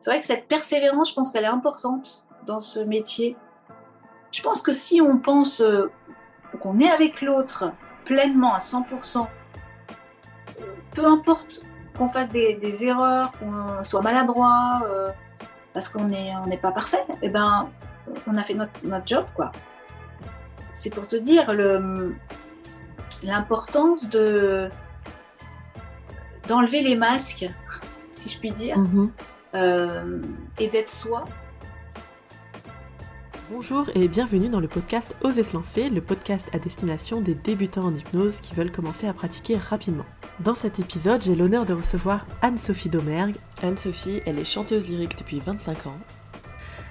C'est 0.00 0.10
vrai 0.10 0.20
que 0.20 0.26
cette 0.26 0.48
persévérance, 0.48 1.10
je 1.10 1.14
pense 1.14 1.30
qu'elle 1.30 1.44
est 1.44 1.48
importante 1.48 2.24
dans 2.46 2.60
ce 2.60 2.80
métier. 2.80 3.36
Je 4.32 4.42
pense 4.42 4.62
que 4.62 4.72
si 4.72 5.00
on 5.00 5.18
pense 5.18 5.60
euh, 5.60 5.90
qu'on 6.60 6.80
est 6.80 6.90
avec 6.90 7.20
l'autre 7.20 7.72
pleinement 8.04 8.54
à 8.54 8.58
100%, 8.58 9.26
peu 10.94 11.04
importe 11.04 11.62
qu'on 11.96 12.08
fasse 12.08 12.30
des, 12.32 12.84
erreurs, 12.84 13.30
qu'on 13.32 13.84
soit 13.84 14.00
maladroit, 14.00 14.82
euh, 14.84 15.08
parce 15.74 15.88
qu'on 15.88 16.04
n'est 16.04 16.58
pas 16.60 16.72
parfait, 16.72 17.04
eh 17.22 17.28
ben, 17.28 17.68
on 18.26 18.36
a 18.36 18.42
fait 18.42 18.54
notre, 18.54 18.72
job, 19.06 19.26
quoi. 19.34 19.52
C'est 20.72 20.90
pour 20.90 21.06
te 21.06 21.16
dire 21.16 21.52
l'importance 23.22 24.08
de 24.08 24.68
d'enlever 26.48 26.82
les 26.82 26.96
masques, 26.96 27.48
si 28.12 28.28
je 28.28 28.38
puis 28.38 28.50
dire, 28.52 28.78
mhm. 28.78 29.12
Euh, 29.54 30.20
et 30.58 30.68
d'être 30.68 30.88
soi. 30.88 31.24
Bonjour 33.50 33.90
et 33.96 34.06
bienvenue 34.06 34.48
dans 34.48 34.60
le 34.60 34.68
podcast 34.68 35.16
Oser 35.22 35.42
se 35.42 35.54
lancer, 35.54 35.90
le 35.90 36.00
podcast 36.00 36.48
à 36.52 36.60
destination 36.60 37.20
des 37.20 37.34
débutants 37.34 37.86
en 37.86 37.94
hypnose 37.94 38.40
qui 38.40 38.54
veulent 38.54 38.70
commencer 38.70 39.08
à 39.08 39.12
pratiquer 39.12 39.56
rapidement. 39.56 40.06
Dans 40.38 40.54
cet 40.54 40.78
épisode, 40.78 41.20
j'ai 41.20 41.34
l'honneur 41.34 41.66
de 41.66 41.72
recevoir 41.72 42.26
Anne-Sophie 42.42 42.90
Domergue. 42.90 43.34
Anne-Sophie, 43.62 44.22
elle 44.24 44.38
est 44.38 44.44
chanteuse 44.44 44.88
lyrique 44.88 45.18
depuis 45.18 45.40
25 45.40 45.88
ans. 45.88 45.98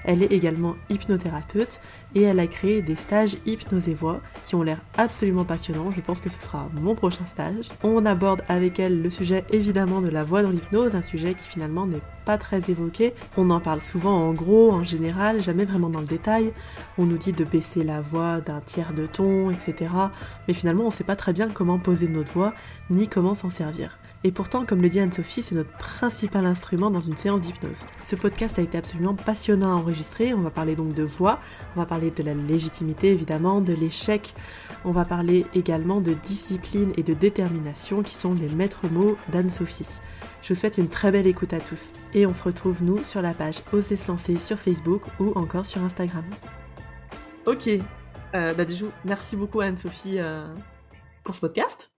Elle 0.04 0.24
est 0.24 0.32
également 0.32 0.76
hypnothérapeute 0.90 1.82
et 2.16 2.24
elle 2.24 2.40
a 2.40 2.48
créé 2.48 2.82
des 2.82 2.96
stages 2.96 3.38
hypnose 3.46 3.90
et 3.90 3.94
voix 3.94 4.22
qui 4.46 4.56
ont 4.56 4.64
l'air 4.64 4.80
absolument 4.98 5.44
passionnants. 5.44 5.92
Je 5.92 6.02
pense 6.02 6.22
que 6.22 6.30
ce 6.30 6.40
sera 6.40 6.70
mon 6.82 6.96
prochain 6.96 7.26
stage. 7.28 7.70
On 7.84 8.06
aborde 8.06 8.42
avec 8.48 8.80
elle 8.80 9.02
le 9.02 9.10
sujet 9.10 9.44
évidemment 9.52 10.02
de 10.02 10.10
la 10.10 10.24
voix 10.24 10.42
dans 10.42 10.50
l'hypnose, 10.50 10.96
un 10.96 11.02
sujet 11.02 11.34
qui 11.34 11.48
finalement 11.48 11.86
n'est 11.86 12.02
pas 12.26 12.38
très 12.38 12.70
évoqué. 12.70 13.14
On 13.38 13.50
en 13.50 13.60
parle 13.60 13.82
souvent 13.82 14.16
en 14.16 14.34
gros, 14.34 14.72
en 14.72 14.84
général, 14.84 15.42
jamais 15.42 15.66
vraiment 15.66 15.90
dans 15.90 16.02
le 16.02 16.06
détail. 16.06 16.54
On 16.98 17.06
nous 17.06 17.18
dit 17.18 17.34
de 17.34 17.44
baisser 17.44 17.84
la 17.84 18.02
voix 18.02 18.42
d'un 18.42 18.62
tiers 18.62 18.94
de 18.94 19.06
ton, 19.06 19.52
etc. 19.52 19.92
Mais 20.48 20.54
finalement, 20.54 20.84
on 20.84 20.88
ne 20.88 20.94
sait 20.94 21.04
pas 21.04 21.16
très 21.16 21.34
bien 21.34 21.50
comment 21.50 21.80
poser 21.80 22.08
notre 22.08 22.32
voix 22.32 22.54
ni 22.90 23.08
comment 23.08 23.36
s'en 23.36 23.50
servir. 23.50 23.98
Et 24.26 24.32
pourtant, 24.32 24.66
comme 24.66 24.82
le 24.82 24.90
dit 24.90 25.00
Anne-Sophie, 25.00 25.44
c'est 25.44 25.56
notre 25.56 25.72
principal 25.78 26.46
instrument 26.46 26.92
dans 26.92 27.00
une 27.00 27.16
séance 27.16 27.40
d'hypnose. 27.40 27.84
Ce 28.06 28.18
podcast 28.18 28.60
a 28.60 28.62
été 28.62 28.78
absolument 28.78 29.16
passionnant 29.16 29.72
à 29.72 29.76
enregistrer. 29.76 30.34
On 30.34 30.42
va 30.42 30.50
parler 30.50 30.76
donc 30.76 30.94
de 30.94 31.04
voix, 31.04 31.40
on 31.76 31.80
va 31.80 31.86
parler 31.86 32.12
de 32.12 32.22
la 32.24 32.34
légitimité 32.34 33.12
évidemment, 33.12 33.62
de 33.62 33.74
l'échec. 33.74 34.34
On 34.84 34.92
va 34.92 35.06
parler 35.06 35.46
également 35.56 36.02
de 36.02 36.12
discipline 36.12 36.92
et 36.98 37.04
de 37.04 37.14
détermination 37.14 38.04
qui 38.04 38.16
sont 38.16 38.34
les 38.34 38.50
maîtres 38.50 38.88
mots 38.92 39.18
d'Anne-Sophie. 39.30 40.00
Je 40.42 40.54
vous 40.54 40.60
souhaite 40.60 40.78
une 40.78 40.90
très 40.90 41.12
belle 41.12 41.28
écoute 41.28 41.54
à 41.54 41.60
tous. 41.62 41.92
Et 42.14 42.26
on 42.26 42.34
se 42.34 42.44
retrouve 42.44 42.84
nous 42.84 43.02
sur 43.04 43.22
la 43.22 43.34
page 43.34 43.62
Oser 43.72 43.96
se 43.96 44.10
lancer 44.10 44.38
sur 44.38 44.60
Facebook 44.60 45.04
ou 45.22 45.32
encore 45.36 45.66
sur 45.66 45.82
Instagram. 45.82 46.26
Ok, 47.46 47.70
euh, 48.36 48.54
bah 48.54 48.66
déjà, 48.66 48.86
merci 49.06 49.38
beaucoup 49.38 49.62
Anne-Sophie 49.62 50.20
euh, 50.20 50.46
pour 51.24 51.36
ce 51.36 51.42
podcast. 51.42 51.92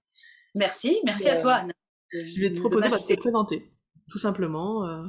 Merci, 0.54 1.00
merci 1.04 1.28
à 1.28 1.38
toi 1.38 1.54
Anne. 1.54 1.74
Je 2.14 2.42
vais 2.42 2.50
te 2.54 2.60
proposer 2.60 2.90
de 2.90 3.16
te 3.16 3.20
présenter, 3.20 3.72
tout 4.10 4.20
simplement. 4.20 4.86
Euh. 4.86 5.04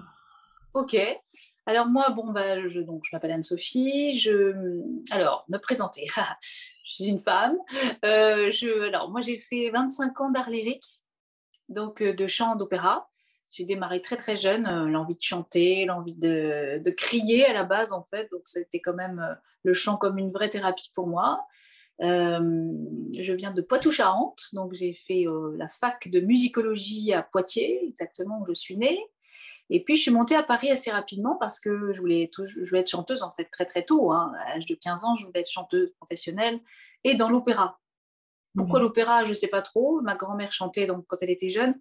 Ok. 0.74 0.96
Alors 1.66 1.86
moi, 1.86 2.10
bon, 2.10 2.32
bah, 2.32 2.66
je, 2.66 2.80
donc, 2.80 3.02
je 3.04 3.14
m'appelle 3.14 3.32
Anne-Sophie. 3.32 4.18
Je, 4.18 4.80
alors, 5.10 5.44
me 5.48 5.58
présenter. 5.58 6.06
je 6.84 6.94
suis 6.94 7.06
une 7.06 7.20
femme. 7.20 7.56
Euh, 8.04 8.50
je, 8.52 8.88
alors, 8.88 9.10
moi, 9.10 9.20
j'ai 9.20 9.38
fait 9.38 9.70
25 9.70 10.20
ans 10.20 10.30
d'art 10.30 10.50
lyrique, 10.50 11.00
donc 11.68 12.02
euh, 12.02 12.12
de 12.14 12.26
chant, 12.26 12.56
d'opéra. 12.56 13.08
J'ai 13.50 13.64
démarré 13.64 14.00
très 14.00 14.16
très 14.16 14.34
jeune, 14.34 14.66
l'envie 14.86 15.14
de 15.14 15.20
chanter, 15.20 15.84
l'envie 15.84 16.14
de, 16.14 16.80
de, 16.82 16.90
crier 16.90 17.44
à 17.44 17.52
la 17.52 17.64
base 17.64 17.92
en 17.92 18.02
fait. 18.02 18.30
Donc 18.32 18.40
c'était 18.44 18.80
quand 18.80 18.94
même 18.94 19.36
le 19.62 19.74
chant 19.74 19.98
comme 19.98 20.16
une 20.16 20.30
vraie 20.30 20.48
thérapie 20.48 20.90
pour 20.94 21.06
moi. 21.06 21.46
Euh, 22.00 22.72
je 23.16 23.32
viens 23.32 23.52
de 23.52 23.62
Poitou-Charentes, 23.62 24.48
donc 24.54 24.72
j'ai 24.72 24.94
fait 25.06 25.26
euh, 25.26 25.54
la 25.56 25.68
fac 25.68 26.08
de 26.08 26.20
musicologie 26.20 27.12
à 27.12 27.22
Poitiers, 27.22 27.86
exactement 27.86 28.40
où 28.40 28.46
je 28.46 28.54
suis 28.54 28.76
née. 28.76 28.98
Et 29.70 29.82
puis 29.82 29.96
je 29.96 30.02
suis 30.02 30.10
montée 30.10 30.34
à 30.34 30.42
Paris 30.42 30.70
assez 30.70 30.90
rapidement 30.90 31.36
parce 31.36 31.60
que 31.60 31.92
je 31.92 32.00
voulais, 32.00 32.30
je 32.36 32.68
voulais 32.68 32.80
être 32.80 32.90
chanteuse 32.90 33.22
en 33.22 33.30
fait 33.30 33.48
très 33.52 33.64
très 33.64 33.84
tôt. 33.84 34.12
Hein. 34.12 34.32
À 34.46 34.54
l'âge 34.54 34.66
de 34.66 34.74
15 34.74 35.04
ans, 35.04 35.16
je 35.16 35.26
voulais 35.26 35.40
être 35.40 35.50
chanteuse 35.50 35.92
professionnelle 35.92 36.60
et 37.04 37.14
dans 37.14 37.30
l'opéra. 37.30 37.78
Pourquoi 38.56 38.80
mmh. 38.80 38.82
l'opéra? 38.82 39.24
Je 39.24 39.30
ne 39.30 39.34
sais 39.34 39.48
pas 39.48 39.62
trop. 39.62 40.02
Ma 40.02 40.14
grand-mère 40.14 40.52
chantait 40.52 40.86
donc 40.86 41.06
quand 41.06 41.16
elle 41.22 41.30
était 41.30 41.48
jeune. 41.48 41.74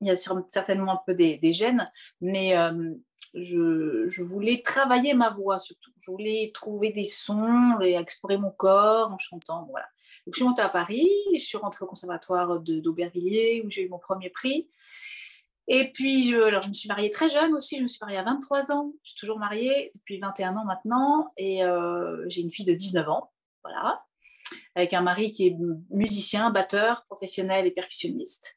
Il 0.00 0.08
y 0.08 0.10
a 0.10 0.16
certainement 0.16 0.92
un 0.92 1.00
peu 1.06 1.14
des, 1.14 1.52
gènes, 1.52 1.90
mais 2.20 2.56
euh, 2.56 2.94
je, 3.34 4.22
voulais 4.22 4.62
travailler 4.62 5.14
ma 5.14 5.30
voix 5.30 5.58
surtout. 5.58 5.90
Je 6.00 6.10
voulais 6.10 6.50
trouver 6.54 6.90
des 6.90 7.04
sons 7.04 7.78
et 7.82 7.94
explorer 7.94 8.38
mon 8.38 8.50
corps 8.50 9.12
en 9.12 9.18
chantant. 9.18 9.66
Voilà. 9.70 9.86
Donc, 10.26 10.34
je 10.34 10.38
suis 10.38 10.44
montée 10.44 10.62
à 10.62 10.68
Paris, 10.68 11.08
je 11.34 11.40
suis 11.40 11.58
rentrée 11.58 11.84
au 11.84 11.88
conservatoire 11.88 12.60
d'Aubervilliers 12.60 13.62
où 13.64 13.70
j'ai 13.70 13.82
eu 13.82 13.88
mon 13.88 13.98
premier 13.98 14.30
prix. 14.30 14.68
Et 15.72 15.92
puis, 15.92 16.28
je, 16.28 16.36
alors, 16.36 16.62
je 16.62 16.68
me 16.68 16.74
suis 16.74 16.88
mariée 16.88 17.10
très 17.10 17.30
jeune 17.30 17.54
aussi. 17.54 17.78
Je 17.78 17.82
me 17.84 17.88
suis 17.88 18.00
mariée 18.00 18.18
à 18.18 18.24
23 18.24 18.72
ans. 18.72 18.92
Je 19.04 19.10
suis 19.10 19.20
toujours 19.20 19.38
mariée 19.38 19.92
depuis 19.94 20.18
21 20.18 20.56
ans 20.56 20.64
maintenant. 20.64 21.32
Et 21.36 21.62
euh, 21.62 22.24
j'ai 22.28 22.40
une 22.40 22.50
fille 22.50 22.64
de 22.64 22.74
19 22.74 23.08
ans. 23.08 23.30
Voilà. 23.62 24.02
Avec 24.74 24.94
un 24.94 25.00
mari 25.00 25.30
qui 25.30 25.46
est 25.46 25.56
musicien, 25.90 26.50
batteur, 26.50 27.04
professionnel 27.06 27.66
et 27.66 27.70
percussionniste. 27.70 28.56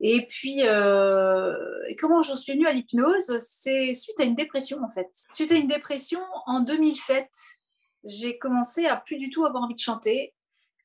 Et 0.00 0.26
puis, 0.26 0.66
euh, 0.66 1.54
comment 1.98 2.22
j'en 2.22 2.36
suis 2.36 2.52
venue 2.52 2.66
à 2.66 2.72
l'hypnose? 2.72 3.38
C'est 3.38 3.94
suite 3.94 4.20
à 4.20 4.24
une 4.24 4.34
dépression, 4.34 4.82
en 4.82 4.90
fait. 4.90 5.08
Suite 5.32 5.52
à 5.52 5.54
une 5.54 5.68
dépression, 5.68 6.20
en 6.46 6.60
2007, 6.60 7.28
j'ai 8.04 8.38
commencé 8.38 8.86
à 8.86 8.96
plus 8.96 9.16
du 9.16 9.30
tout 9.30 9.44
avoir 9.44 9.62
envie 9.62 9.74
de 9.74 9.80
chanter. 9.80 10.34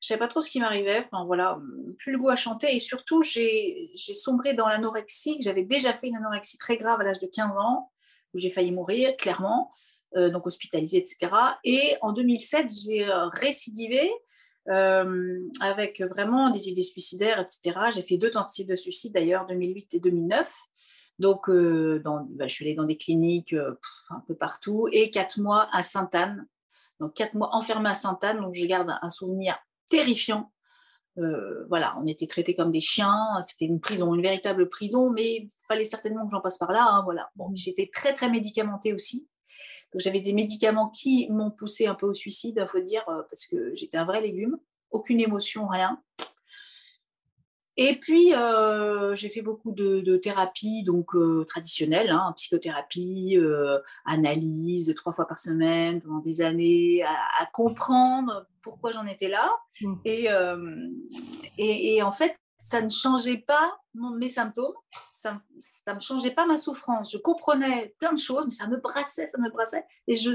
Je 0.00 0.08
savais 0.08 0.18
pas 0.18 0.28
trop 0.28 0.40
ce 0.40 0.50
qui 0.50 0.60
m'arrivait. 0.60 1.04
Enfin, 1.04 1.24
voilà, 1.26 1.58
plus 1.98 2.12
le 2.12 2.18
goût 2.18 2.30
à 2.30 2.36
chanter. 2.36 2.74
Et 2.74 2.80
surtout, 2.80 3.22
j'ai 3.22 3.90
sombré 4.14 4.54
dans 4.54 4.68
l'anorexie. 4.68 5.36
J'avais 5.40 5.64
déjà 5.64 5.92
fait 5.92 6.06
une 6.06 6.16
anorexie 6.16 6.56
très 6.56 6.76
grave 6.76 7.00
à 7.00 7.04
l'âge 7.04 7.18
de 7.18 7.26
15 7.26 7.58
ans, 7.58 7.90
où 8.32 8.38
j'ai 8.38 8.50
failli 8.50 8.72
mourir, 8.72 9.16
clairement. 9.16 9.70
Euh, 10.16 10.28
donc 10.28 10.44
hospitalisée, 10.44 10.98
etc. 10.98 11.30
Et 11.62 11.96
en 12.00 12.12
2007, 12.12 12.66
j'ai 12.84 13.04
euh, 13.04 13.28
récidivé 13.28 14.10
euh, 14.68 15.38
avec 15.60 16.02
vraiment 16.02 16.50
des 16.50 16.68
idées 16.68 16.82
suicidaires, 16.82 17.40
etc. 17.40 17.78
J'ai 17.94 18.02
fait 18.02 18.18
deux 18.18 18.30
tentatives 18.30 18.68
de 18.68 18.76
suicide 18.76 19.14
d'ailleurs, 19.14 19.46
2008 19.46 19.94
et 19.94 20.00
2009. 20.00 20.52
Donc, 21.18 21.48
euh, 21.48 22.02
bah, 22.04 22.46
je 22.46 22.54
suis 22.54 22.64
allée 22.66 22.74
dans 22.74 22.84
des 22.84 22.96
cliniques 22.96 23.52
euh, 23.52 23.74
un 24.10 24.20
peu 24.26 24.34
partout 24.34 24.88
et 24.92 25.10
quatre 25.10 25.40
mois 25.40 25.68
à 25.72 25.82
Sainte-Anne. 25.82 26.46
Donc, 26.98 27.14
quatre 27.14 27.34
mois 27.34 27.54
enfermée 27.54 27.90
à 27.90 27.94
Sainte-Anne. 27.94 28.40
Donc, 28.40 28.54
je 28.54 28.66
garde 28.66 28.90
un 29.00 29.10
souvenir 29.10 29.58
terrifiant. 29.88 30.52
voilà, 31.68 31.96
on 32.00 32.06
était 32.06 32.26
traités 32.26 32.54
comme 32.54 32.70
des 32.70 32.80
chiens. 32.80 33.40
C'était 33.42 33.64
une 33.64 33.80
prison, 33.80 34.14
une 34.14 34.22
véritable 34.22 34.68
prison, 34.68 35.10
mais 35.10 35.36
il 35.36 35.48
fallait 35.68 35.84
certainement 35.84 36.26
que 36.26 36.30
j'en 36.32 36.40
passe 36.40 36.58
par 36.58 36.72
là. 36.72 36.86
Hein, 36.86 37.02
voilà. 37.04 37.30
Bon, 37.34 37.50
j'étais 37.54 37.90
très, 37.92 38.14
très 38.14 38.30
médicamentée 38.30 38.94
aussi 38.94 39.26
j'avais 39.94 40.20
des 40.20 40.32
médicaments 40.32 40.88
qui 40.88 41.28
m'ont 41.30 41.50
poussé 41.50 41.86
un 41.86 41.94
peu 41.94 42.06
au 42.06 42.14
suicide, 42.14 42.60
il 42.60 42.68
faut 42.68 42.80
dire, 42.80 43.02
euh, 43.08 43.22
parce 43.30 43.46
que 43.46 43.74
j'étais 43.74 43.96
un 43.96 44.04
vrai 44.04 44.20
légume, 44.20 44.58
aucune 44.90 45.20
émotion, 45.20 45.66
rien. 45.66 46.00
Et 47.76 47.94
puis, 47.96 48.34
euh, 48.34 49.16
j'ai 49.16 49.30
fait 49.30 49.40
beaucoup 49.40 49.72
de, 49.72 50.00
de 50.00 50.16
thérapies 50.16 50.82
donc 50.82 51.14
euh, 51.14 51.44
traditionnelles, 51.44 52.10
hein, 52.10 52.34
psychothérapie, 52.36 53.38
analyse 54.04 54.94
trois 54.96 55.12
fois 55.12 55.26
par 55.26 55.38
semaine 55.38 56.02
pendant 56.02 56.18
des 56.18 56.42
années, 56.42 57.02
à, 57.02 57.46
comprendre 57.52 58.46
pourquoi 58.60 58.92
j'en 58.92 59.06
étais 59.06 59.28
là. 59.28 59.50
Mmh. 59.80 59.94
et, 60.04 60.28
et, 61.96 62.02
en 62.02 62.12
fait, 62.12 62.36
ça 62.58 62.82
ne 62.82 62.90
changeait 62.90 63.38
pas 63.38 63.80
mes 63.94 64.28
symptômes, 64.28 64.74
ça 65.20 65.40
ne 65.88 65.94
me 65.94 66.00
changeait 66.00 66.30
pas 66.30 66.46
ma 66.46 66.56
souffrance. 66.56 67.12
Je 67.12 67.18
comprenais 67.18 67.94
plein 67.98 68.12
de 68.12 68.18
choses, 68.18 68.44
mais 68.44 68.50
ça 68.50 68.66
me 68.66 68.78
brassait, 68.78 69.26
ça 69.26 69.38
me 69.38 69.50
brassait. 69.50 69.84
Et 70.06 70.14
je, 70.14 70.30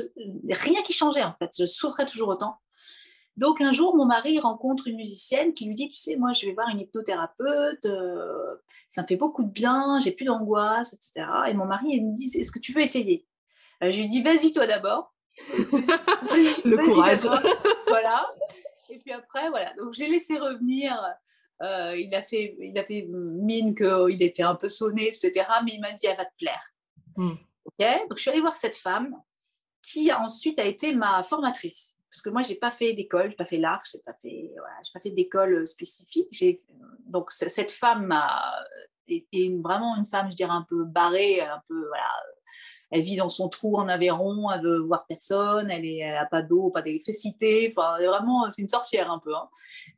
rien 0.50 0.82
qui 0.84 0.94
changeait 0.94 1.24
en 1.24 1.34
fait. 1.34 1.52
Je 1.58 1.66
souffrais 1.66 2.06
toujours 2.06 2.30
autant. 2.30 2.58
Donc 3.38 3.62
un 3.62 3.72
jour, 3.72 3.96
mon 3.96 4.06
mari 4.06 4.40
rencontre 4.40 4.88
une 4.88 4.96
musicienne 4.96 5.54
qui 5.54 5.66
lui 5.66 5.74
dit, 5.74 5.90
tu 5.90 5.98
sais, 5.98 6.16
moi 6.16 6.32
je 6.34 6.46
vais 6.46 6.54
voir 6.54 6.70
une 6.70 6.80
hypnothérapeute, 6.80 7.86
euh, 7.86 8.56
ça 8.90 9.02
me 9.02 9.08
fait 9.08 9.18
beaucoup 9.18 9.44
de 9.44 9.50
bien, 9.52 10.00
j'ai 10.00 10.12
plus 10.12 10.26
d'angoisse, 10.26 10.94
etc. 10.94 11.28
Et 11.48 11.54
mon 11.54 11.66
mari 11.66 12.00
me 12.02 12.16
dit, 12.16 12.32
est-ce 12.38 12.52
que 12.52 12.60
tu 12.60 12.72
veux 12.72 12.82
essayer? 12.82 13.26
Euh, 13.84 13.92
Je 13.92 14.02
lui 14.02 14.08
dis, 14.08 14.22
vas-y 14.22 14.54
toi 14.54 14.68
d'abord. 14.68 15.14
Le 16.64 16.78
courage. 16.86 17.28
voilà. 17.88 18.32
Et 18.90 19.00
puis 19.00 19.12
après, 19.12 19.50
voilà. 19.50 19.74
Donc 19.74 19.94
j'ai 19.94 20.08
laissé 20.08 20.38
revenir 20.38 20.98
euh, 21.62 21.98
il, 21.98 22.14
a 22.16 22.24
fait, 22.24 22.56
il 22.60 22.78
a 22.78 22.84
fait 22.84 23.06
mine 23.10 23.76
qu'il 23.76 24.22
était 24.22 24.44
un 24.44 24.56
peu 24.56 24.70
sonné, 24.70 25.08
etc. 25.08 25.32
Mais 25.64 25.74
il 25.74 25.82
m'a 25.82 25.92
dit, 25.92 26.06
elle 26.06 26.18
va 26.18 26.26
te 26.26 26.36
plaire. 26.38 26.74
Hmm. 27.16 27.36
Donc 27.80 28.18
je 28.18 28.22
suis 28.22 28.30
allée 28.30 28.42
voir 28.42 28.56
cette 28.56 28.76
femme 28.76 29.16
qui 29.82 30.12
ensuite 30.12 30.60
a 30.60 30.66
été 30.66 30.94
ma 30.94 31.24
formatrice. 31.24 31.98
parce 32.10 32.22
que 32.22 32.30
moi, 32.30 32.42
j'ai 32.42 32.56
pas 32.56 32.72
fait 32.72 32.94
d'école, 32.94 33.30
j'ai 33.30 33.36
pas 33.36 33.46
fait 33.46 33.58
l'art, 33.58 33.84
j'ai 33.92 34.00
pas 34.00 34.14
fait, 34.22 34.52
voilà, 34.58 34.78
pas 34.94 35.00
fait 35.00 35.12
d'école 35.12 35.68
spécifique. 35.68 36.46
Donc, 37.06 37.32
cette 37.32 37.72
femme 37.72 38.14
est, 39.10 39.62
vraiment 39.62 39.96
une 39.98 40.06
femme, 40.06 40.32
je 40.32 40.36
dirais, 40.36 40.52
un 40.52 40.66
peu 40.68 40.84
barrée, 40.84 41.42
un 41.42 41.62
peu, 41.68 41.88
voilà, 41.88 42.08
elle 42.92 43.02
vit 43.02 43.16
dans 43.16 43.30
son 43.30 43.50
trou 43.50 43.78
en 43.78 43.88
Aveyron, 43.88 44.52
elle 44.52 44.62
veut 44.62 44.80
voir 44.80 45.06
personne, 45.08 45.70
elle 45.70 45.98
n'a 45.98 46.26
pas 46.26 46.42
d'eau, 46.42 46.70
pas 46.70 46.82
d'électricité, 46.82 47.68
enfin 47.72 47.98
vraiment 47.98 48.50
c'est 48.52 48.62
une 48.62 48.70
sorcière 48.70 49.12
un 49.12 49.20
peu. 49.20 49.36
Hein. 49.36 49.50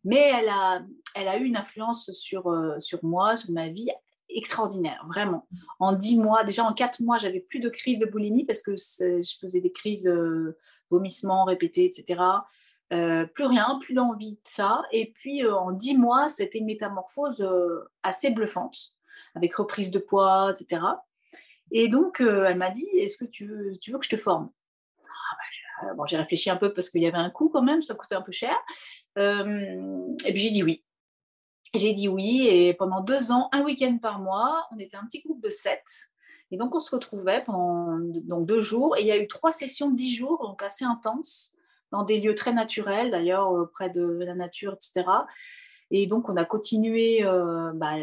Mais 0.04 0.31
elle 0.33 0.50
a, 0.50 0.81
elle 1.15 1.27
a 1.27 1.38
eu 1.38 1.45
une 1.45 1.57
influence 1.57 2.12
sur, 2.12 2.48
euh, 2.48 2.80
sur 2.80 3.04
moi, 3.04 3.36
sur 3.36 3.51
ma 3.51 3.69
vie 3.69 3.89
extraordinaire, 4.30 5.06
vraiment. 5.07 5.48
En 5.80 5.94
dix 5.94 6.19
mois, 6.19 6.44
déjà 6.44 6.63
en 6.63 6.74
quatre 6.74 7.01
mois, 7.01 7.18
j'avais 7.18 7.39
plus 7.39 7.60
de 7.60 7.69
crise 7.69 8.00
de 8.00 8.06
boulimie 8.06 8.45
parce 8.45 8.62
que 8.62 8.75
je 8.75 9.38
faisais 9.39 9.62
des 9.62 9.71
crises 9.71 10.07
euh, 10.07 10.57
vomissements 10.89 11.45
répétés, 11.45 11.86
etc. 11.86 12.21
Euh, 12.94 13.25
plus 13.25 13.45
rien, 13.45 13.80
plus 13.81 13.94
d'envie 13.94 14.33
de 14.33 14.42
ça. 14.44 14.81
Et 14.92 15.12
puis 15.12 15.48
en 15.48 15.71
dix 15.71 15.98
mois, 15.98 16.30
c'était 16.30 16.60
une 16.60 16.65
métamorphose 16.65 17.48
assez 18.03 18.31
bluffante, 18.31 18.97
avec 19.38 19.56
reprise 19.56 19.92
de 19.92 20.00
poids, 20.00 20.51
etc. 20.51 20.81
Et 21.72 21.88
donc, 21.88 22.22
euh, 22.22 22.45
elle 22.48 22.57
m'a 22.57 22.72
dit, 22.72 22.88
est-ce 22.98 23.18
que 23.18 23.25
tu 23.25 23.45
veux, 23.45 23.78
que 23.78 24.06
je 24.06 24.10
te 24.10 24.18
forme? 24.18 24.50
Ah, 25.04 25.84
bah, 25.84 25.94
bon, 25.95 26.06
J'ai 26.06 26.18
réfléchi 26.18 26.50
un 26.50 26.57
peu 26.57 26.74
parce 26.74 26.89
qu'il 26.89 27.01
y 27.01 27.07
avait 27.07 27.18
un 27.18 27.30
coût 27.30 27.50
quand 27.50 27.62
même, 27.62 27.81
ça 27.81 27.95
coûtait 27.95 28.16
un 28.16 28.22
peu 28.22 28.31
cher. 28.31 28.56
Euh, 29.18 30.16
et 30.25 30.31
puis 30.31 30.42
j'ai 30.42 30.50
dit 30.50 30.63
oui. 30.63 30.84
J'ai 31.75 31.94
dit 31.94 32.07
oui, 32.07 32.48
et 32.48 32.74
pendant 32.74 33.01
deux 33.01 33.31
ans, 33.31 33.50
un 33.51 33.62
week-end 33.63 33.98
par 34.01 34.19
mois, 34.19 34.68
on 34.72 34.80
était 34.80 34.98
un 34.98 35.06
petit 35.06 35.22
groupe 35.22 35.42
de 35.44 35.50
sept. 35.50 35.84
Et 36.50 36.57
donc, 36.57 36.74
on 36.74 36.80
se 36.80 36.95
retrouvait 36.95 37.44
pendant 37.44 37.98
donc, 38.00 38.48
deux 38.48 38.62
jours. 38.62 38.98
Et 38.98 39.01
il 39.01 39.07
y 39.07 39.12
a 39.12 39.18
eu 39.18 39.28
trois 39.28 39.51
sessions 39.51 39.92
de 39.92 39.95
dix 39.95 40.16
jours, 40.16 40.42
donc 40.42 40.63
assez 40.63 40.86
intenses, 40.86 41.54
dans 41.92 42.04
des 42.04 42.22
lieux 42.22 42.36
très 42.36 42.54
naturels, 42.54 43.12
d'ailleurs, 43.12 43.54
euh, 43.54 43.69
près 43.72 43.89
de 43.89 44.01
la 44.01 44.34
nature, 44.34 44.74
etc. 44.74 45.06
Et 45.92 46.07
donc, 46.07 46.30
on 46.30 46.36
a 46.36 46.45
continué 46.45 47.24
euh, 47.24 47.72
bah, 47.74 47.95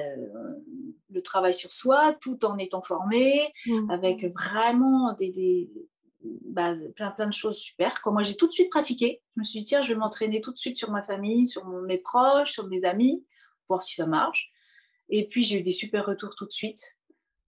le 1.11 1.23
travail 1.23 1.55
sur 1.55 1.73
soi 1.73 2.15
tout 2.21 2.45
en 2.45 2.57
étant 2.59 2.83
formé, 2.83 3.53
mmh. 3.67 3.91
avec 3.91 4.25
vraiment 4.33 5.13
des, 5.15 5.71
bah, 6.47 6.75
plein, 6.97 7.11
plein 7.11 7.27
de 7.27 7.33
choses 7.33 7.59
super. 7.59 7.93
Quand 8.03 8.13
moi, 8.13 8.23
j'ai 8.23 8.37
tout 8.37 8.47
de 8.47 8.53
suite 8.53 8.71
pratiqué. 8.71 9.23
Je 9.37 9.41
me 9.41 9.45
suis 9.45 9.61
dit, 9.61 9.67
tiens, 9.67 9.83
je 9.83 9.93
vais 9.93 9.99
m'entraîner 9.99 10.41
tout 10.41 10.53
de 10.53 10.57
suite 10.57 10.77
sur 10.77 10.91
ma 10.91 11.03
famille, 11.03 11.47
sur 11.47 11.67
mes 11.67 11.99
proches, 11.99 12.53
sur 12.53 12.67
mes 12.69 12.85
amis, 12.85 13.25
voir 13.69 13.83
si 13.83 13.95
ça 13.95 14.07
marche. 14.07 14.51
Et 15.09 15.29
puis, 15.29 15.43
j'ai 15.43 15.61
eu 15.61 15.63
des 15.63 15.73
super 15.73 16.07
retours 16.07 16.35
tout 16.37 16.47
de 16.47 16.53
suite. 16.53 16.99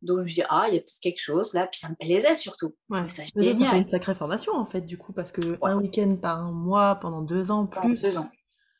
Donc, 0.03 0.19
je 0.19 0.23
me 0.23 0.29
suis 0.29 0.43
dit, 0.43 0.47
ah, 0.50 0.67
il 0.69 0.75
y 0.75 0.79
a 0.79 0.81
peut-être 0.81 1.00
quelque 1.00 1.21
chose 1.21 1.55
là. 1.55 1.67
Puis, 1.67 1.81
ça 1.81 1.88
me 1.88 1.94
plaisait 1.94 2.37
surtout. 2.37 2.75
Ouais. 2.91 3.09
Ça, 3.09 3.25
fait 3.25 3.79
une 3.79 3.88
sacrée 3.88 4.15
formation, 4.15 4.53
en 4.53 4.67
fait, 4.67 4.83
du 4.83 4.99
coup, 4.99 5.12
parce 5.12 5.33
que 5.33 5.41
un 5.62 5.79
week-end 5.81 6.17
par 6.17 6.53
mois 6.53 6.97
pendant 6.97 7.23
deux 7.23 7.50
ans, 7.50 7.67
plus 7.67 8.00
deux 8.03 8.19
ans. 8.19 8.29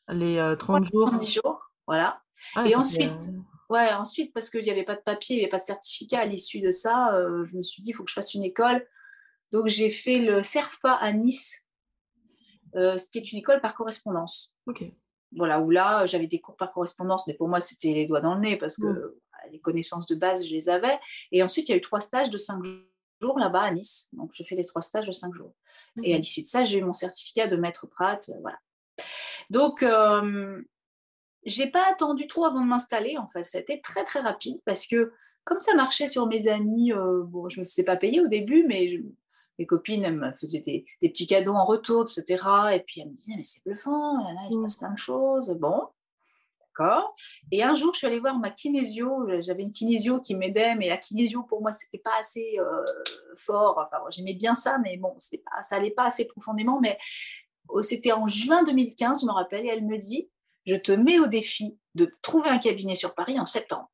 les 0.09 0.55
30 0.59 0.83
euh, 0.83 0.87
jours. 0.91 1.11
10 1.13 1.33
jours, 1.33 1.46
voilà. 1.87 2.21
Ah, 2.55 2.67
et 2.67 2.75
ensuite, 2.75 3.29
euh, 3.29 3.73
ouais, 3.73 3.91
ensuite, 3.93 4.33
parce 4.33 4.49
qu'il 4.49 4.63
n'y 4.63 4.69
avait 4.69 4.83
pas 4.83 4.95
de 4.95 5.01
papier, 5.01 5.37
il 5.37 5.39
n'y 5.39 5.45
avait 5.45 5.51
pas 5.51 5.59
de 5.59 5.63
certificat 5.63 6.19
à 6.19 6.25
l'issue 6.25 6.59
de 6.59 6.71
ça, 6.71 7.15
euh, 7.15 7.45
je 7.45 7.55
me 7.55 7.63
suis 7.63 7.81
dit, 7.81 7.91
il 7.91 7.93
faut 7.93 8.03
que 8.03 8.09
je 8.09 8.15
fasse 8.15 8.33
une 8.33 8.43
école. 8.43 8.85
Donc, 9.51 9.67
j'ai 9.67 9.89
fait 9.89 10.19
le 10.19 10.43
CERFPA 10.43 10.93
à 10.93 11.11
Nice, 11.13 11.63
euh, 12.75 12.97
ce 12.97 13.09
qui 13.09 13.17
est 13.17 13.31
une 13.31 13.39
école 13.39 13.61
par 13.61 13.73
correspondance. 13.75 14.53
Ok. 14.67 14.83
Voilà, 15.35 15.59
où 15.59 15.71
là, 15.71 16.05
j'avais 16.05 16.27
des 16.27 16.39
cours 16.39 16.57
par 16.57 16.71
correspondance, 16.71 17.25
mais 17.27 17.33
pour 17.33 17.47
moi, 17.47 17.59
c'était 17.59 17.93
les 17.93 18.05
doigts 18.05 18.21
dans 18.21 18.35
le 18.35 18.41
nez 18.41 18.57
parce 18.57 18.77
que 18.77 18.87
mmh. 18.87 19.51
les 19.51 19.59
connaissances 19.59 20.05
de 20.07 20.15
base, 20.15 20.45
je 20.45 20.53
les 20.53 20.69
avais. 20.69 20.97
Et 21.31 21.43
ensuite, 21.43 21.67
il 21.67 21.71
y 21.71 21.75
a 21.75 21.77
eu 21.77 21.81
trois 21.81 21.99
stages 21.99 22.29
de 22.29 22.37
cinq 22.37 22.63
jours 23.21 23.39
là-bas 23.39 23.61
à 23.61 23.71
Nice. 23.71 24.09
Donc, 24.13 24.31
j'ai 24.33 24.45
fait 24.45 24.55
les 24.55 24.63
trois 24.63 24.81
stages 24.81 25.07
de 25.07 25.11
cinq 25.11 25.33
jours. 25.33 25.53
Et 26.03 26.13
à 26.13 26.17
l'issue 26.17 26.43
de 26.43 26.47
ça, 26.47 26.63
j'ai 26.63 26.77
eu 26.77 26.83
mon 26.83 26.93
certificat 26.93 27.47
de 27.47 27.55
maître 27.57 27.87
Prat. 27.87 28.19
voilà. 28.41 28.59
Donc, 29.49 29.83
j'ai 31.47 31.67
pas 31.67 31.89
attendu 31.89 32.27
trop 32.27 32.45
avant 32.45 32.61
de 32.61 32.67
m'installer, 32.67 33.17
en 33.17 33.27
fait. 33.27 33.43
C'était 33.43 33.79
très, 33.79 34.03
très 34.03 34.19
rapide 34.19 34.59
parce 34.65 34.85
que 34.85 35.13
comme 35.45 35.59
ça 35.59 35.73
marchait 35.75 36.07
sur 36.07 36.27
mes 36.27 36.49
amis, 36.49 36.91
euh, 36.91 37.23
bon, 37.23 37.47
je 37.47 37.61
me 37.61 37.65
faisais 37.65 37.85
pas 37.85 37.95
payer 37.95 38.19
au 38.19 38.27
début, 38.27 38.65
mais 38.67 39.01
mes 39.57 39.65
copines, 39.65 40.03
elles 40.03 40.17
me 40.17 40.31
faisaient 40.33 40.59
des, 40.59 40.85
petits 41.01 41.25
cadeaux 41.25 41.53
en 41.53 41.65
retour, 41.65 42.03
etc. 42.03 42.43
Et 42.73 42.81
puis 42.81 42.99
elles 42.99 43.09
me 43.09 43.15
disaient, 43.15 43.35
mais 43.37 43.45
c'est 43.45 43.63
bluffant, 43.65 44.17
là, 44.17 44.41
il 44.49 44.53
se 44.53 44.61
passe 44.61 44.75
plein 44.75 44.91
de 44.91 44.97
choses. 44.97 45.49
Bon, 45.51 45.87
d'accord. 46.59 47.15
Et 47.51 47.63
un 47.63 47.75
jour, 47.75 47.93
je 47.93 47.99
suis 47.99 48.07
allée 48.07 48.19
voir 48.19 48.37
ma 48.37 48.49
kinésio. 48.49 49.25
J'avais 49.39 49.63
une 49.63 49.71
kinésio 49.71 50.19
qui 50.19 50.35
m'aidait, 50.35 50.75
mais 50.75 50.89
la 50.89 50.97
kinésio, 50.97 51.43
pour 51.43 51.61
moi, 51.61 51.71
c'était 51.71 51.97
pas 51.97 52.19
assez 52.19 52.59
euh, 52.59 52.83
fort. 53.37 53.81
Enfin, 53.81 54.03
j'aimais 54.09 54.33
bien 54.33 54.53
ça, 54.53 54.77
mais 54.79 54.97
bon, 54.97 55.15
pas, 55.45 55.63
ça 55.63 55.77
allait 55.77 55.91
pas 55.91 56.07
assez 56.07 56.25
profondément. 56.25 56.81
Mais 56.81 56.99
oh, 57.69 57.81
c'était 57.81 58.11
en 58.11 58.27
juin 58.27 58.63
2015, 58.65 59.21
je 59.21 59.25
me 59.25 59.31
rappelle, 59.31 59.65
et 59.65 59.69
elle 59.69 59.85
me 59.85 59.97
dit, 59.97 60.29
je 60.67 60.75
te 60.75 60.91
mets 60.91 61.17
au 61.17 61.27
défi 61.27 61.79
de 61.95 62.13
trouver 62.21 62.49
un 62.49 62.59
cabinet 62.59 62.95
sur 62.95 63.15
Paris 63.15 63.39
en 63.39 63.45
septembre. 63.45 63.89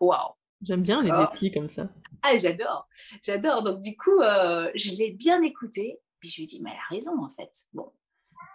Waouh 0.00 0.32
J'aime 0.62 0.82
bien 0.82 1.02
les 1.02 1.10
défis 1.10 1.52
comme 1.52 1.68
ça. 1.68 1.88
Ah, 2.22 2.38
j'adore, 2.38 2.88
j'adore. 3.22 3.62
Donc 3.62 3.80
du 3.80 3.96
coup, 3.96 4.20
euh, 4.22 4.70
je 4.74 4.90
l'ai 4.96 5.12
bien 5.12 5.42
écouté, 5.42 6.00
puis 6.18 6.30
je 6.30 6.36
lui 6.36 6.44
ai 6.44 6.46
dit, 6.46 6.60
mais 6.62 6.70
elle 6.70 6.78
a 6.78 6.96
raison 6.96 7.22
en 7.22 7.30
fait. 7.30 7.50
Bon, 7.74 7.92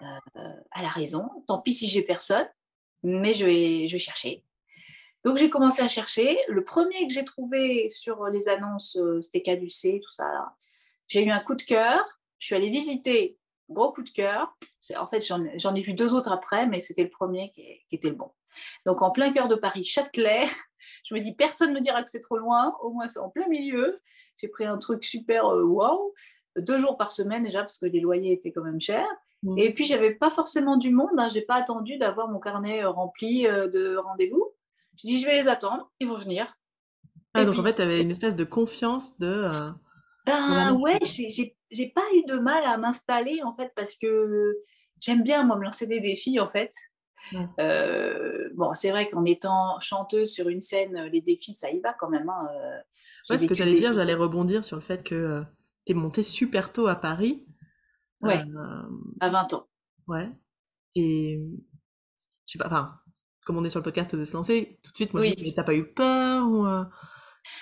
euh, 0.02 0.40
elle 0.76 0.86
a 0.86 0.90
raison. 0.90 1.30
Tant 1.48 1.60
pis 1.60 1.74
si 1.74 1.88
j'ai 1.88 2.02
personne, 2.02 2.48
mais 3.04 3.36
je 3.36 3.46
vais, 3.46 3.88
je 3.88 3.94
vais 3.94 4.00
chercher. 4.00 4.44
Donc 5.24 5.38
j'ai 5.38 5.52
commencé 5.52 5.84
à 5.84 5.88
chercher. 5.88 6.40
Le 6.48 6.64
premier 6.64 7.08
que 7.08 7.14
j'ai 7.14 7.26
trouvé 7.26 7.90
sur 7.90 8.26
les 8.26 8.48
annonces, 8.48 8.96
euh, 8.96 9.22
c'était 9.22 9.44
Caducé, 9.44 10.02
tout 10.04 10.12
ça. 10.12 10.56
J'ai 11.08 11.24
eu 11.24 11.30
un 11.30 11.40
coup 11.40 11.56
de 11.56 11.64
cœur. 11.64 12.04
Je 12.40 12.48
suis 12.48 12.56
allée 12.56 12.70
visiter 12.70 13.39
gros 13.69 13.92
coup 13.92 14.04
de 14.04 14.10
cœur. 14.10 14.56
En 14.98 15.07
fait, 15.07 15.21
j'en 15.21 15.75
ai 15.75 15.81
vu 15.81 15.94
deux 15.94 16.13
autres 16.13 16.31
après, 16.31 16.66
mais 16.68 16.81
c'était 16.81 17.04
le 17.04 17.10
premier 17.10 17.51
qui, 17.51 17.63
était 17.92 18.10
le 18.10 18.16
bon. 18.16 18.31
Donc, 18.86 19.01
en 19.01 19.12
plein 19.12 19.31
cœur 19.31 19.48
de 19.48 19.56
Paris, 19.56 19.86
Châtelet. 19.86 20.48
Je 21.06 21.13
me 21.13 21.19
dis, 21.21 21.33
personne 21.33 21.69
ne 21.74 21.80
me 21.80 21.83
dira 21.83 22.04
que 22.04 22.10
c'est 22.10 22.19
trop 22.19 22.38
loin. 22.38 22.75
Au 22.81 22.92
moins, 22.92 23.07
c'est 23.07 23.19
en 23.19 23.30
plein 23.30 23.48
milieu. 23.48 24.01
J'ai 24.38 24.48
pris 24.48 24.66
un 24.66 24.77
truc 24.77 25.04
super 25.04 25.45
euh, 25.45 25.63
wow. 25.63 26.13
Deux 26.57 26.80
jours 26.80 26.98
par 26.98 27.12
semaine 27.12 27.44
déjà, 27.44 27.62
parce 27.62 27.77
que 27.77 27.86
les 27.86 28.00
loyers 28.00 28.33
étaient 28.33 28.51
quand 28.51 28.63
même 28.63 28.81
chers. 28.81 29.07
Mmh. 29.44 29.57
Et 29.57 29.74
puis, 29.74 29.86
j'avais 29.86 30.12
pas 30.12 30.30
forcément 30.30 30.77
du 30.77 30.89
monde. 30.89 31.18
Hein. 31.18 31.30
J'ai 31.30 31.42
pas 31.42 31.56
attendu 31.56 31.98
d'avoir 31.98 32.27
mon 32.27 32.39
carnet 32.39 32.83
euh, 32.83 32.89
rempli 32.89 33.48
euh, 33.48 33.68
de 33.68 33.98
rendez-vous. 33.98 34.51
Je 34.98 35.07
dis, 35.07 35.21
je 35.21 35.25
vais 35.25 35.36
les 35.36 35.48
attendre. 35.48 35.92
Ils 36.00 36.07
vont 36.07 36.18
venir. 36.18 36.57
Ah, 37.33 37.45
donc 37.45 37.60
en 37.60 37.63
fait, 37.63 37.75
tu 37.75 37.81
avais 37.81 38.01
une 38.01 38.12
espèce 38.12 38.36
de 38.36 38.44
confiance 38.44 39.18
de. 39.19 39.50
Ben 40.25 40.74
ouais, 40.74 41.00
j'ai 41.04 41.56
pas 41.94 42.06
eu 42.16 42.24
de 42.25 42.39
mal 42.39 42.63
à 42.66 42.77
m'installer 42.77 43.42
en 43.44 43.54
fait 43.54 43.71
parce 43.75 43.95
que 43.95 44.57
j'aime 45.00 45.24
bien 45.24 45.44
moi 45.44 45.57
me 45.57 45.63
lancer 45.63 45.88
des 45.88 46.00
défis 46.00 46.39
en 46.39 46.50
fait. 46.50 46.71
Euh, 47.60 48.50
bon, 48.56 48.74
c'est 48.74 48.89
vrai 48.92 49.07
qu'en 49.07 49.25
étant 49.25 49.80
chanteuse 49.80 50.31
sur 50.31 50.50
une 50.50 50.62
scène, 50.62 51.00
les 51.12 51.21
défis 51.21 51.54
ça 51.54 51.69
y 51.69 51.80
va 51.80 51.94
quand 51.94 52.10
même. 52.10 52.30
Hein. 52.30 52.48
Euh, 53.30 53.38
ce 53.38 53.45
que 53.45 53.54
j'allais 53.54 53.75
dire, 53.75 53.94
j'allais 53.94 54.16
rebondir 54.16 54.66
sur 54.66 54.75
le 54.75 54.81
fait 54.81 55.04
que 55.04 55.16
euh, 55.16 55.44
tu 55.85 55.92
es 55.92 55.95
montée 55.95 56.23
super 56.23 56.71
tôt 56.71 56.88
à 56.88 56.95
Paris. 56.95 57.45
Ouais, 58.21 58.44
à 59.21 59.30
20 59.30 59.54
ans. 59.54 59.68
Ouais. 60.07 60.30
Et 60.95 61.40
je 62.45 62.52
sais 62.52 62.57
pas, 62.57 62.68
enfin, 62.68 62.99
comme 63.45 63.57
on 63.57 63.64
est 63.64 63.69
sur 63.69 63.80
le 63.80 63.83
podcast 63.83 64.14
Oser 64.14 64.26
se 64.26 64.33
lancer, 64.33 64.80
tout 64.83 64.92
de 64.92 64.95
suite, 64.95 65.14
moi 65.14 65.21
oui. 65.21 65.33
je 65.38 65.44
dis, 65.44 65.54
t'as 65.54 65.64
pas 65.64 65.76
eu 65.76 65.94
peur 65.94 66.49
ou, 66.49 66.66
ah, 66.66 66.90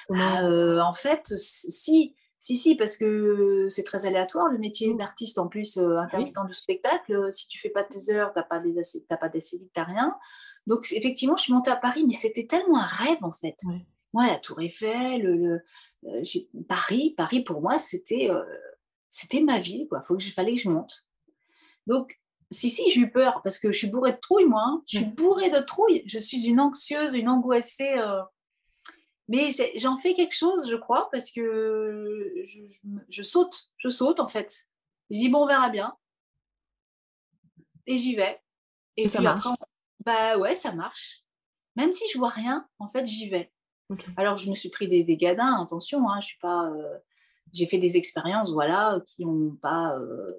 En 0.10 0.94
fait, 0.94 1.28
si, 1.36 2.16
si, 2.48 2.56
si, 2.56 2.76
parce 2.76 2.96
que 2.96 3.68
c'est 3.68 3.84
très 3.84 4.06
aléatoire 4.06 4.48
le 4.48 4.58
métier 4.58 4.94
d'artiste 4.94 5.38
en 5.38 5.50
plus 5.50 5.76
euh, 5.76 5.98
intermittent 5.98 6.46
du 6.48 6.54
spectacle. 6.54 7.14
Euh, 7.14 7.30
si 7.30 7.50
tu 7.50 7.60
fais 7.60 7.70
pas 7.70 7.84
tes 7.84 8.10
heures, 8.10 8.32
tu 8.32 8.40
n'as 8.40 8.46
pas 8.46 8.60
d'essai, 8.60 9.06
pas 9.10 9.28
d'essai, 9.28 9.58
tu 9.60 9.68
n'as 9.76 9.84
rien. 9.84 10.16
Donc 10.66 10.88
effectivement, 10.94 11.36
je 11.36 11.44
suis 11.44 11.54
montée 11.54 11.72
à 11.72 11.76
Paris, 11.76 12.06
mais 12.08 12.14
c'était 12.14 12.48
tellement 12.48 12.80
un 12.80 12.88
rêve 12.88 13.18
en 13.22 13.34
fait. 13.34 13.58
Moi, 14.14 14.28
la 14.28 14.38
Tour 14.38 14.62
Eiffel, 14.62 15.24
le, 15.24 15.62
euh, 16.06 16.24
Paris, 16.70 17.14
Paris 17.18 17.44
pour 17.44 17.60
moi, 17.60 17.80
c'était 17.80 18.30
c'était 19.10 19.42
ma 19.42 19.60
vie. 19.60 19.86
Il 19.92 20.02
faut 20.06 20.16
que 20.16 20.24
fallait 20.24 20.56
que 20.56 20.62
je 20.62 20.70
monte. 20.70 21.06
Donc 21.86 22.18
si, 22.50 22.70
si, 22.70 22.90
j'ai 22.90 23.02
eu 23.02 23.12
peur 23.12 23.42
parce 23.44 23.60
que 23.60 23.74
je 23.74 23.78
suis 23.78 23.90
bourrée 23.90 24.14
de 24.14 24.20
trouille, 24.22 24.46
moi. 24.46 24.64
Hein. 24.66 24.82
Je 24.88 25.00
suis 25.00 25.06
bourrée 25.06 25.50
de 25.50 25.60
trouille. 25.60 26.04
Je 26.06 26.18
suis 26.18 26.46
une 26.46 26.62
anxieuse, 26.62 27.14
une 27.14 27.28
angoissée. 27.28 27.96
Mais 29.28 29.50
j'en 29.76 29.98
fais 29.98 30.14
quelque 30.14 30.36
chose, 30.36 30.70
je 30.70 30.76
crois, 30.76 31.10
parce 31.12 31.32
que 31.32 32.46
je, 33.10 33.24
saute, 33.24 33.70
je 33.78 33.90
saute 33.90 34.20
en 34.20 34.28
fait. 34.28 34.68
Je 35.10 35.18
dis 35.20 35.30
bon, 35.30 35.44
on 35.44 35.48
verra 35.48 35.70
bien. 35.70 35.98
Et 37.88 37.98
j'y 37.98 38.16
vais. 38.16 38.42
Et, 38.96 39.08
ça 39.08 39.22
marche. 39.22 39.48
bah 40.06 40.38
ouais, 40.38 40.56
ça 40.56 40.74
marche. 40.74 41.24
Même 41.76 41.92
si 41.92 42.06
je 42.12 42.18
vois 42.18 42.30
rien, 42.30 42.68
en 42.80 42.88
fait, 42.88 43.06
j'y 43.06 43.30
vais. 43.30 43.52
Alors, 44.18 44.36
je 44.36 44.50
me 44.50 44.56
suis 44.56 44.70
pris 44.70 44.88
des, 44.88 45.04
des 45.04 45.16
gadins, 45.16 45.62
attention, 45.62 46.10
hein, 46.10 46.20
je 46.22 46.28
suis 46.28 46.40
pas. 46.40 46.70
Euh, 46.70 46.98
j'ai 47.54 47.68
fait 47.68 47.78
des 47.78 47.96
expériences, 47.96 48.52
voilà, 48.52 49.00
qui 49.08 49.26
n'ont 49.26 49.56
pas 49.62 49.96
euh, 49.98 50.34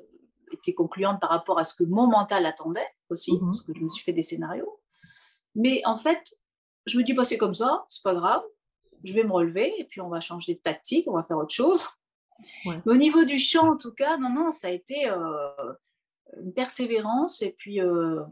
été 0.53 0.75
concluantes 0.75 1.21
par 1.21 1.31
rapport 1.31 1.59
à 1.59 1.65
ce 1.65 1.75
que 1.75 1.85
mon 1.85 2.07
mental 2.07 2.45
attendait 2.45 2.89
aussi, 3.09 3.35
mmh 3.35 3.47
parce 3.47 3.63
que 3.63 3.73
je 3.75 3.81
me 3.81 3.89
suis 3.89 4.05
fait 4.05 4.13
des 4.13 4.23
scénarios. 4.23 4.81
Mais 5.55 5.81
en 5.87 5.97
fait, 5.97 6.37
je 6.87 6.99
me 6.99 7.05
dis, 7.05 7.15
bah, 7.15 7.25
c'est 7.25 7.39
comme 7.39 7.55
ça, 7.55 7.87
c'est 7.89 8.03
pas 8.03 8.15
grave 8.15 8.43
je 9.05 9.15
vais 9.15 9.25
me 9.25 9.33
relever 9.33 9.73
et 9.79 9.85
puis 9.85 10.01
on 10.01 10.09
va 10.09 10.21
changer 10.21 10.55
de 10.55 10.61
tactique, 10.61 11.07
on 11.09 11.15
va 11.15 11.23
faire 11.23 11.39
autre 11.39 11.55
chose. 11.55 11.87
Mais 12.65 12.81
au 12.87 12.97
niveau 12.97 13.25
du 13.25 13.39
chant, 13.39 13.73
en 13.73 13.77
tout 13.77 13.93
cas, 13.93 14.17
non, 14.17 14.31
non, 14.31 14.53
ça 14.53 14.69
a 14.69 14.71
été. 14.71 15.11
Euh, 15.11 15.73
une 16.37 16.53
persévérance. 16.53 17.43
Et 17.43 17.55
puis 17.57 17.81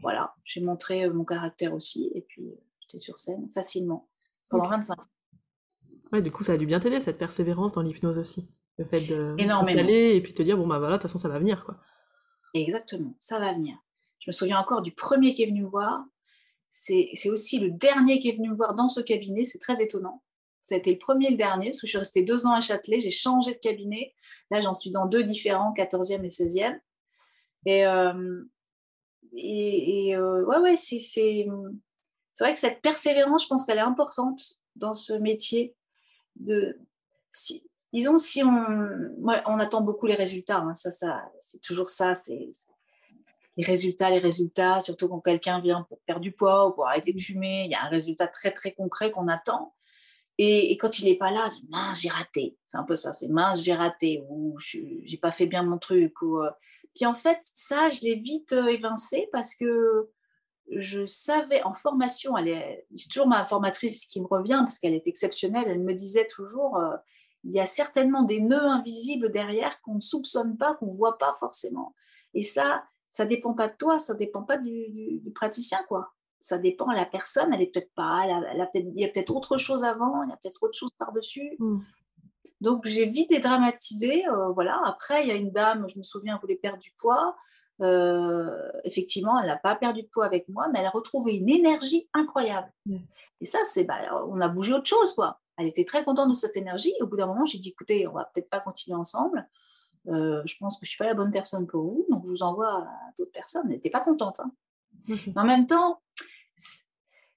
voilà, 0.01 0.33
j'ai 0.43 0.61
montré 0.61 1.09
mon 1.09 1.25
caractère 1.25 1.73
aussi. 1.73 2.11
Et 2.15 2.21
puis 2.21 2.53
j'étais 2.81 2.99
sur 2.99 3.17
scène 3.17 3.47
facilement 3.49 4.07
pendant 4.49 4.69
25 4.69 4.99
ans. 4.99 5.05
Ouais, 6.13 6.21
du 6.21 6.31
coup, 6.31 6.43
ça 6.43 6.53
a 6.53 6.57
dû 6.57 6.65
bien 6.65 6.79
t'aider 6.79 7.01
cette 7.01 7.17
persévérance 7.17 7.73
dans 7.73 7.81
l'hypnose 7.81 8.17
aussi. 8.17 8.47
Le 8.77 8.85
fait 8.85 9.01
de 9.01 9.35
d'aller 9.35 10.15
et 10.15 10.21
puis 10.21 10.33
te 10.33 10.43
dire 10.43 10.55
bon 10.55 10.67
bah 10.67 10.77
voilà, 10.77 10.97
de 10.97 11.01
toute 11.01 11.09
façon 11.09 11.17
ça 11.17 11.29
va 11.29 11.39
venir 11.39 11.65
quoi. 11.65 11.77
Exactement, 12.53 13.15
ça 13.19 13.39
va 13.39 13.53
venir. 13.53 13.75
Je 14.19 14.29
me 14.29 14.31
souviens 14.31 14.59
encore 14.59 14.83
du 14.83 14.93
premier 14.93 15.33
qui 15.33 15.41
est 15.41 15.47
venu 15.47 15.63
me 15.63 15.67
voir. 15.67 16.05
C'est 16.71 17.29
aussi 17.29 17.59
le 17.59 17.71
dernier 17.71 18.19
qui 18.19 18.29
est 18.29 18.33
venu 18.33 18.49
me 18.49 18.55
voir 18.55 18.75
dans 18.75 18.87
ce 18.87 19.01
cabinet. 19.01 19.45
C'est 19.45 19.57
très 19.57 19.81
étonnant. 19.81 20.21
Ça 20.67 20.75
a 20.75 20.77
été 20.77 20.91
le 20.91 20.99
premier 20.99 21.27
et 21.27 21.31
le 21.31 21.37
dernier, 21.37 21.67
parce 21.69 21.79
que 21.79 21.87
je 21.87 21.91
suis 21.91 21.97
restée 21.97 22.23
deux 22.23 22.45
ans 22.45 22.53
à 22.53 22.59
Châtelet, 22.59 22.99
j'ai 22.99 23.11
changé 23.11 23.53
de 23.53 23.59
cabinet. 23.59 24.13
Là, 24.51 24.59
j'en 24.61 24.73
suis 24.73 24.91
dans 24.91 25.05
deux 25.05 25.23
différents, 25.23 25.73
14e 25.73 26.23
et 26.23 26.29
16e. 26.29 26.77
Et, 27.65 27.85
euh, 27.85 28.43
euh, 29.33 30.45
ouais, 30.45 30.57
ouais, 30.57 30.75
c'est, 30.75 30.99
c'est, 30.99 31.47
vrai 32.39 32.53
que 32.53 32.59
cette 32.59 32.81
persévérance, 32.81 33.43
je 33.43 33.47
pense 33.47 33.65
qu'elle 33.65 33.77
est 33.77 33.81
importante 33.81 34.59
dans 34.75 34.93
ce 34.93 35.13
métier. 35.13 35.73
De, 36.35 36.77
disons, 37.93 38.17
si 38.17 38.43
on, 38.43 38.65
on 39.45 39.59
attend 39.59 39.81
beaucoup 39.81 40.05
les 40.05 40.15
résultats, 40.15 40.59
hein, 40.59 40.75
ça, 40.75 40.91
ça, 40.91 41.31
c'est 41.39 41.61
toujours 41.61 41.89
ça, 41.89 42.13
c'est, 42.13 42.51
les 43.57 43.63
résultats, 43.63 44.09
les 44.11 44.19
résultats, 44.19 44.79
surtout 44.79 45.07
quand 45.07 45.19
quelqu'un 45.19 45.59
vient 45.59 45.81
pour 45.83 45.99
perdre 46.01 46.21
du 46.21 46.31
poids 46.31 46.67
ou 46.67 46.71
pour 46.73 46.87
arrêter 46.87 47.11
de 47.11 47.19
fumer, 47.19 47.63
il 47.65 47.71
y 47.71 47.75
a 47.75 47.83
un 47.83 47.89
résultat 47.89 48.27
très 48.27 48.51
très 48.51 48.71
concret 48.73 49.11
qu'on 49.11 49.27
attend. 49.27 49.73
Et, 50.37 50.77
quand 50.77 50.99
il 50.99 51.05
n'est 51.05 51.17
pas 51.17 51.31
là, 51.31 51.47
je 51.49 51.65
mince, 51.69 52.01
j'ai 52.01 52.09
raté. 52.09 52.57
C'est 52.63 52.77
un 52.77 52.83
peu 52.83 52.95
ça, 52.95 53.11
c'est 53.13 53.27
mince, 53.27 53.63
j'ai 53.63 53.73
raté, 53.73 54.23
ou 54.29 54.57
j'ai 54.59 55.17
pas 55.19 55.31
fait 55.31 55.47
bien 55.47 55.63
mon 55.63 55.79
truc. 55.79 56.21
Ou, 56.21 56.39
euh. 56.39 56.49
Puis 56.95 57.05
en 57.05 57.15
fait, 57.15 57.39
ça, 57.55 57.89
je 57.89 58.01
l'ai 58.01 58.15
vite 58.15 58.53
euh, 58.53 58.67
évincé 58.67 59.29
parce 59.31 59.55
que 59.55 60.09
je 60.69 61.05
savais 61.05 61.63
en 61.63 61.73
formation, 61.73 62.33
c'est 62.93 63.09
toujours 63.09 63.27
ma 63.27 63.45
formatrice 63.45 64.05
qui 64.05 64.19
me 64.19 64.27
revient 64.27 64.59
parce 64.63 64.79
qu'elle 64.79 64.93
est 64.93 65.07
exceptionnelle, 65.07 65.65
elle 65.67 65.81
me 65.81 65.93
disait 65.93 66.27
toujours, 66.27 66.77
euh, 66.77 66.97
il 67.45 67.51
y 67.51 67.59
a 67.59 67.65
certainement 67.65 68.23
des 68.23 68.41
nœuds 68.41 68.67
invisibles 68.67 69.31
derrière 69.31 69.81
qu'on 69.81 69.95
ne 69.95 70.01
soupçonne 70.01 70.57
pas, 70.57 70.75
qu'on 70.75 70.87
ne 70.87 70.93
voit 70.93 71.17
pas 71.17 71.35
forcément. 71.39 71.95
Et 72.33 72.43
ça, 72.43 72.83
ça 73.11 73.25
dépend 73.25 73.53
pas 73.53 73.69
de 73.69 73.77
toi, 73.77 73.99
ça 73.99 74.13
dépend 74.13 74.43
pas 74.43 74.57
du, 74.57 75.19
du 75.23 75.31
praticien, 75.31 75.79
quoi 75.87 76.13
ça 76.39 76.57
dépend, 76.57 76.91
la 76.91 77.05
personne, 77.05 77.53
elle 77.53 77.61
est 77.61 77.73
peut-être 77.73 77.91
pas, 77.95 78.25
il 78.73 78.99
y 78.99 79.03
a 79.03 79.07
peut-être 79.07 79.35
autre 79.35 79.57
chose 79.57 79.83
avant, 79.83 80.23
il 80.23 80.29
y 80.29 80.33
a 80.33 80.37
peut-être 80.37 80.61
autre 80.63 80.77
chose 80.77 80.91
par-dessus. 80.97 81.55
Mmh. 81.59 81.79
Donc 82.61 82.85
j'ai 82.87 83.05
vite 83.05 83.29
dédramatisé, 83.29 84.27
euh, 84.27 84.49
voilà. 84.49 84.81
Après, 84.85 85.23
il 85.23 85.27
y 85.27 85.31
a 85.31 85.35
une 85.35 85.51
dame, 85.51 85.87
je 85.87 85.97
me 85.97 86.03
souviens, 86.03 86.37
voulait 86.41 86.55
perdre 86.55 86.79
du 86.79 86.91
poids. 86.97 87.35
Euh, 87.81 88.71
effectivement, 88.83 89.39
elle 89.39 89.47
n'a 89.47 89.57
pas 89.57 89.75
perdu 89.75 90.01
de 90.01 90.07
poids 90.07 90.25
avec 90.25 90.49
moi, 90.49 90.67
mais 90.71 90.79
elle 90.79 90.87
a 90.87 90.91
retrouvé 90.91 91.33
une 91.33 91.49
énergie 91.49 92.09
incroyable. 92.13 92.71
Mmh. 92.85 92.97
Et 93.41 93.45
ça, 93.45 93.59
c'est, 93.65 93.83
bah, 93.83 93.99
on 94.27 94.41
a 94.41 94.47
bougé 94.47 94.73
autre 94.73 94.87
chose, 94.87 95.13
quoi. 95.13 95.39
Elle 95.57 95.67
était 95.67 95.85
très 95.85 96.03
contente 96.03 96.29
de 96.29 96.33
cette 96.33 96.57
énergie. 96.57 96.93
Et 96.99 97.03
au 97.03 97.07
bout 97.07 97.17
d'un 97.17 97.27
moment, 97.27 97.45
j'ai 97.45 97.59
dit, 97.59 97.69
écoutez, 97.69 98.07
on 98.07 98.13
va 98.13 98.29
peut-être 98.33 98.49
pas 98.49 98.59
continuer 98.59 98.97
ensemble. 98.97 99.47
Euh, 100.07 100.41
je 100.45 100.55
pense 100.57 100.79
que 100.79 100.85
je 100.85 100.91
suis 100.91 100.97
pas 100.97 101.05
la 101.05 101.13
bonne 101.13 101.31
personne 101.31 101.67
pour 101.67 101.83
vous, 101.83 102.05
donc 102.09 102.23
je 102.25 102.29
vous 102.29 102.43
envoie 102.43 102.69
à 102.69 102.87
d'autres 103.17 103.31
personnes. 103.31 103.63
Elle 103.65 103.73
n'était 103.73 103.89
pas 103.89 103.99
contente. 104.01 104.39
Hein. 104.39 104.51
Mais 105.07 105.37
en 105.37 105.45
même 105.45 105.65
temps, 105.65 106.01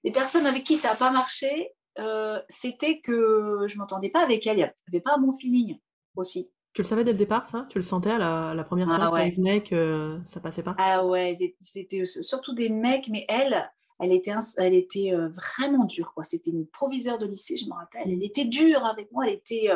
les 0.03 0.11
personnes 0.11 0.45
avec 0.45 0.63
qui 0.63 0.77
ça 0.77 0.89
n'a 0.89 0.95
pas 0.95 1.11
marché, 1.11 1.73
euh, 1.99 2.39
c'était 2.49 2.99
que 2.99 3.65
je 3.67 3.77
m'entendais 3.77 4.09
pas 4.09 4.23
avec 4.23 4.47
elles. 4.47 4.57
Il 4.57 4.91
n'y 4.91 4.97
avait 4.97 5.01
pas 5.01 5.15
un 5.15 5.19
bon 5.19 5.33
feeling 5.33 5.77
aussi. 6.15 6.51
Tu 6.73 6.81
le 6.81 6.87
savais 6.87 7.03
dès 7.03 7.11
le 7.11 7.17
départ, 7.17 7.47
ça? 7.47 7.67
Tu 7.69 7.77
le 7.77 7.83
sentais 7.83 8.11
à 8.11 8.17
la, 8.53 8.63
première 8.63 8.87
ah 8.89 8.95
séance 8.95 9.13
avec 9.13 9.35
les 9.35 9.43
mecs, 9.43 9.73
euh, 9.73 10.19
ça 10.25 10.39
passait 10.39 10.63
pas? 10.63 10.75
Ah 10.77 11.05
ouais, 11.05 11.37
c'était 11.59 12.05
surtout 12.05 12.53
des 12.53 12.69
mecs, 12.69 13.09
mais 13.09 13.25
elle, 13.27 13.69
elle 13.99 14.13
était, 14.13 14.31
elle 14.57 14.73
était 14.73 15.13
euh, 15.13 15.27
vraiment 15.29 15.83
dure. 15.83 16.13
quoi. 16.13 16.23
C'était 16.23 16.51
une 16.51 16.65
proviseure 16.65 17.17
de 17.17 17.25
lycée, 17.25 17.57
je 17.57 17.65
me 17.65 17.73
rappelle. 17.73 18.03
Elle 18.05 18.23
était 18.23 18.45
dure 18.45 18.85
avec 18.85 19.11
moi, 19.11 19.27
elle 19.27 19.33
était 19.33 19.69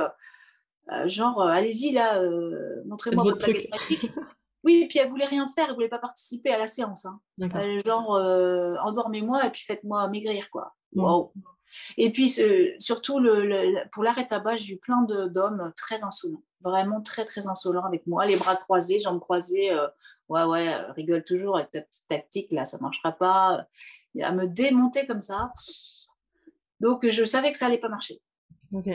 genre, 1.05 1.41
allez-y 1.41 1.91
là, 1.91 2.21
montrez-moi 2.85 3.23
votre 3.25 3.39
truc. 3.39 3.67
Oui, 4.65 4.81
et 4.83 4.87
puis 4.87 4.97
elle 4.97 5.09
voulait 5.09 5.25
rien 5.25 5.47
faire, 5.55 5.67
elle 5.69 5.75
voulait 5.75 5.87
pas 5.87 5.99
participer 5.99 6.51
à 6.51 6.57
la 6.57 6.67
séance. 6.67 7.05
Hein. 7.05 7.21
genre, 7.85 8.15
euh, 8.15 8.75
endormez-moi 8.83 9.45
et 9.45 9.51
puis 9.51 9.61
faites-moi 9.61 10.07
maigrir, 10.09 10.49
quoi. 10.49 10.73
Wow. 10.93 11.31
Et 11.97 12.11
puis 12.11 12.33
surtout, 12.79 13.19
le, 13.19 13.87
pour 13.91 14.03
l'arrêt 14.03 14.25
tabac, 14.25 14.57
j'ai 14.57 14.73
eu 14.73 14.77
plein 14.77 15.03
d'hommes 15.03 15.71
très 15.77 16.03
insolents, 16.03 16.41
vraiment 16.61 17.01
très 17.01 17.25
très 17.25 17.47
insolents 17.47 17.85
avec 17.85 18.07
moi, 18.07 18.25
les 18.25 18.37
bras 18.37 18.55
croisés, 18.55 18.97
jambes 18.97 19.19
croisées. 19.19 19.71
Euh, 19.71 19.87
ouais, 20.29 20.43
ouais, 20.43 20.75
rigole 20.93 21.23
toujours 21.23 21.57
avec 21.57 21.71
ta 21.71 21.81
petite 21.81 22.07
tactique, 22.07 22.51
là, 22.51 22.65
ça 22.65 22.79
marchera 22.79 23.11
pas. 23.11 23.67
À 24.19 24.31
me 24.31 24.47
démonter 24.47 25.05
comme 25.05 25.21
ça. 25.21 25.51
Donc, 26.79 27.07
je 27.07 27.23
savais 27.23 27.51
que 27.51 27.57
ça 27.57 27.67
allait 27.67 27.77
pas 27.77 27.89
marcher. 27.89 28.19
Ok. 28.71 28.89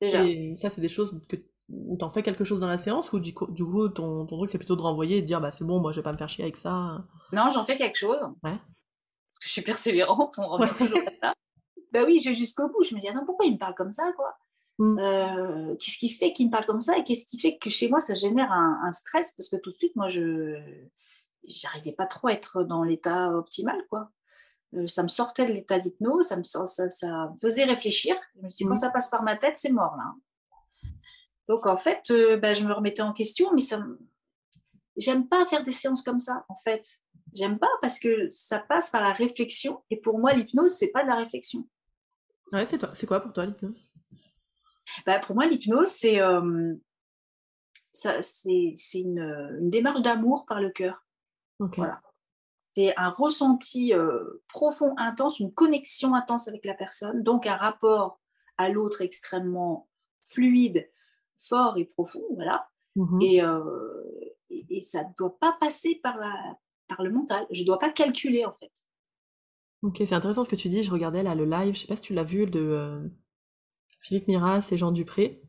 Déjà. 0.00 0.24
Et 0.24 0.54
ça, 0.56 0.70
c'est 0.70 0.80
des 0.80 0.88
choses 0.88 1.20
que 1.28 1.36
ou 1.72 1.96
t'en 1.96 2.10
fais 2.10 2.22
quelque 2.22 2.44
chose 2.44 2.60
dans 2.60 2.66
la 2.66 2.78
séance 2.78 3.12
ou 3.12 3.20
du 3.20 3.32
coup, 3.32 3.50
du 3.50 3.64
coup 3.64 3.88
ton, 3.88 4.26
ton 4.26 4.36
truc 4.36 4.50
c'est 4.50 4.58
plutôt 4.58 4.76
de 4.76 4.82
renvoyer 4.82 5.18
et 5.18 5.22
de 5.22 5.26
dire 5.26 5.40
bah 5.40 5.50
c'est 5.50 5.64
bon 5.64 5.80
moi 5.80 5.92
je 5.92 5.96
vais 5.96 6.02
pas 6.02 6.12
me 6.12 6.18
faire 6.18 6.28
chier 6.28 6.44
avec 6.44 6.56
ça. 6.56 7.04
Non 7.32 7.48
j'en 7.50 7.64
fais 7.64 7.76
quelque 7.76 7.96
chose. 7.96 8.20
Ouais. 8.42 8.50
parce 8.50 9.38
que 9.40 9.46
je 9.46 9.50
suis 9.50 9.62
persévérante 9.62 10.34
on 10.38 10.48
revient 10.48 10.72
toujours 10.76 10.98
à 11.22 11.28
ça. 11.28 11.34
Bah 11.92 12.04
oui 12.06 12.20
je 12.24 12.30
vais 12.30 12.34
jusqu'au 12.34 12.68
bout 12.68 12.82
je 12.84 12.94
me 12.94 13.00
dis 13.00 13.08
ah 13.08 13.12
non 13.12 13.26
pourquoi 13.26 13.44
il 13.46 13.52
me 13.52 13.58
parle 13.58 13.74
comme 13.74 13.92
ça 13.92 14.10
quoi? 14.16 14.34
Mmh. 14.78 14.98
euh, 14.98 15.76
qu'est-ce 15.76 15.98
qui 15.98 16.08
fait 16.08 16.32
qu'il 16.32 16.46
me 16.46 16.50
parle 16.50 16.64
comme 16.64 16.80
ça 16.80 16.96
et 16.96 17.04
qu'est-ce 17.04 17.26
qui 17.26 17.38
fait 17.38 17.58
que 17.58 17.68
chez 17.68 17.88
moi 17.90 18.00
ça 18.00 18.14
génère 18.14 18.50
un, 18.50 18.90
stress? 18.92 19.32
Parce 19.32 19.50
que 19.50 19.56
tout 19.56 19.70
de 19.70 19.76
suite 19.76 19.94
moi 19.96 20.08
je 20.08 20.58
j'arrivais 21.46 21.92
pas 21.92 22.06
trop 22.06 22.28
à 22.28 22.32
être 22.32 22.62
dans 22.64 22.82
l'état 22.82 23.30
optimal 23.36 23.76
quoi. 23.90 24.10
Euh, 24.74 24.86
ça 24.86 25.02
me 25.02 25.08
sortait 25.08 25.44
de 25.44 25.52
l'état 25.52 25.78
d'hypnose 25.78 26.28
ça 26.28 26.36
me 26.36 26.44
ça, 26.44 26.64
ça, 26.66 27.32
faisait 27.42 27.64
réfléchir. 27.64 28.16
Je 28.36 28.42
me 28.42 28.48
dis 28.48 28.64
quand 28.64 28.74
mmh. 28.74 28.78
ça 28.78 28.90
passe 28.90 29.10
par 29.10 29.22
ma 29.22 29.36
tête 29.36 29.58
c'est 29.58 29.72
mort 29.72 29.96
là 29.96 30.14
donc 31.52 31.66
en 31.66 31.76
fait, 31.76 32.10
euh, 32.10 32.38
bah, 32.38 32.54
je 32.54 32.64
me 32.64 32.72
remettais 32.72 33.02
en 33.02 33.12
question, 33.12 33.52
mais 33.52 33.60
ça, 33.60 33.84
j'aime 34.96 35.28
pas 35.28 35.44
faire 35.44 35.62
des 35.64 35.72
séances 35.72 36.02
comme 36.02 36.18
ça. 36.18 36.46
En 36.48 36.56
fait, 36.64 36.98
j'aime 37.34 37.58
pas 37.58 37.68
parce 37.82 37.98
que 37.98 38.30
ça 38.30 38.58
passe 38.58 38.88
par 38.88 39.02
la 39.02 39.12
réflexion. 39.12 39.82
Et 39.90 40.00
pour 40.00 40.18
moi, 40.18 40.32
l'hypnose, 40.32 40.74
c'est 40.74 40.88
pas 40.88 41.02
de 41.02 41.08
la 41.08 41.16
réflexion. 41.16 41.68
Ouais, 42.52 42.64
c'est 42.64 42.78
toi. 42.78 42.88
C'est 42.94 43.06
quoi 43.06 43.20
pour 43.20 43.34
toi 43.34 43.44
l'hypnose? 43.44 43.92
Bah, 45.04 45.18
pour 45.18 45.34
moi, 45.34 45.44
l'hypnose, 45.44 45.90
c'est 45.90 46.22
euh, 46.22 46.74
c'est 47.92 48.14
une, 48.94 49.18
une, 49.60 49.68
démarche 49.68 50.00
d'amour 50.00 50.46
par 50.46 50.58
le 50.58 50.70
cœur. 50.70 51.04
Voilà. 51.58 52.00
C'est 52.74 52.94
un 52.96 53.10
ressenti 53.10 53.92
euh, 53.92 54.42
profond, 54.48 54.94
intense, 54.96 55.38
une 55.38 55.52
connexion 55.52 56.14
intense 56.14 56.48
avec 56.48 56.64
la 56.64 56.72
personne, 56.72 57.22
donc 57.22 57.46
un 57.46 57.56
rapport 57.56 58.22
à 58.56 58.70
l'autre 58.70 59.02
extrêmement 59.02 59.90
fluide, 60.24 60.88
fort 61.42 61.76
et 61.76 61.84
profond, 61.84 62.22
voilà. 62.34 62.68
Mmh 62.96 63.20
euh, 63.42 64.04
et, 64.50 64.66
et, 64.68 64.82
ça 64.82 65.02
ne 65.02 65.08
doit 65.16 65.38
pas 65.38 65.56
passer 65.58 65.98
par, 66.02 66.18
la, 66.18 66.58
par 66.88 67.02
le 67.02 67.10
mental. 67.10 67.46
Je 67.50 67.62
ne 67.62 67.66
dois 67.66 67.78
pas 67.78 67.90
calculer, 67.90 68.44
en 68.44 68.52
fait. 68.52 68.70
Ok, 69.82 70.02
c'est 70.04 70.14
intéressant 70.14 70.44
ce 70.44 70.50
que 70.50 70.56
tu 70.56 70.68
dis. 70.68 70.82
Je 70.82 70.90
regardais 70.90 71.22
là 71.22 71.34
le 71.34 71.44
live, 71.44 71.74
je 71.74 71.80
sais 71.80 71.86
pas 71.86 71.96
si 71.96 72.02
tu 72.02 72.12
l'as 72.12 72.22
vu, 72.22 72.46
de 72.46 72.60
euh, 72.60 73.08
Philippe 74.00 74.28
Miras 74.28 74.68
et 74.72 74.76
Jean 74.76 74.92
Dupré. 74.92 75.42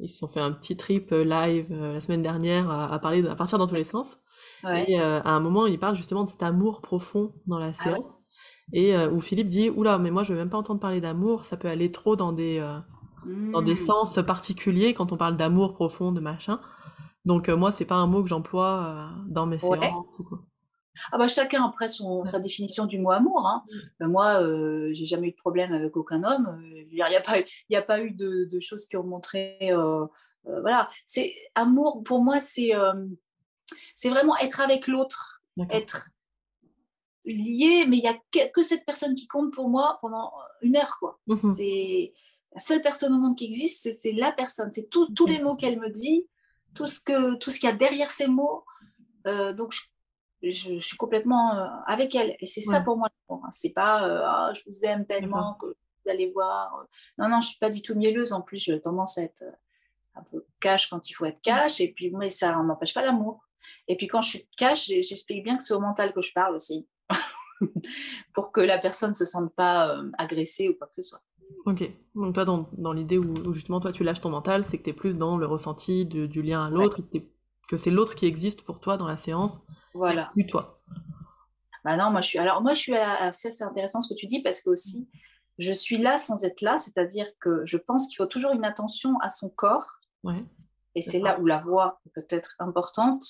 Ils 0.00 0.10
se 0.10 0.18
sont 0.18 0.26
fait 0.26 0.40
un 0.40 0.50
petit 0.50 0.76
trip 0.76 1.12
euh, 1.12 1.24
live 1.24 1.72
la 1.72 2.00
semaine 2.00 2.22
dernière 2.22 2.68
à, 2.68 2.98
parler, 2.98 3.24
à 3.26 3.36
partir 3.36 3.58
dans 3.58 3.68
tous 3.68 3.76
les 3.76 3.84
sens. 3.84 4.18
Et 4.64 4.98
à 4.98 5.30
un 5.30 5.40
moment, 5.40 5.66
il 5.66 5.78
parle 5.78 5.96
justement 5.96 6.24
de 6.24 6.28
cet 6.28 6.42
amour 6.42 6.82
profond 6.82 7.32
dans 7.46 7.58
la 7.58 7.68
ah 7.68 7.72
séance. 7.72 8.18
Et 8.72 8.96
où 8.96 9.20
Philippe 9.20 9.48
dit 9.48 9.70
Oula, 9.70 9.98
mais 9.98 10.10
moi 10.10 10.24
je 10.24 10.32
veux 10.32 10.38
même 10.38 10.50
pas 10.50 10.58
entendre 10.58 10.80
parler 10.80 11.00
d'amour, 11.00 11.44
ça 11.44 11.56
peut 11.56 11.68
aller 11.68 11.92
trop 11.92 12.16
dans 12.16 12.32
des 12.32 12.58
dans 13.52 13.62
des 13.62 13.74
hmm. 13.74 13.86
sens 13.86 14.18
particuliers 14.26 14.94
quand 14.94 15.12
on 15.12 15.16
parle 15.16 15.36
d'amour 15.36 15.74
profond, 15.74 16.12
de 16.12 16.20
machin. 16.20 16.60
Donc 17.24 17.48
euh, 17.48 17.56
moi, 17.56 17.72
c'est 17.72 17.84
pas 17.84 17.94
un 17.94 18.06
mot 18.06 18.22
que 18.22 18.28
j'emploie 18.28 18.84
euh, 18.86 19.22
dans 19.26 19.46
mes 19.46 19.58
séances 19.58 20.18
ou 20.18 20.24
quoi. 20.24 20.42
Ah 21.10 21.18
bah 21.18 21.26
chacun 21.26 21.64
après 21.64 21.88
son, 21.88 22.24
sa 22.24 22.38
définition 22.38 22.86
du 22.86 23.00
mot 23.00 23.10
amour. 23.10 23.46
Hein. 23.46 23.64
Hmm. 23.68 23.78
Ben, 24.00 24.08
moi, 24.08 24.42
euh, 24.42 24.90
j'ai 24.92 25.06
jamais 25.06 25.28
eu 25.28 25.32
de 25.32 25.36
problème 25.36 25.72
avec 25.72 25.96
aucun 25.96 26.22
homme. 26.22 26.60
Il 26.62 26.94
n'y 26.94 27.02
a, 27.02 27.08
a 27.08 27.82
pas 27.82 28.00
eu 28.00 28.10
de, 28.12 28.44
de 28.44 28.60
choses 28.60 28.86
qui 28.86 28.96
ont 28.96 29.04
montré. 29.04 29.72
voilà, 30.44 30.90
c'est 31.06 31.34
amour 31.54 32.02
pour 32.04 32.22
moi, 32.22 32.38
c'est 32.38 32.72
c'est 33.96 34.10
vraiment 34.10 34.36
être 34.36 34.60
avec 34.60 34.86
l'autre, 34.86 35.42
être 35.70 36.10
lié, 37.24 37.86
mais 37.88 37.96
il 37.96 38.04
y 38.04 38.08
a 38.08 38.14
que, 38.30 38.50
que, 38.52 38.62
cette 38.62 38.84
personne 38.84 39.14
qui 39.14 39.26
compte 39.26 39.52
pour 39.52 39.68
moi 39.68 39.98
pendant 40.00 40.32
une 40.60 40.76
heure 40.76 40.98
quoi. 40.98 41.18
Mmh 41.26 41.36
c'est 41.56 42.12
la 42.54 42.60
seule 42.60 42.82
personne 42.82 43.12
au 43.12 43.18
monde 43.18 43.36
qui 43.36 43.44
existe, 43.44 43.92
c'est 43.92 44.12
la 44.12 44.32
personne. 44.32 44.70
C'est 44.70 44.88
tous 44.88 45.26
les 45.26 45.40
mots 45.40 45.56
qu'elle 45.56 45.78
me 45.78 45.90
dit, 45.90 46.28
tout 46.74 46.86
ce 46.86 47.00
qu'il 47.02 47.68
y 47.68 47.72
a 47.72 47.74
derrière 47.74 48.10
ces 48.10 48.28
mots. 48.28 48.64
Euh, 49.26 49.52
donc, 49.52 49.74
je, 50.42 50.78
suis 50.78 50.96
complètement 50.96 51.56
euh, 51.56 51.66
avec 51.86 52.14
elle. 52.14 52.36
Et 52.38 52.46
c'est 52.46 52.60
ça 52.60 52.80
pour 52.80 52.96
moi. 52.96 53.08
Hein. 53.28 53.40
C'est 53.50 53.70
pas 53.70 54.06
euh, 54.06 54.22
ah, 54.24 54.52
je 54.54 54.62
vous 54.66 54.84
aime 54.84 55.04
tellement 55.06 55.54
que 55.54 55.66
vous 55.66 56.10
allez 56.10 56.30
voir. 56.30 56.86
Non, 57.18 57.28
non, 57.28 57.40
je 57.40 57.48
suis 57.48 57.58
pas 57.58 57.70
du 57.70 57.82
tout 57.82 57.96
mielleuse. 57.96 58.32
En 58.32 58.40
plus, 58.40 58.58
j'ai 58.58 58.80
tendance 58.80 59.18
à 59.18 59.22
être 59.22 59.42
un 60.14 60.22
peu 60.22 60.46
cash 60.60 60.88
quand 60.88 61.10
il 61.10 61.14
faut 61.14 61.24
être 61.24 61.40
cash. 61.40 61.80
Et 61.80 61.92
puis, 61.92 62.10
mais 62.10 62.30
ça 62.30 62.54
n'empêche 62.62 62.94
pas 62.94 63.02
l'amour. 63.02 63.44
Et 63.88 63.96
puis 63.96 64.06
quand 64.06 64.20
je 64.20 64.38
cache, 64.56 64.86
j'explique 64.86 65.42
bien 65.42 65.56
que 65.56 65.62
c'est 65.62 65.74
au 65.74 65.80
mental 65.80 66.12
que 66.12 66.20
je 66.20 66.32
parle 66.34 66.54
aussi, 66.54 66.86
pour 68.34 68.52
que 68.52 68.60
la 68.60 68.78
personne 68.78 69.10
ne 69.10 69.14
se 69.14 69.24
sente 69.24 69.54
pas 69.54 69.98
agressée 70.18 70.68
ou 70.68 70.74
quoi 70.74 70.86
que 70.88 70.96
ce 70.96 71.02
soit. 71.02 71.22
Ok, 71.66 71.90
donc 72.14 72.34
toi, 72.34 72.44
dans, 72.44 72.68
dans 72.72 72.92
l'idée 72.92 73.18
où, 73.18 73.52
justement 73.52 73.80
toi 73.80 73.92
tu 73.92 74.04
lâches 74.04 74.20
ton 74.20 74.30
mental, 74.30 74.64
c'est 74.64 74.78
que 74.78 74.84
tu 74.84 74.90
es 74.90 74.92
plus 74.92 75.14
dans 75.14 75.36
le 75.36 75.46
ressenti 75.46 76.04
du 76.06 76.42
lien 76.42 76.66
à 76.66 76.70
l'autre, 76.70 77.00
que 77.68 77.76
c'est 77.76 77.90
l'autre 77.90 78.14
qui 78.14 78.26
existe 78.26 78.62
pour 78.62 78.80
toi 78.80 78.96
dans 78.96 79.06
la 79.06 79.16
séance, 79.16 79.60
voilà. 79.94 80.30
plus 80.32 80.46
toi. 80.46 80.82
Bah 81.84 81.96
non, 81.96 82.10
moi 82.10 82.20
je 82.20 82.28
suis. 82.28 82.38
Alors 82.38 82.62
moi 82.62 82.74
je 82.74 82.80
suis. 82.80 82.94
C'est 83.32 83.62
intéressant 83.62 84.00
ce 84.00 84.12
que 84.12 84.18
tu 84.18 84.26
dis 84.26 84.42
parce 84.42 84.60
que 84.60 84.70
aussi 84.70 85.08
je 85.58 85.72
suis 85.72 85.98
là 85.98 86.18
sans 86.18 86.44
être 86.44 86.60
là, 86.62 86.78
c'est-à-dire 86.78 87.26
que 87.40 87.64
je 87.64 87.76
pense 87.76 88.08
qu'il 88.08 88.16
faut 88.16 88.26
toujours 88.26 88.52
une 88.52 88.64
attention 88.64 89.18
à 89.20 89.28
son 89.28 89.50
corps. 89.50 89.86
Ouais. 90.24 90.44
Et 90.94 91.02
c'est 91.02 91.18
là 91.18 91.38
où 91.40 91.46
la 91.46 91.58
voix 91.58 92.00
peut 92.14 92.26
être 92.30 92.54
importante, 92.58 93.24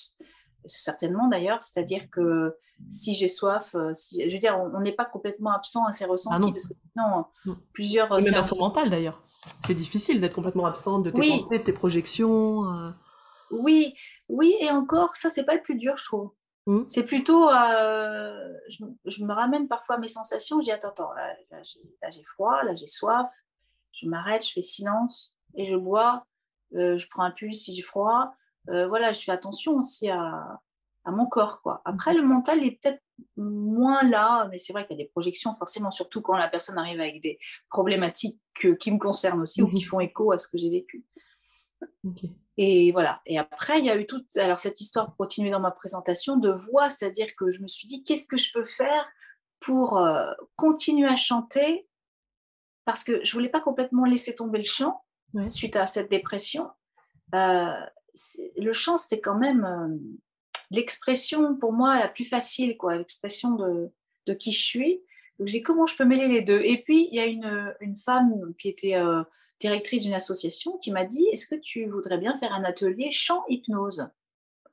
certainement 0.67 1.27
d'ailleurs. 1.27 1.63
C'est-à-dire 1.63 2.09
que 2.09 2.55
si 2.89 3.15
j'ai 3.15 3.27
soif, 3.27 3.73
euh, 3.75 3.93
si, 3.93 4.27
je 4.27 4.33
veux 4.33 4.39
dire, 4.39 4.57
on 4.57 4.79
n'est 4.81 4.91
pas 4.91 5.05
complètement 5.05 5.51
absent 5.51 5.85
à 5.85 5.91
ses 5.91 6.05
ressentis, 6.05 6.35
ah 6.37 6.45
non. 6.45 6.51
parce 6.51 6.67
que 6.67 6.73
sinon, 6.91 7.25
non. 7.45 7.57
plusieurs. 7.73 8.09
même 8.09 8.35
à 8.35 8.43
ton 8.43 8.57
mental 8.57 8.89
d'ailleurs. 8.89 9.21
C'est 9.65 9.73
difficile 9.73 10.19
d'être 10.19 10.35
complètement 10.35 10.65
absente 10.65 11.03
de 11.03 11.09
tes 11.11 11.19
pensées, 11.19 11.57
de 11.59 11.63
tes 11.63 11.73
projections. 11.73 12.65
Euh. 12.65 12.91
Oui, 13.51 13.93
oui, 14.29 14.55
et 14.59 14.69
encore, 14.69 15.15
ça, 15.15 15.29
c'est 15.29 15.43
pas 15.43 15.55
le 15.55 15.61
plus 15.61 15.75
dur, 15.75 15.95
je 15.97 16.05
trouve. 16.05 16.31
Mmh. 16.67 16.83
C'est 16.87 17.03
plutôt, 17.03 17.49
euh, 17.49 18.53
je, 18.67 19.23
me 19.23 19.33
ramène 19.33 19.67
parfois 19.67 19.95
à 19.95 19.99
mes 19.99 20.07
sensations, 20.07 20.59
je 20.61 20.65
dis 20.65 20.71
attends, 20.71 20.89
attends, 20.89 21.13
là, 21.13 21.61
j'ai 22.09 22.23
froid, 22.23 22.63
là 22.63 22.73
j'ai 22.73 22.87
soif, 22.87 23.29
je 23.91 24.07
m'arrête, 24.07 24.43
je 24.43 24.51
fais 24.51 24.63
silence 24.63 25.35
et 25.53 25.65
je 25.65 25.75
bois, 25.75 26.25
euh, 26.73 26.97
je 26.97 27.07
prends 27.07 27.21
un 27.21 27.29
pull 27.29 27.53
si 27.53 27.75
j'ai 27.75 27.83
froid, 27.83 28.33
euh, 28.69 28.87
voilà, 28.87 29.11
je 29.11 29.21
fais 29.21 29.31
attention 29.31 29.77
aussi 29.77 30.09
à, 30.09 30.59
à, 31.05 31.11
mon 31.11 31.25
corps. 31.25 31.61
Quoi. 31.61 31.81
Après, 31.85 32.13
le 32.13 32.23
mental 32.23 32.63
est 32.63 32.79
peut-être 32.81 33.01
moins 33.37 34.03
là, 34.03 34.47
mais 34.49 34.57
c'est 34.57 34.73
vrai 34.73 34.85
qu'il 34.85 34.97
y 34.97 35.01
a 35.01 35.03
des 35.03 35.09
projections, 35.09 35.53
forcément, 35.55 35.91
surtout 35.91 36.21
quand 36.21 36.35
la 36.35 36.49
personne 36.49 36.77
arrive 36.77 36.99
avec 36.99 37.21
des 37.21 37.39
problématiques 37.69 38.39
qui 38.79 38.91
me 38.91 38.99
concernent 38.99 39.41
aussi 39.41 39.61
ou 39.61 39.67
qui 39.71 39.83
mmh. 39.83 39.87
font 39.87 39.99
écho 39.99 40.31
à 40.31 40.37
ce 40.37 40.47
que 40.47 40.57
j'ai 40.57 40.69
vécu. 40.69 41.05
Et 42.57 42.91
voilà. 42.91 43.21
Et 43.25 43.37
après, 43.37 43.79
il 43.79 43.85
y 43.85 43.89
a 43.89 43.97
eu 43.97 44.05
toute 44.05 44.35
alors 44.37 44.59
cette 44.59 44.79
histoire 44.79 45.07
pour 45.07 45.17
continuer 45.17 45.51
dans 45.51 45.59
ma 45.59 45.71
présentation 45.71 46.37
de 46.37 46.49
voix, 46.49 46.89
c'est-à-dire 46.89 47.27
que 47.37 47.51
je 47.51 47.61
me 47.61 47.67
suis 47.67 47.87
dit 47.87 48.03
qu'est-ce 48.03 48.27
que 48.27 48.37
je 48.37 48.51
peux 48.53 48.65
faire 48.65 49.07
pour 49.59 49.97
euh, 49.97 50.31
continuer 50.55 51.07
à 51.07 51.15
chanter? 51.15 51.87
Parce 52.85 53.03
que 53.03 53.23
je 53.25 53.33
voulais 53.33 53.49
pas 53.49 53.61
complètement 53.61 54.05
laisser 54.05 54.35
tomber 54.35 54.59
le 54.59 54.65
chant 54.65 55.03
suite 55.47 55.75
à 55.75 55.85
cette 55.85 56.09
dépression. 56.09 56.69
Euh, 57.33 57.73
le 58.57 58.73
chant, 58.73 58.97
c'était 58.97 59.21
quand 59.21 59.37
même 59.37 59.65
euh, 59.65 59.97
l'expression 60.71 61.55
pour 61.55 61.73
moi 61.73 61.99
la 61.99 62.07
plus 62.07 62.25
facile, 62.25 62.77
quoi, 62.77 62.95
l'expression 62.95 63.51
de, 63.51 63.89
de, 64.25 64.33
qui 64.33 64.51
je 64.51 64.61
suis. 64.61 65.01
Donc 65.39 65.47
j'ai 65.47 65.61
comment 65.61 65.85
je 65.85 65.95
peux 65.95 66.05
mêler 66.05 66.27
les 66.27 66.41
deux? 66.41 66.61
Et 66.63 66.77
puis 66.77 67.07
il 67.11 67.15
y 67.15 67.19
a 67.19 67.25
une, 67.25 67.75
une 67.81 67.97
femme 67.97 68.53
qui 68.57 68.69
était 68.69 68.95
directrice 69.59 70.03
d'une 70.03 70.13
association 70.13 70.77
qui 70.77 70.91
m'a 70.91 71.05
dit 71.05 71.27
Est-ce 71.31 71.47
que 71.47 71.55
tu 71.55 71.85
voudrais 71.85 72.17
bien 72.17 72.37
faire 72.37 72.53
un 72.53 72.63
atelier 72.63 73.11
chant 73.11 73.43
hypnose? 73.47 74.07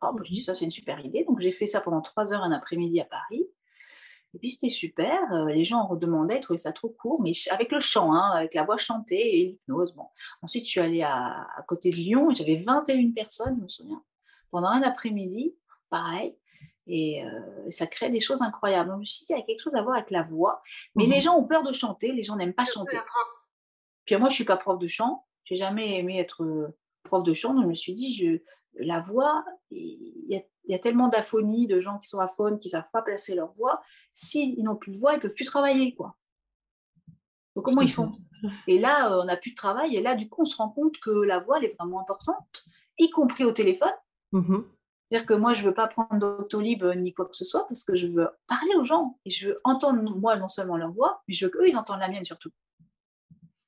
Oh, 0.01 0.17
Je 0.23 0.33
dis 0.33 0.43
Ça, 0.43 0.55
c'est 0.55 0.65
une 0.65 0.71
super 0.71 1.05
idée. 1.05 1.25
Donc, 1.25 1.41
j'ai 1.41 1.53
fait 1.53 1.67
ça 1.67 1.81
pendant 1.81 2.01
trois 2.01 2.33
heures 2.33 2.43
un 2.43 2.53
après-midi 2.53 3.01
à 3.01 3.05
Paris. 3.05 3.47
Et 4.35 4.39
puis, 4.39 4.51
c'était 4.51 4.71
super. 4.71 5.21
Euh, 5.33 5.47
les 5.47 5.65
gens 5.65 5.81
en 5.81 5.87
redemandaient, 5.87 6.37
ils 6.37 6.41
trouvaient 6.41 6.59
ça 6.59 6.73
trop 6.73 6.89
court, 6.89 7.21
mais 7.21 7.33
avec 7.51 7.71
le 7.71 7.81
chant, 7.81 8.15
hein, 8.15 8.33
avec 8.35 8.55
la 8.55 8.65
voix 8.65 8.79
chantée 8.79 9.41
et 9.41 9.45
l'hypnose. 9.47 9.93
Bon. 9.95 10.07
Ensuite, 10.41 10.65
je 10.65 10.71
suis 10.71 10.81
allée 10.81 11.03
à, 11.03 11.47
côté 11.69 11.91
de 11.91 11.97
Lyon 11.97 12.31
et 12.31 12.35
j'avais 12.35 12.57
21 12.57 13.13
personnes, 13.13 13.57
je 13.59 13.63
me 13.65 13.69
souviens, 13.69 14.03
pendant 14.51 14.69
un 14.69 14.83
après-midi, 14.83 15.55
pareil. 15.91 16.37
Et 16.87 17.25
euh, 17.25 17.71
ça 17.71 17.87
crée 17.87 18.11
des 18.11 18.21
choses 18.21 18.43
incroyables. 18.43 18.89
Donc, 18.89 18.99
je 18.99 19.01
me 19.01 19.05
suis 19.05 19.27
dit, 19.27 19.33
il 19.33 19.39
y 19.39 19.41
a 19.41 19.45
quelque 19.45 19.63
chose 19.63 19.75
à 19.75 19.83
voir 19.83 19.97
avec 19.97 20.11
la 20.11 20.23
voix. 20.23 20.63
Mais 20.97 21.07
les 21.07 21.21
gens 21.21 21.37
ont 21.37 21.45
peur 21.45 21.63
de 21.63 21.73
chanter, 21.73 22.13
les 22.13 22.23
gens 22.23 22.37
n'aiment 22.37 22.55
pas 22.55 22.65
chanter. 22.65 22.99
Puis 24.05 24.17
moi, 24.17 24.29
je 24.29 24.35
suis 24.35 24.45
pas 24.45 24.57
prof 24.57 24.79
de 24.79 24.87
chant. 24.87 25.27
J'ai 25.45 25.57
jamais 25.57 25.99
aimé 25.99 26.19
être 26.19 26.43
euh, 26.43 26.77
prof 27.05 27.23
de 27.23 27.35
chant. 27.35 27.55
Donc 27.55 27.65
je 27.65 27.69
me 27.69 27.75
suis 27.75 27.95
dit, 27.95 28.15
je, 28.15 28.43
la 28.75 29.01
voix, 29.01 29.45
il 29.71 30.25
y, 30.29 30.43
y, 30.67 30.75
a 30.75 30.79
tellement 30.79 31.09
d'aphonie, 31.09 31.67
de 31.67 31.81
gens 31.81 31.99
qui 31.99 32.09
sont 32.09 32.21
aphones, 32.21 32.59
qui 32.59 32.69
ne 32.69 32.73
savent 32.73 32.91
pas 32.93 33.03
placer 33.03 33.35
leur 33.35 33.53
voix. 33.53 33.83
S'ils 34.15 34.63
n'ont 34.63 34.77
plus 34.77 34.93
de 34.93 34.99
voix, 34.99 35.15
ils 35.15 35.21
peuvent 35.21 35.35
plus 35.35 35.45
travailler, 35.45 35.95
quoi. 35.95 36.17
Donc 37.55 37.65
comment 37.65 37.83
ils 37.83 37.93
font? 37.93 38.13
Et 38.67 38.79
là, 38.79 39.13
euh, 39.13 39.23
on 39.23 39.25
n'a 39.25 39.37
plus 39.37 39.51
de 39.51 39.57
travail. 39.57 39.97
Et 39.97 40.03
là, 40.03 40.15
du 40.15 40.29
coup, 40.29 40.43
on 40.43 40.45
se 40.45 40.57
rend 40.57 40.71
compte 40.71 40.99
que 40.99 41.11
la 41.11 41.39
voix, 41.39 41.59
elle 41.59 41.67
est 41.67 41.77
vraiment 41.79 42.01
importante, 42.01 42.65
y 42.99 43.11
compris 43.11 43.45
au 43.45 43.53
téléphone. 43.53 43.93
Mmh 44.33 44.63
C'est-à-dire 45.11 45.27
que 45.27 45.35
moi, 45.35 45.53
je 45.53 45.63
ne 45.63 45.69
veux 45.69 45.75
pas 45.75 45.87
prendre 45.89 46.19
d'Autolib 46.19 46.85
ni 46.97 47.13
quoi 47.13 47.27
que 47.27 47.37
ce 47.37 47.45
soit 47.45 47.67
parce 47.69 47.85
que 47.85 47.95
je 47.95 48.07
veux 48.07 48.29
parler 48.47 48.75
aux 48.77 48.85
gens 48.85 49.19
et 49.25 49.31
je 49.31 49.49
veux 49.49 49.61
entendre, 49.65 50.03
moi, 50.17 50.37
non 50.37 50.49
seulement 50.49 50.77
leur 50.77 50.91
voix, 50.91 51.23
mais 51.29 51.35
je 51.35 51.45
veux 51.45 51.51
qu'eux, 51.51 51.69
ils 51.69 51.77
entendent 51.77 52.01
la 52.01 52.09
mienne 52.09 52.25
surtout. 52.25 52.51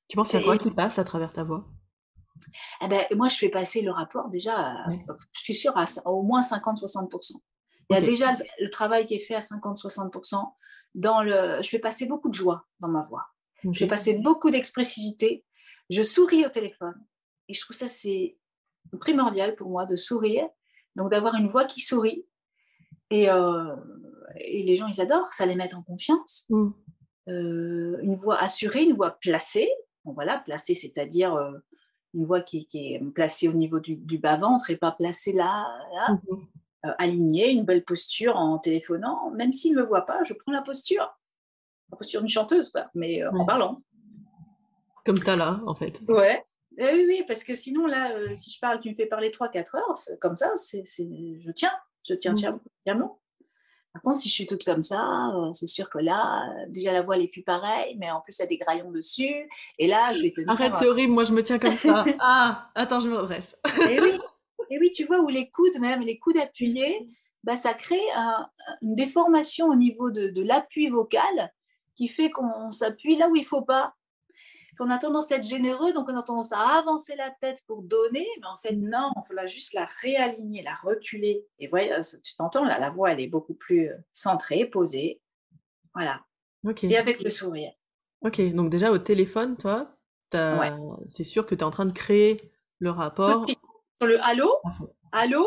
Tu 0.09 0.17
penses 0.17 0.35
à 0.35 0.41
quoi 0.41 0.59
qui 0.59 0.71
passe 0.71 0.99
à 0.99 1.05
travers 1.05 1.33
ta 1.33 1.45
voix? 1.45 1.67
Eh 2.83 2.89
ben, 2.89 3.05
Moi, 3.15 3.29
je 3.29 3.37
fais 3.37 3.49
passer 3.49 3.83
le 3.83 3.91
rapport 3.91 4.29
déjà, 4.29 4.75
je 5.33 5.41
suis 5.41 5.55
sûre, 5.55 5.77
à, 5.77 5.85
au 6.07 6.23
moins 6.23 6.41
50-60%. 6.41 7.33
Il 7.91 7.95
y 7.95 7.97
a 7.97 8.01
déjà 8.01 8.37
le, 8.61 8.71
travail 8.71 9.05
qui 9.05 9.15
est 9.15 9.21
fait 9.21 9.35
à 9.35 9.41
50-60%. 9.41 10.53
Dans 10.95 11.23
le, 11.23 11.61
je 11.63 11.69
fais 11.69 11.79
passer 11.79 12.07
beaucoup 12.07 12.29
de 12.29 12.35
joie 12.35 12.67
dans 12.81 12.89
ma 12.89 13.03
voix. 13.03 13.27
Je 13.65 13.79
fais 13.79 13.87
passer 13.87 14.19
beaucoup 14.19 14.51
d'expressivité. 14.51 15.45
Je 15.91 16.03
souris 16.03 16.45
au 16.47 16.49
téléphone. 16.49 16.95
Et 17.49 17.55
je 17.55 17.61
trouve 17.61 17.77
ça, 17.77 17.89
c'est 17.89 18.39
primordial 19.01 19.55
pour 19.55 19.71
moi 19.71 19.87
de 19.87 19.97
sourire. 19.97 20.47
Donc, 20.97 21.11
d'avoir 21.11 21.35
une 21.35 21.47
voix 21.47 21.65
qui 21.65 21.81
sourit. 21.81 22.27
Et, 23.11 23.29
euh, 23.29 23.77
et, 24.37 24.63
les 24.63 24.77
gens, 24.77 24.87
ils 24.87 25.01
adorent. 25.01 25.33
Ça 25.33 25.47
les 25.47 25.57
met 25.57 25.75
en 25.75 25.83
confiance. 25.83 26.47
Mmh. 26.49 26.71
Euh, 27.29 27.99
une 28.03 28.17
voix 28.17 28.39
assurée, 28.39 28.85
une 28.85 28.95
voix 28.95 29.13
placée 29.13 29.71
voilà, 30.13 30.39
placée, 30.39 30.75
c'est-à-dire 30.75 31.35
euh, 31.35 31.53
une 32.15 32.25
voix 32.25 32.41
qui, 32.41 32.69
est 32.73 33.01
placée 33.13 33.49
au 33.49 33.53
niveau 33.53 33.81
du, 33.81 34.19
bas-ventre 34.19 34.71
et 34.71 34.77
pas 34.77 34.93
placée 34.93 35.33
là, 35.33 35.67
mmh 36.09 36.37
euh, 36.85 36.93
alignée, 36.99 37.51
une 37.51 37.65
belle 37.65 37.83
posture 37.83 38.37
en 38.37 38.59
téléphonant. 38.59 39.31
Même 39.31 39.55
s'il 39.55 39.75
ne 39.75 39.81
me 39.81 39.87
voit 39.87 40.05
pas, 40.05 40.23
je 40.23 40.35
prends 40.35 40.53
la 40.53 40.61
posture. 40.61 41.19
La 41.91 41.97
posture 41.97 42.21
d'une 42.21 42.29
chanteuse, 42.29 42.71
quoi, 42.71 42.91
mais 42.95 43.23
euh, 43.23 43.31
en 43.31 43.47
parlant. 43.47 43.81
Comme 45.07 45.19
tu 45.19 45.31
as 45.31 45.37
là, 45.37 45.61
en 45.67 45.75
fait. 45.75 46.01
Ouais. 46.09 46.43
Eh 46.77 46.85
oui, 46.93 47.05
oui, 47.09 47.25
parce 47.27 47.43
que 47.43 47.55
sinon, 47.55 47.87
là, 47.87 48.13
si 48.35 48.51
je 48.51 48.59
parle, 48.59 48.81
tu 48.81 48.91
me 48.91 48.95
fais 48.95 49.07
parler 49.07 49.31
3-4 49.31 49.77
heures, 49.77 50.19
comme 50.21 50.37
ça, 50.37 50.51
c'est, 50.57 50.85
je 50.87 51.51
tiens, 51.53 51.73
je 52.07 52.15
tiens, 52.15 52.35
tiens, 52.35 52.61
tiens, 52.85 53.11
par 53.95 54.03
contre, 54.03 54.19
si 54.19 54.29
je 54.29 54.35
suis 54.35 54.47
toute 54.49 54.65
comme 54.65 54.83
ça, 54.83 55.31
euh, 55.37 55.53
c'est 55.53 55.69
sûr 55.69 55.89
que 55.89 55.99
là, 55.99 56.49
euh, 56.49 56.65
déjà 56.69 56.93
la 56.93 57.03
voix 57.03 57.17
n'est 57.17 57.29
plus 57.29 57.45
pareille, 57.45 57.97
mais 57.97 58.11
en 58.11 58.21
plus, 58.21 58.37
il 58.37 58.41
y 58.41 58.43
a 58.43 58.47
des 58.49 58.59
graillons 58.59 58.91
dessus. 58.91 59.49
Et 59.79 59.87
là, 59.87 60.13
je 60.15 60.23
vais 60.23 60.33
te 60.33 60.41
Arrête, 60.49 60.73
c'est 60.81 60.89
horrible, 60.89 61.13
moi 61.13 61.23
je 61.23 61.33
me 61.33 61.45
tiens 61.45 61.61
comme 61.61 61.77
ça. 61.77 62.05
ah, 62.21 62.71
attends, 62.75 62.99
je 62.99 63.09
me 63.09 63.17
redresse. 63.17 63.57
et, 63.89 64.01
oui. 64.01 64.19
et 64.71 64.81
oui, 64.81 64.91
tu 64.91 65.05
vois, 65.05 65.21
où 65.21 65.29
les 65.29 65.49
coudes, 65.49 65.79
même 65.79 66.01
les 66.01 66.19
coudes 66.19 66.39
appuyés, 66.39 67.07
bah, 67.45 67.57
ça 67.57 67.73
crée 67.73 68.03
une 68.83 68.97
déformation 68.97 69.69
au 69.69 69.77
niveau 69.77 70.11
de, 70.11 70.27
de 70.27 70.43
l'appui 70.43 70.89
vocal 70.89 71.53
qui 71.95 72.09
fait 72.09 72.31
qu'on 72.31 72.73
s'appuie 72.73 73.17
là 73.17 73.29
où 73.29 73.37
il 73.37 73.43
ne 73.43 73.47
faut 73.47 73.63
pas 73.63 73.95
on 74.81 74.91
a 74.91 74.99
tendance 74.99 75.31
à 75.33 75.37
être 75.37 75.45
généreux, 75.45 75.93
donc 75.93 76.09
on 76.09 76.17
a 76.17 76.23
tendance 76.23 76.53
à 76.53 76.61
avancer 76.79 77.15
la 77.17 77.31
tête 77.31 77.63
pour 77.67 77.83
donner, 77.83 78.27
mais 78.41 78.47
en 78.47 78.59
fait, 78.59 78.73
non, 78.73 79.11
il 79.17 79.23
faut 79.27 79.47
juste 79.47 79.73
la 79.73 79.89
réaligner, 80.03 80.63
la 80.63 80.75
reculer. 80.75 81.47
Et 81.59 81.69
voilà, 81.69 82.03
tu 82.03 82.37
t'entends, 82.37 82.65
là, 82.65 82.79
la 82.79 82.91
voix, 82.91 83.13
elle 83.13 83.21
est 83.21 83.29
beaucoup 83.29 83.55
plus 83.55 83.89
euh, 83.89 83.97
centrée, 84.13 84.65
posée. 84.65 85.21
Voilà. 85.95 86.21
Et 86.83 86.97
avec 86.97 87.23
le 87.23 87.31
sourire. 87.31 87.73
Ok, 88.23 88.41
donc 88.55 88.71
déjà 88.71 88.91
au 88.91 88.99
téléphone, 88.99 89.57
toi, 89.57 89.95
c'est 91.09 91.25
sûr 91.25 91.47
que 91.47 91.55
tu 91.55 91.61
es 91.61 91.65
en 91.65 91.71
train 91.71 91.87
de 91.87 91.93
créer 91.93 92.53
le 92.79 92.91
rapport. 92.91 93.47
Sur 93.49 94.09
le 94.09 94.23
allô, 94.25 94.51
allô, 95.13 95.47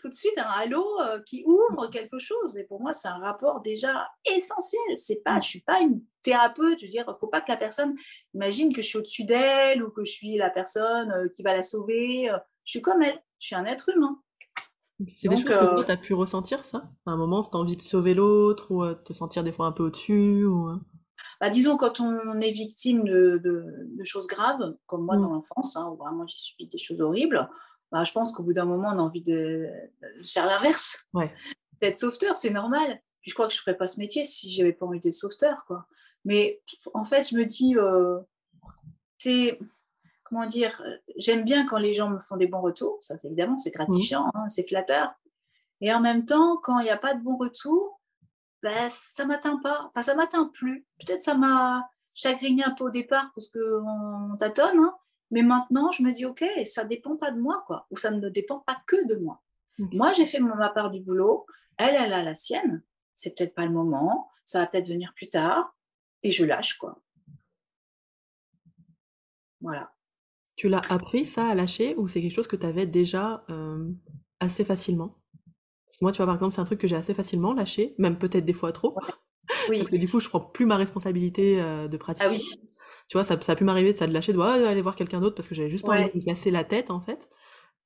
tout 0.00 0.08
de 0.08 0.14
suite 0.14 0.38
un 0.38 0.50
halo 0.62 0.84
euh, 1.00 1.20
qui 1.26 1.44
ouvre 1.46 1.88
quelque 1.88 2.18
chose. 2.18 2.56
Et 2.56 2.64
pour 2.64 2.80
moi, 2.80 2.92
c'est 2.92 3.08
un 3.08 3.18
rapport 3.18 3.60
déjà 3.60 4.08
essentiel. 4.34 4.82
C'est 4.96 5.22
pas, 5.22 5.40
je 5.40 5.48
suis 5.48 5.60
pas 5.60 5.80
une 5.80 6.02
thérapeute. 6.22 6.78
Je 6.80 6.86
veux 6.86 6.90
dire, 6.90 7.16
faut 7.18 7.28
pas 7.28 7.40
que 7.40 7.50
la 7.50 7.56
personne 7.56 7.94
imagine 8.34 8.72
que 8.72 8.82
je 8.82 8.88
suis 8.88 8.98
au-dessus 8.98 9.24
d'elle 9.24 9.82
ou 9.82 9.90
que 9.90 10.04
je 10.04 10.12
suis 10.12 10.36
la 10.36 10.50
personne 10.50 11.10
euh, 11.12 11.28
qui 11.34 11.42
va 11.42 11.54
la 11.54 11.62
sauver. 11.62 12.30
Euh, 12.30 12.38
je 12.64 12.72
suis 12.72 12.82
comme 12.82 13.02
elle. 13.02 13.22
Je 13.38 13.46
suis 13.48 13.56
un 13.56 13.64
être 13.64 13.88
humain. 13.90 14.20
C'est 15.16 15.28
des 15.28 15.36
choses 15.36 15.44
que 15.46 15.84
tu 15.84 15.90
as 15.90 15.96
pu 15.96 16.12
ressentir, 16.12 16.64
ça? 16.64 16.90
À 17.06 17.12
un 17.12 17.16
moment, 17.16 17.42
tu 17.42 17.48
as 17.54 17.56
envie 17.56 17.76
de 17.76 17.82
sauver 17.82 18.12
l'autre 18.12 18.70
ou 18.70 18.84
te 18.92 19.14
sentir 19.14 19.42
des 19.42 19.52
fois 19.52 19.66
un 19.66 19.72
peu 19.72 19.84
au-dessus 19.84 20.44
ou... 20.44 20.78
Bah, 21.40 21.48
disons, 21.48 21.78
quand 21.78 22.00
on 22.00 22.38
est 22.40 22.52
victime 22.52 23.04
de, 23.04 23.40
choses 24.04 24.26
graves, 24.26 24.76
comme 24.84 25.06
moi 25.06 25.16
mmh. 25.16 25.22
dans 25.22 25.30
l'enfance, 25.30 25.74
hein, 25.76 25.88
où 25.90 25.96
vraiment 25.96 26.26
j'ai 26.26 26.36
subi 26.36 26.66
des 26.66 26.76
choses 26.76 27.00
horribles, 27.00 27.48
bah, 27.90 28.04
je 28.04 28.12
pense 28.12 28.32
qu'au 28.32 28.42
bout 28.42 28.52
d'un 28.52 28.64
moment, 28.64 28.88
on 28.88 28.98
a 28.98 29.02
envie 29.02 29.22
de, 29.22 29.68
faire 30.24 30.46
l'inverse. 30.46 31.06
D'être 31.80 31.98
sauveteur, 31.98 32.36
c'est 32.36 32.50
normal. 32.50 33.00
Puis 33.20 33.30
je 33.30 33.34
crois 33.34 33.46
que 33.46 33.52
je 33.52 33.58
ne 33.58 33.62
ferais 33.62 33.76
pas 33.76 33.86
ce 33.86 33.98
métier 33.98 34.24
si 34.24 34.50
j'avais 34.50 34.72
pas 34.72 34.86
envie 34.86 35.00
d'être 35.00 35.14
sauveteur. 35.14 35.64
Quoi. 35.66 35.86
Mais 36.24 36.60
en 36.94 37.04
fait, 37.04 37.28
je 37.28 37.36
me 37.36 37.44
dis, 37.44 37.76
euh, 37.76 38.20
c'est. 39.18 39.58
Comment 40.24 40.46
dire 40.46 40.80
J'aime 41.16 41.44
bien 41.44 41.66
quand 41.66 41.78
les 41.78 41.92
gens 41.92 42.08
me 42.08 42.18
font 42.18 42.36
des 42.36 42.46
bons 42.46 42.60
retours. 42.60 42.98
Ça, 43.00 43.16
évidemment, 43.24 43.58
c'est 43.58 43.72
gratifiant, 43.72 44.30
hein, 44.34 44.48
c'est 44.48 44.68
flatteur. 44.68 45.12
Et 45.80 45.92
en 45.92 46.00
même 46.00 46.24
temps, 46.24 46.58
quand 46.58 46.78
il 46.78 46.84
n'y 46.84 46.90
a 46.90 46.96
pas 46.96 47.14
de 47.14 47.22
bon 47.22 47.36
retour, 47.36 48.00
ben, 48.62 48.88
ça 48.88 49.24
m'atteint 49.24 49.58
pas. 49.58 49.88
Enfin, 49.88 50.02
ça 50.02 50.14
m'atteint 50.14 50.46
plus. 50.46 50.86
Peut-être 51.00 51.22
ça 51.22 51.34
m'a 51.34 51.90
chagriné 52.14 52.62
un 52.62 52.70
peu 52.70 52.84
au 52.84 52.90
départ 52.90 53.32
parce 53.34 53.50
qu'on 53.50 54.36
tâtonne, 54.38 54.78
hein. 54.78 54.94
Mais 55.30 55.42
maintenant, 55.42 55.90
je 55.92 56.02
me 56.02 56.12
dis, 56.12 56.24
OK, 56.24 56.44
ça 56.66 56.84
dépend 56.84 57.16
pas 57.16 57.30
de 57.30 57.40
moi, 57.40 57.62
quoi. 57.66 57.86
Ou 57.90 57.96
ça 57.96 58.10
ne 58.10 58.28
dépend 58.28 58.58
pas 58.60 58.82
que 58.86 59.06
de 59.06 59.16
moi. 59.16 59.42
Moi, 59.78 60.12
j'ai 60.12 60.26
fait 60.26 60.40
ma 60.40 60.68
part 60.68 60.90
du 60.90 61.00
boulot. 61.00 61.46
Elle, 61.78 61.94
elle 61.94 62.12
a 62.12 62.22
la 62.22 62.34
sienne. 62.34 62.82
C'est 63.16 63.36
peut-être 63.36 63.54
pas 63.54 63.64
le 63.64 63.72
moment. 63.72 64.30
Ça 64.44 64.58
va 64.58 64.66
peut-être 64.66 64.88
venir 64.88 65.12
plus 65.14 65.28
tard. 65.28 65.74
Et 66.22 66.32
je 66.32 66.44
lâche, 66.44 66.76
quoi. 66.76 67.00
Voilà. 69.60 69.92
Tu 70.56 70.68
l'as 70.68 70.82
appris, 70.90 71.24
ça, 71.24 71.48
à 71.48 71.54
lâcher, 71.54 71.94
ou 71.96 72.08
c'est 72.08 72.20
quelque 72.20 72.34
chose 72.34 72.48
que 72.48 72.56
tu 72.56 72.66
avais 72.66 72.86
déjà 72.86 73.44
euh, 73.48 73.90
assez 74.40 74.64
facilement? 74.64 75.16
Moi, 76.02 76.12
tu 76.12 76.18
vois, 76.18 76.26
par 76.26 76.34
exemple, 76.34 76.54
c'est 76.54 76.60
un 76.60 76.64
truc 76.64 76.80
que 76.80 76.86
j'ai 76.86 76.96
assez 76.96 77.14
facilement 77.14 77.54
lâché, 77.54 77.94
même 77.98 78.18
peut-être 78.18 78.44
des 78.44 78.52
fois 78.52 78.72
trop. 78.72 78.96
Oui. 79.68 79.78
Parce 79.78 79.90
que 79.90 79.96
du 79.96 80.08
coup, 80.08 80.20
je 80.20 80.28
prends 80.28 80.40
plus 80.40 80.64
ma 80.64 80.76
responsabilité 80.76 81.60
euh, 81.60 81.88
de 81.88 81.96
pratique. 81.96 82.22
Ah 82.24 82.30
oui. 82.30 82.40
Tu 83.10 83.16
vois, 83.16 83.24
ça, 83.24 83.36
ça 83.40 83.52
a 83.52 83.56
pu 83.56 83.64
m'arriver 83.64 83.92
de 83.92 83.98
ça 83.98 84.06
de 84.06 84.12
lâcher, 84.12 84.32
de 84.32 84.40
aller 84.40 84.82
voir 84.82 84.94
quelqu'un 84.94 85.20
d'autre 85.20 85.34
parce 85.34 85.48
que 85.48 85.54
j'avais 85.54 85.68
juste 85.68 85.84
envie 85.88 86.04
de 86.04 86.16
me 86.16 86.24
casser 86.24 86.52
la 86.52 86.62
tête, 86.62 86.92
en 86.92 87.00
fait. 87.00 87.28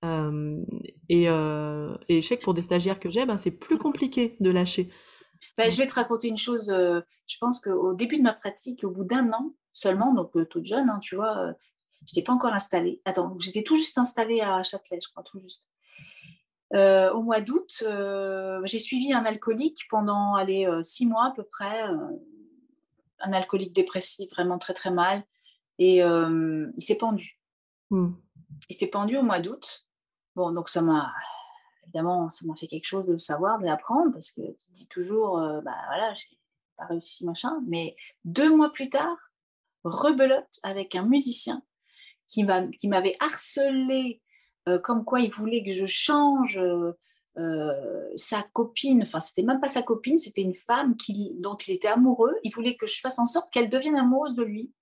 Euh, 0.04 0.62
et, 1.08 1.30
euh, 1.30 1.96
et 2.10 2.20
je 2.20 2.28
sais 2.28 2.36
que 2.36 2.44
pour 2.44 2.52
des 2.52 2.62
stagiaires 2.62 3.00
que 3.00 3.10
j'ai, 3.10 3.24
ben, 3.24 3.38
c'est 3.38 3.50
plus 3.50 3.78
compliqué 3.78 4.36
de 4.40 4.50
lâcher. 4.50 4.90
Ben, 5.56 5.70
je 5.70 5.78
vais 5.78 5.86
te 5.86 5.94
raconter 5.94 6.28
une 6.28 6.36
chose. 6.36 6.68
Euh, 6.68 7.00
je 7.26 7.38
pense 7.40 7.58
qu'au 7.60 7.94
début 7.94 8.18
de 8.18 8.22
ma 8.22 8.34
pratique, 8.34 8.84
au 8.84 8.90
bout 8.90 9.04
d'un 9.04 9.32
an 9.32 9.54
seulement, 9.72 10.12
donc 10.12 10.32
toute 10.50 10.66
jeune, 10.66 10.90
hein, 10.90 10.98
tu 11.00 11.16
vois, 11.16 11.54
je 12.06 12.12
n'étais 12.12 12.22
pas 12.22 12.34
encore 12.34 12.52
installée. 12.52 13.00
Attends, 13.06 13.34
j'étais 13.38 13.62
tout 13.62 13.78
juste 13.78 13.96
installée 13.96 14.42
à 14.42 14.62
Châtelet, 14.62 14.98
je 15.02 15.08
crois, 15.08 15.22
tout 15.22 15.40
juste. 15.40 15.66
Euh, 16.74 17.12
au 17.12 17.22
mois 17.22 17.40
d'août, 17.40 17.84
euh, 17.86 18.60
j'ai 18.64 18.80
suivi 18.80 19.12
un 19.12 19.24
alcoolique 19.24 19.82
pendant 19.90 20.34
allez, 20.34 20.66
euh, 20.66 20.82
six 20.82 21.06
mois 21.06 21.26
à 21.26 21.30
peu 21.30 21.44
près, 21.44 21.84
un 23.24 23.32
alcoolique 23.32 23.72
dépressif, 23.72 24.30
vraiment 24.30 24.58
très 24.58 24.74
très 24.74 24.90
mal. 24.90 25.24
Et 25.78 25.98
il 25.98 26.82
s'est 26.82 26.94
pendu. 26.94 27.40
Hmm. 27.90 28.12
Il 28.68 28.76
s'est 28.76 28.88
pendu 28.88 29.16
au 29.16 29.22
mois 29.22 29.40
d'août. 29.40 29.86
Bon, 30.36 30.52
donc 30.52 30.68
ça 30.68 30.82
m'a 30.82 31.12
évidemment, 31.84 32.30
ça 32.30 32.46
m'a 32.46 32.54
fait 32.54 32.66
quelque 32.66 32.86
chose 32.86 33.06
de 33.06 33.12
le 33.12 33.18
savoir, 33.18 33.58
de 33.58 33.64
l'apprendre, 33.64 34.12
parce 34.12 34.30
que 34.30 34.40
tu 34.40 34.70
dis 34.70 34.86
toujours, 34.86 35.38
bah 35.64 35.76
voilà, 35.86 36.14
j'ai 36.14 36.38
pas 36.76 36.86
réussi, 36.86 37.24
machin. 37.26 37.60
Mais 37.66 37.96
deux 38.24 38.54
mois 38.54 38.72
plus 38.72 38.88
tard, 38.88 39.16
rebelote 39.82 40.60
avec 40.62 40.94
un 40.94 41.04
musicien 41.04 41.62
qui 42.28 42.44
m'avait 42.44 43.16
harcelé 43.20 44.22
euh, 44.68 44.78
comme 44.78 45.04
quoi 45.04 45.20
il 45.20 45.30
voulait 45.30 45.62
que 45.62 45.72
je 45.72 45.86
change 45.86 46.58
euh, 46.58 46.92
euh, 47.36 48.10
sa 48.14 48.42
copine, 48.52 49.02
enfin 49.02 49.20
c'était 49.20 49.42
même 49.42 49.60
pas 49.60 49.68
sa 49.68 49.82
copine, 49.82 50.18
c'était 50.18 50.42
une 50.42 50.54
femme 50.54 50.96
qui, 50.96 51.32
dont 51.40 51.56
il 51.56 51.74
était 51.74 51.88
amoureux, 51.88 52.34
il 52.44 52.54
voulait 52.54 52.76
que 52.76 52.86
je 52.86 53.00
fasse 53.00 53.18
en 53.18 53.26
sorte 53.26 53.50
qu'elle 53.50 53.68
devienne 53.68 53.96
amoureuse 53.96 54.34
de 54.34 54.44
lui. 54.44 54.72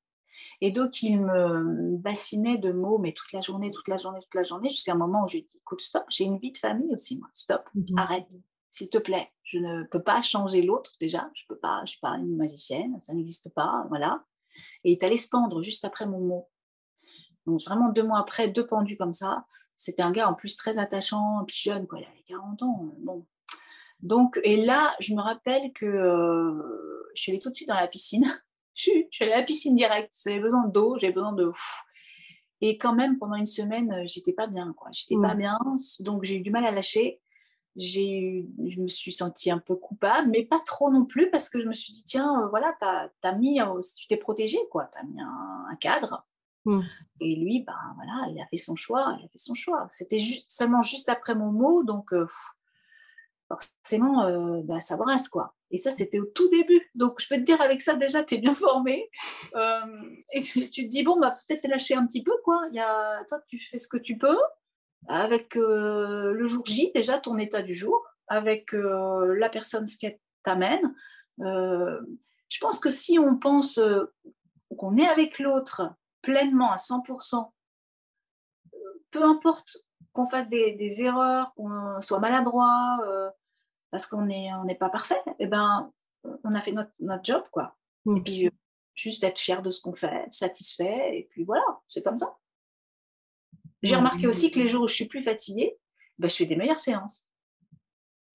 Et 0.60 0.70
donc 0.70 1.02
il 1.02 1.24
me 1.24 1.96
bassinait 1.96 2.58
de 2.58 2.70
mots, 2.70 2.98
mais 2.98 3.12
toute 3.12 3.32
la 3.32 3.40
journée, 3.40 3.70
toute 3.70 3.88
la 3.88 3.96
journée, 3.96 4.20
toute 4.20 4.34
la 4.34 4.42
journée, 4.42 4.68
jusqu'à 4.68 4.92
un 4.92 4.96
moment 4.96 5.24
où 5.24 5.28
j'ai 5.28 5.42
dit, 5.42 5.58
écoute, 5.58 5.80
stop, 5.80 6.04
j'ai 6.08 6.24
une 6.24 6.38
vie 6.38 6.52
de 6.52 6.58
famille 6.58 6.94
aussi, 6.94 7.18
moi, 7.18 7.28
stop, 7.34 7.62
mhm. 7.74 7.98
arrête, 7.98 8.28
s'il 8.70 8.88
te 8.88 8.98
plaît, 8.98 9.30
je 9.44 9.58
ne 9.58 9.84
peux 9.84 10.02
pas 10.02 10.22
changer 10.22 10.62
l'autre 10.62 10.92
déjà, 11.00 11.30
je 11.34 11.42
peux 11.48 11.58
pas, 11.58 11.80
je 11.84 11.92
suis 11.92 12.00
pas 12.00 12.16
une 12.16 12.36
magicienne, 12.36 13.00
ça 13.00 13.14
n'existe 13.14 13.48
pas, 13.54 13.86
voilà. 13.88 14.24
Et 14.84 14.90
il 14.90 14.92
est 14.92 15.04
allé 15.04 15.16
se 15.16 15.28
pendre 15.28 15.62
juste 15.62 15.84
après 15.84 16.06
mon 16.06 16.20
mot. 16.20 16.48
Donc 17.46 17.62
vraiment 17.62 17.88
deux 17.88 18.02
mois 18.02 18.20
après, 18.20 18.48
deux 18.48 18.66
pendus 18.66 18.96
comme 18.96 19.12
ça, 19.14 19.46
c'était 19.76 20.02
un 20.02 20.12
gars 20.12 20.28
en 20.28 20.35
plus 20.35 20.56
très 20.56 20.78
attachant, 20.78 21.44
puis 21.46 21.56
jeune, 21.56 21.87
quoi, 21.87 21.98
il 21.98 22.04
avait 22.04 22.24
40 22.28 22.62
ans. 22.62 22.85
Euh, 22.85 22.96
bon. 22.98 23.26
Donc, 24.00 24.40
et 24.44 24.64
là, 24.64 24.94
je 25.00 25.14
me 25.14 25.20
rappelle 25.20 25.72
que 25.72 25.87
euh, 25.87 27.11
je 27.14 27.22
suis 27.22 27.32
allée 27.32 27.40
tout 27.40 27.50
de 27.50 27.54
suite 27.54 27.68
dans 27.68 27.74
la 27.74 27.88
piscine. 27.88 28.24
je, 28.74 28.82
suis, 28.82 29.08
allée 29.20 29.32
à 29.32 29.38
la 29.38 29.44
piscine 29.44 29.76
direct. 29.76 30.12
J'avais 30.24 30.40
besoin 30.40 30.66
d'eau, 30.66 30.98
j'avais 31.00 31.12
besoin 31.12 31.32
de. 31.32 31.50
Et 32.61 32.78
quand 32.78 32.94
même, 32.94 33.18
pendant 33.18 33.37
une 33.37 33.46
semaine, 33.46 33.92
euh, 33.92 34.02
j'étais 34.06 34.32
pas 34.32 34.46
bien, 34.46 34.72
quoi. 34.76 34.88
J'étais 34.92 35.16
pas 35.20 35.35
bien, 35.35 35.58
donc 36.00 36.24
j'ai 36.24 36.37
eu 36.37 36.40
du 36.40 36.50
mal 36.50 36.64
à 36.64 36.70
lâcher. 36.70 37.20
J'ai 37.74 38.46
je 38.68 38.80
me 38.80 38.88
suis 38.88 39.12
sentie 39.12 39.50
un 39.50 39.58
peu 39.58 39.74
coupable, 39.74 40.28
mais 40.30 40.44
pas 40.44 40.61
trop 40.61 40.90
non 40.90 41.06
plus, 41.06 41.30
parce 41.30 41.48
que 41.48 41.61
je 41.61 41.66
me 41.66 41.72
suis 41.72 41.92
dit, 41.92 42.04
tiens, 42.04 42.46
voilà, 42.50 42.74
tu 42.80 43.28
as, 43.28 43.32
mis, 43.35 43.61
tu 43.96 44.06
t'es 44.08 44.18
protégée, 44.18 44.61
quoi. 44.70 44.90
Tu 44.92 44.98
as 44.98 45.02
mis 45.04 45.20
un 45.20 45.74
cadre. 45.76 46.26
Mmh. 46.64 46.81
Et 47.20 47.37
lui, 47.37 47.64
ben 47.66 47.77
voilà, 47.96 48.31
il 48.31 48.40
a 48.40 48.46
fait 48.46 48.57
son 48.57 48.77
choix, 48.77 49.16
il 49.20 49.25
a 49.25 49.29
fait 49.29 49.38
son 49.38 49.55
choix. 49.55 49.87
C'était 49.90 50.18
seulement 50.46 50.83
juste 50.83 51.09
après 51.09 51.35
mon 51.35 51.51
mot, 51.51 51.83
donc 51.83 52.12
euh, 52.12 52.27
forcément, 53.48 54.25
euh, 54.25 54.61
bah, 54.64 54.81
ça 54.81 54.96
brasse 54.96 55.29
quoi. 55.29 55.55
Et 55.70 55.79
ça, 55.79 55.90
c'était 55.90 56.18
au 56.18 56.27
tout 56.27 56.48
début. 56.51 56.90
Donc, 56.94 57.20
je 57.20 57.29
peux 57.29 57.37
te 57.37 57.40
dire, 57.40 57.61
avec 57.62 57.81
ça, 57.81 57.94
déjà, 57.94 58.22
tu 58.22 58.35
es 58.35 58.38
bien 58.38 58.55
formé. 58.55 59.11
Euh, 59.55 59.85
et 60.33 60.40
tu, 60.40 60.66
te 60.70 60.81
dis, 60.88 61.03
bon, 61.03 61.20
bah, 61.20 61.37
peut-être 61.46 61.68
lâcher 61.68 61.94
un 61.94 62.07
petit 62.07 62.22
peu, 62.22 62.33
quoi. 62.42 62.62
Y 62.72 62.79
a, 62.79 63.22
toi, 63.29 63.38
tu 63.48 63.59
fais 63.59 63.77
ce 63.77 63.87
que 63.87 63.98
tu 63.98 64.16
peux 64.16 64.38
avec 65.09 65.57
le 65.57 66.46
jour 66.46 66.64
J, 66.64 66.90
déjà, 66.94 67.18
ton 67.18 67.37
état 67.37 67.61
du 67.61 67.75
jour, 67.75 68.03
avec 68.29 68.72
la 68.72 69.51
personne, 69.51 69.87
ce 69.87 69.98
qu'elle 69.98 70.18
t'amène. 70.42 70.94
je 71.38 72.59
pense 72.62 72.79
que 72.79 72.90
si 72.90 73.18
on 73.18 73.37
pense 73.37 73.79
qu'on 74.79 74.96
est 74.96 75.09
avec 75.09 75.38
l'autre 75.38 75.92
pleinement 76.22 76.72
à 76.72 76.76
100%, 76.76 77.50
peu 79.11 79.24
importe 79.24 79.78
qu'on 80.12 80.26
fasse 80.26 80.48
des, 80.48 81.02
erreurs, 81.02 81.52
qu'on 81.54 82.00
soit 82.00 82.18
maladroit, 82.18 82.98
euh, 83.06 83.30
parce 83.90 84.06
qu'on 84.06 84.26
n'est 84.26 84.50
on 84.54 84.74
pas 84.74 84.90
parfait, 84.90 85.22
eh 85.38 85.46
ben, 85.46 85.92
on 86.44 86.54
a 86.54 86.61
fait 86.61 86.72
notre, 86.72 86.92
notre 87.00 87.24
job, 87.24 87.44
quoi. 87.50 87.76
Et 88.16 88.20
puis, 88.20 88.46
euh, 88.46 88.50
juste 88.94 89.24
être 89.24 89.38
fier 89.38 89.62
de 89.62 89.70
ce 89.70 89.80
qu'on 89.80 89.94
fait, 89.94 90.26
satisfait, 90.30 91.18
et 91.18 91.28
puis 91.30 91.44
voilà, 91.44 91.64
c'est 91.88 92.02
comme 92.02 92.18
ça. 92.18 92.37
J'ai 93.82 93.96
remarqué 93.96 94.26
aussi 94.28 94.50
que 94.50 94.61
les 94.61 94.68
jours 94.68 94.85
où 94.85 94.88
je 94.88 94.94
suis 94.94 95.08
plus 95.08 95.22
fatiguée, 95.22 95.76
ben, 96.18 96.28
je 96.28 96.37
fais 96.37 96.46
des 96.46 96.56
meilleures 96.56 96.78
séances. 96.78 97.28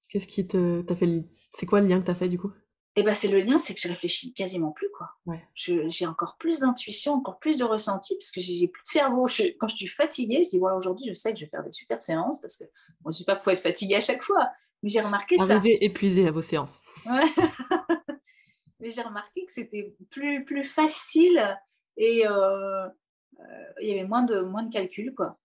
Qu'est-ce 0.10 0.28
qui 0.28 0.48
te 0.48 0.82
t'a 0.82 0.96
fait 0.96 1.26
C'est 1.54 1.66
quoi 1.66 1.82
le 1.82 1.88
lien 1.88 2.00
que 2.00 2.06
tu 2.06 2.12
as 2.12 2.16
fait 2.16 2.30
du 2.30 2.40
coup? 2.40 2.52
Et 2.98 3.04
ben 3.04 3.14
c'est 3.14 3.28
le 3.28 3.40
lien, 3.40 3.60
c'est 3.60 3.76
que 3.76 3.80
je 3.80 3.88
réfléchis 3.88 4.34
quasiment 4.34 4.72
plus 4.72 4.90
quoi. 4.90 5.12
j'ai 5.54 6.08
encore 6.08 6.36
plus 6.38 6.62
d'intuition, 6.62 7.14
encore 7.14 7.38
plus 7.38 7.56
de 7.56 7.64
ressenti 7.64 8.16
parce 8.16 8.32
que 8.32 8.42
j'ai 8.42 8.68
plus 8.68 8.82
de 8.82 8.88
cerveau. 8.88 9.28
quand 9.60 9.68
je 9.68 9.76
suis 9.76 9.88
fatiguée, 9.88 10.44
je 10.44 10.50
dis 10.50 10.58
voilà 10.58 10.76
aujourd'hui 10.76 11.06
je 11.08 11.14
sais 11.14 11.32
que 11.32 11.40
je 11.40 11.46
vais 11.46 11.50
faire 11.50 11.64
des 11.64 11.72
super 11.72 12.02
séances 12.02 12.42
parce 12.42 12.58
que 12.58 12.64
bon, 13.02 13.12
je 13.12 13.18
dis 13.18 13.24
pas 13.24 13.36
qu'il 13.36 13.44
faut 13.44 13.52
être 13.52 13.62
fatigué 13.62 13.96
à 13.96 14.02
chaque 14.02 14.24
fois, 14.24 14.50
mais 14.82 14.90
j'ai 14.90 15.02
remarqué 15.02 15.38
ça. 15.38 15.44
Arriver 15.44 15.78
épuisé 15.86 16.28
à 16.28 16.32
vos 16.32 16.42
séances. 16.42 16.82
mais 18.80 18.90
j'ai 18.90 19.04
remarqué 19.04 19.46
que 19.46 19.52
c'était 19.52 19.96
plus 20.10 20.44
plus 20.44 20.66
facile 20.66 21.56
et 21.98 22.26
euh, 22.26 22.88
euh, 22.88 23.74
il 23.80 23.90
y 23.90 23.92
avait 23.92 24.08
moins 24.08 24.24
de 24.24 24.40
moins 24.40 24.64
de 24.64 24.74
calculs 24.74 25.14
quoi. 25.14 25.38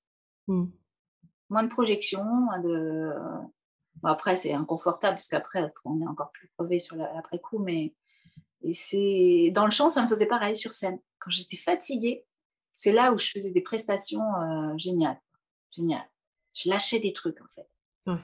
Hmm. 0.49 0.69
Moins 1.51 1.65
de 1.65 1.69
projections, 1.69 2.25
moins 2.25 2.61
de 2.61 3.13
après, 4.03 4.37
c'est 4.37 4.53
inconfortable 4.53 5.15
parce 5.15 5.29
qu'après, 5.29 5.71
on 5.85 6.01
est 6.01 6.07
encore 6.07 6.33
plus 6.33 6.49
crevé 6.57 6.79
sur 6.79 6.97
l'après-coup. 6.97 7.59
Mais 7.59 7.95
et 8.63 8.75
c'est 8.75 9.51
dans 9.53 9.65
le 9.65 9.71
chant, 9.71 9.91
ça 9.91 10.03
me 10.03 10.09
faisait 10.09 10.27
pareil 10.27 10.57
sur 10.57 10.73
scène. 10.73 10.99
Quand 11.19 11.31
j'étais 11.31 11.57
fatiguée, 11.57 12.25
c'est 12.75 12.93
là 12.93 13.13
où 13.13 13.19
je 13.19 13.31
faisais 13.31 13.51
des 13.51 13.61
prestations 13.61 14.23
euh, 14.37 14.77
géniales. 14.77 15.21
Géniales. 15.73 16.09
Je 16.55 16.69
lâchais 16.69 17.01
des 17.01 17.13
trucs, 17.13 17.41
en 17.41 17.47
fait. 17.55 18.19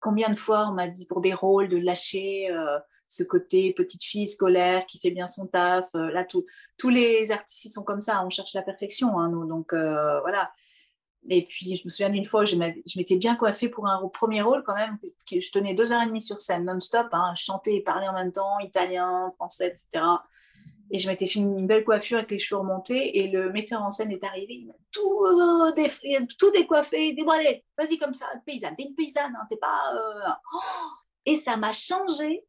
Combien 0.00 0.30
de 0.30 0.34
fois 0.34 0.68
on 0.68 0.72
m'a 0.72 0.88
dit 0.88 1.06
pour 1.06 1.20
des 1.20 1.32
rôles 1.32 1.68
de 1.68 1.76
lâcher 1.76 2.50
euh, 2.50 2.78
ce 3.08 3.22
côté 3.22 3.72
petite 3.72 4.02
fille 4.02 4.28
scolaire 4.28 4.84
qui 4.86 4.98
fait 4.98 5.10
bien 5.10 5.26
son 5.26 5.46
taf. 5.46 5.86
Euh, 5.94 6.10
là, 6.10 6.24
tous 6.24 6.88
les 6.88 7.30
artistes, 7.30 7.64
ils 7.64 7.70
sont 7.70 7.84
comme 7.84 8.00
ça. 8.00 8.24
On 8.24 8.30
cherche 8.30 8.54
la 8.54 8.62
perfection, 8.62 9.18
hein, 9.18 9.28
nous. 9.28 9.46
Donc, 9.46 9.72
voilà. 9.72 10.52
Et 11.28 11.46
puis, 11.46 11.76
je 11.76 11.84
me 11.84 11.90
souviens 11.90 12.10
d'une 12.10 12.24
fois, 12.24 12.44
je 12.44 12.56
m'étais 12.56 13.16
bien 13.16 13.36
coiffée 13.36 13.68
pour 13.68 13.86
un 13.86 14.08
premier 14.08 14.42
rôle 14.42 14.64
quand 14.64 14.74
même. 14.74 14.98
Je 15.30 15.50
tenais 15.52 15.74
deux 15.74 15.92
heures 15.92 16.02
et 16.02 16.06
demie 16.06 16.20
sur 16.20 16.40
scène, 16.40 16.64
non-stop, 16.64 17.08
hein, 17.12 17.32
chanter 17.36 17.76
et 17.76 17.80
parler 17.80 18.08
en 18.08 18.12
même 18.12 18.32
temps, 18.32 18.58
italien, 18.58 19.30
français, 19.36 19.68
etc. 19.68 20.04
Et 20.90 20.98
je 20.98 21.08
m'étais 21.08 21.26
fait 21.26 21.38
une 21.38 21.66
belle 21.66 21.84
coiffure 21.84 22.18
avec 22.18 22.30
les 22.30 22.38
cheveux 22.38 22.60
remontés. 22.60 23.18
Et 23.18 23.28
le 23.28 23.50
metteur 23.50 23.82
en 23.82 23.90
scène 23.90 24.10
est 24.10 24.24
arrivé, 24.24 24.54
il 24.54 24.66
m'a 24.66 24.74
tout, 24.92 25.26
tout 26.38 26.50
décoiffé. 26.50 27.08
Il 27.08 27.16
dit 27.16 27.22
Bon, 27.22 27.30
allez, 27.30 27.64
vas-y 27.78 27.98
comme 27.98 28.14
ça, 28.14 28.26
paysanne. 28.44 28.76
T'es 28.76 28.84
une 28.84 28.94
paysanne, 28.94 29.34
hein, 29.34 29.46
t'es 29.48 29.56
pas. 29.56 29.94
Euh, 29.94 30.32
oh 30.54 30.58
et 31.24 31.36
ça 31.36 31.56
m'a 31.56 31.72
changé 31.72 32.44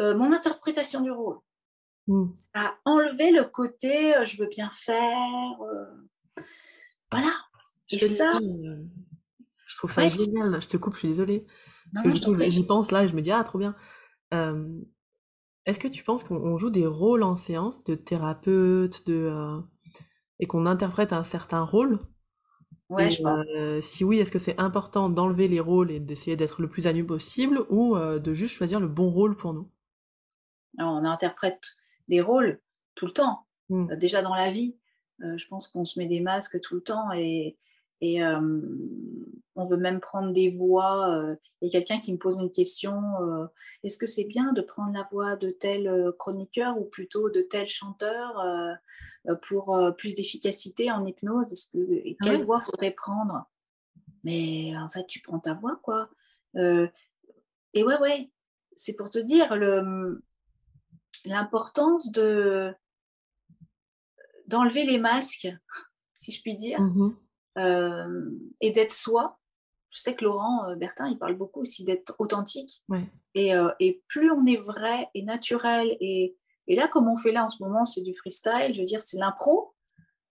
euh, 0.00 0.16
mon 0.16 0.32
interprétation 0.32 1.00
du 1.00 1.12
rôle. 1.12 1.38
Hmm. 2.06 2.28
Ça 2.38 2.60
a 2.60 2.74
enlevé 2.84 3.30
le 3.30 3.44
côté 3.44 4.16
euh, 4.16 4.24
je 4.24 4.36
veux 4.38 4.48
bien 4.48 4.70
faire. 4.74 5.56
voilà, 7.10 7.30
et 7.90 7.98
ça, 7.98 8.32
euh, 8.42 8.82
je 9.66 9.76
trouve 9.76 9.92
ça 9.92 10.08
génial. 10.08 10.62
Je 10.62 10.68
te 10.68 10.76
coupe, 10.76 10.94
je 10.94 11.00
suis 11.00 11.08
désolée. 11.08 11.46
Parce 11.92 12.20
que 12.20 12.50
j'y 12.50 12.66
pense 12.66 12.90
là 12.90 13.04
et 13.04 13.08
je 13.08 13.14
me 13.14 13.22
dis, 13.22 13.30
ah, 13.30 13.44
trop 13.44 13.58
bien. 13.58 13.76
Est-ce 15.66 15.78
que 15.78 15.88
tu 15.88 16.04
penses 16.04 16.24
qu'on 16.24 16.58
joue 16.58 16.70
des 16.70 16.86
rôles 16.86 17.22
en 17.22 17.36
séance 17.36 17.82
de 17.84 17.94
thérapeute 17.94 19.06
de, 19.06 19.14
euh, 19.14 19.60
et 20.38 20.46
qu'on 20.46 20.66
interprète 20.66 21.12
un 21.12 21.24
certain 21.24 21.62
rôle? 21.62 21.98
Ouais, 22.90 23.10
je 23.10 23.22
pense. 23.22 23.46
Euh, 23.56 23.80
si 23.80 24.04
oui, 24.04 24.18
est-ce 24.18 24.30
que 24.30 24.38
c'est 24.38 24.60
important 24.60 25.08
d'enlever 25.08 25.48
les 25.48 25.60
rôles 25.60 25.90
et 25.90 26.00
d'essayer 26.00 26.36
d'être 26.36 26.60
le 26.60 26.68
plus 26.68 26.86
à 26.86 26.92
nu 26.92 27.04
possible 27.04 27.64
ou 27.70 27.96
euh, 27.96 28.18
de 28.18 28.34
juste 28.34 28.54
choisir 28.54 28.78
le 28.78 28.88
bon 28.88 29.08
rôle 29.08 29.36
pour 29.36 29.54
nous? 29.54 29.70
On 30.78 31.04
interprète 31.04 31.76
des 32.08 32.20
rôles 32.20 32.60
tout 32.94 33.06
le 33.06 33.12
temps. 33.12 33.46
Mmh. 33.70 33.90
Euh, 33.90 33.96
déjà 33.96 34.20
dans 34.20 34.34
la 34.34 34.50
vie, 34.50 34.76
je 35.20 35.46
pense 35.46 35.68
qu'on 35.68 35.86
se 35.86 35.98
met 35.98 36.06
des 36.06 36.20
masques 36.20 36.60
tout 36.60 36.74
le 36.74 36.82
temps 36.82 37.10
et, 37.12 37.56
et 38.04 38.22
on 39.56 39.64
veut 39.64 39.76
même 39.76 40.00
prendre 40.00 40.32
des 40.32 40.48
voix. 40.48 41.24
Il 41.62 41.68
y 41.68 41.76
a 41.76 41.80
quelqu'un 41.80 42.00
qui 42.00 42.12
me 42.12 42.18
pose 42.18 42.38
une 42.40 42.50
question 42.50 43.48
est-ce 43.82 43.98
que 43.98 44.06
c'est 44.06 44.24
bien 44.24 44.52
de 44.52 44.60
prendre 44.62 44.92
la 44.92 45.06
voix 45.12 45.36
de 45.36 45.50
tel 45.50 46.12
chroniqueur 46.18 46.78
ou 46.78 46.84
plutôt 46.84 47.28
de 47.30 47.40
tel 47.42 47.68
chanteur 47.68 48.42
pour 49.42 49.78
plus 49.98 50.14
d'efficacité 50.14 50.90
en 50.90 51.04
hypnose? 51.06 51.52
Est-ce 51.52 51.70
que, 51.70 51.78
et 51.78 52.16
Ah 52.20 52.24
Quelle 52.24 52.38
ouais? 52.38 52.44
voix 52.44 52.60
faudrait 52.60 52.90
prendre? 52.92 53.44
Mais 54.22 54.76
en 54.76 54.88
fait, 54.88 55.06
tu 55.06 55.20
prends 55.20 55.38
ta 55.38 55.54
voix, 55.54 55.78
quoi. 55.82 56.08
et 56.56 57.82
ouais, 57.84 57.98
ouais, 58.00 58.30
c'est 58.76 58.94
pour 58.96 59.10
te 59.10 59.18
dire 59.18 59.54
le- 59.56 60.22
l'importance 61.26 62.10
de 62.12 62.74
d'enlever 64.46 64.84
les 64.84 64.98
masques, 64.98 65.48
si 66.14 66.32
je 66.32 66.42
puis 66.42 66.56
dire, 66.56 66.80
Mmh 66.80 67.10
euh, 67.58 68.30
et 68.60 68.70
d'être 68.70 68.90
soi. 68.90 69.38
Je 69.90 70.00
sais 70.00 70.14
que 70.14 70.24
Laurent 70.24 70.68
euh, 70.68 70.74
Bertin, 70.74 71.08
il 71.08 71.18
parle 71.18 71.36
beaucoup 71.36 71.60
aussi 71.60 71.84
d'être 71.84 72.14
authentique. 72.18 72.82
Ouais. 72.88 73.04
Et, 73.34 73.54
euh, 73.54 73.70
et 73.80 74.02
plus 74.08 74.30
on 74.30 74.44
est 74.46 74.56
vrai 74.56 75.08
et 75.14 75.22
naturel, 75.22 75.96
et, 76.00 76.36
et 76.66 76.76
là, 76.76 76.88
comme 76.88 77.08
on 77.08 77.16
fait 77.16 77.32
là 77.32 77.44
en 77.44 77.50
ce 77.50 77.62
moment, 77.62 77.84
c'est 77.84 78.02
du 78.02 78.14
freestyle, 78.14 78.72
je 78.74 78.80
veux 78.80 78.86
dire, 78.86 79.02
c'est 79.02 79.18
l'impro. 79.18 79.74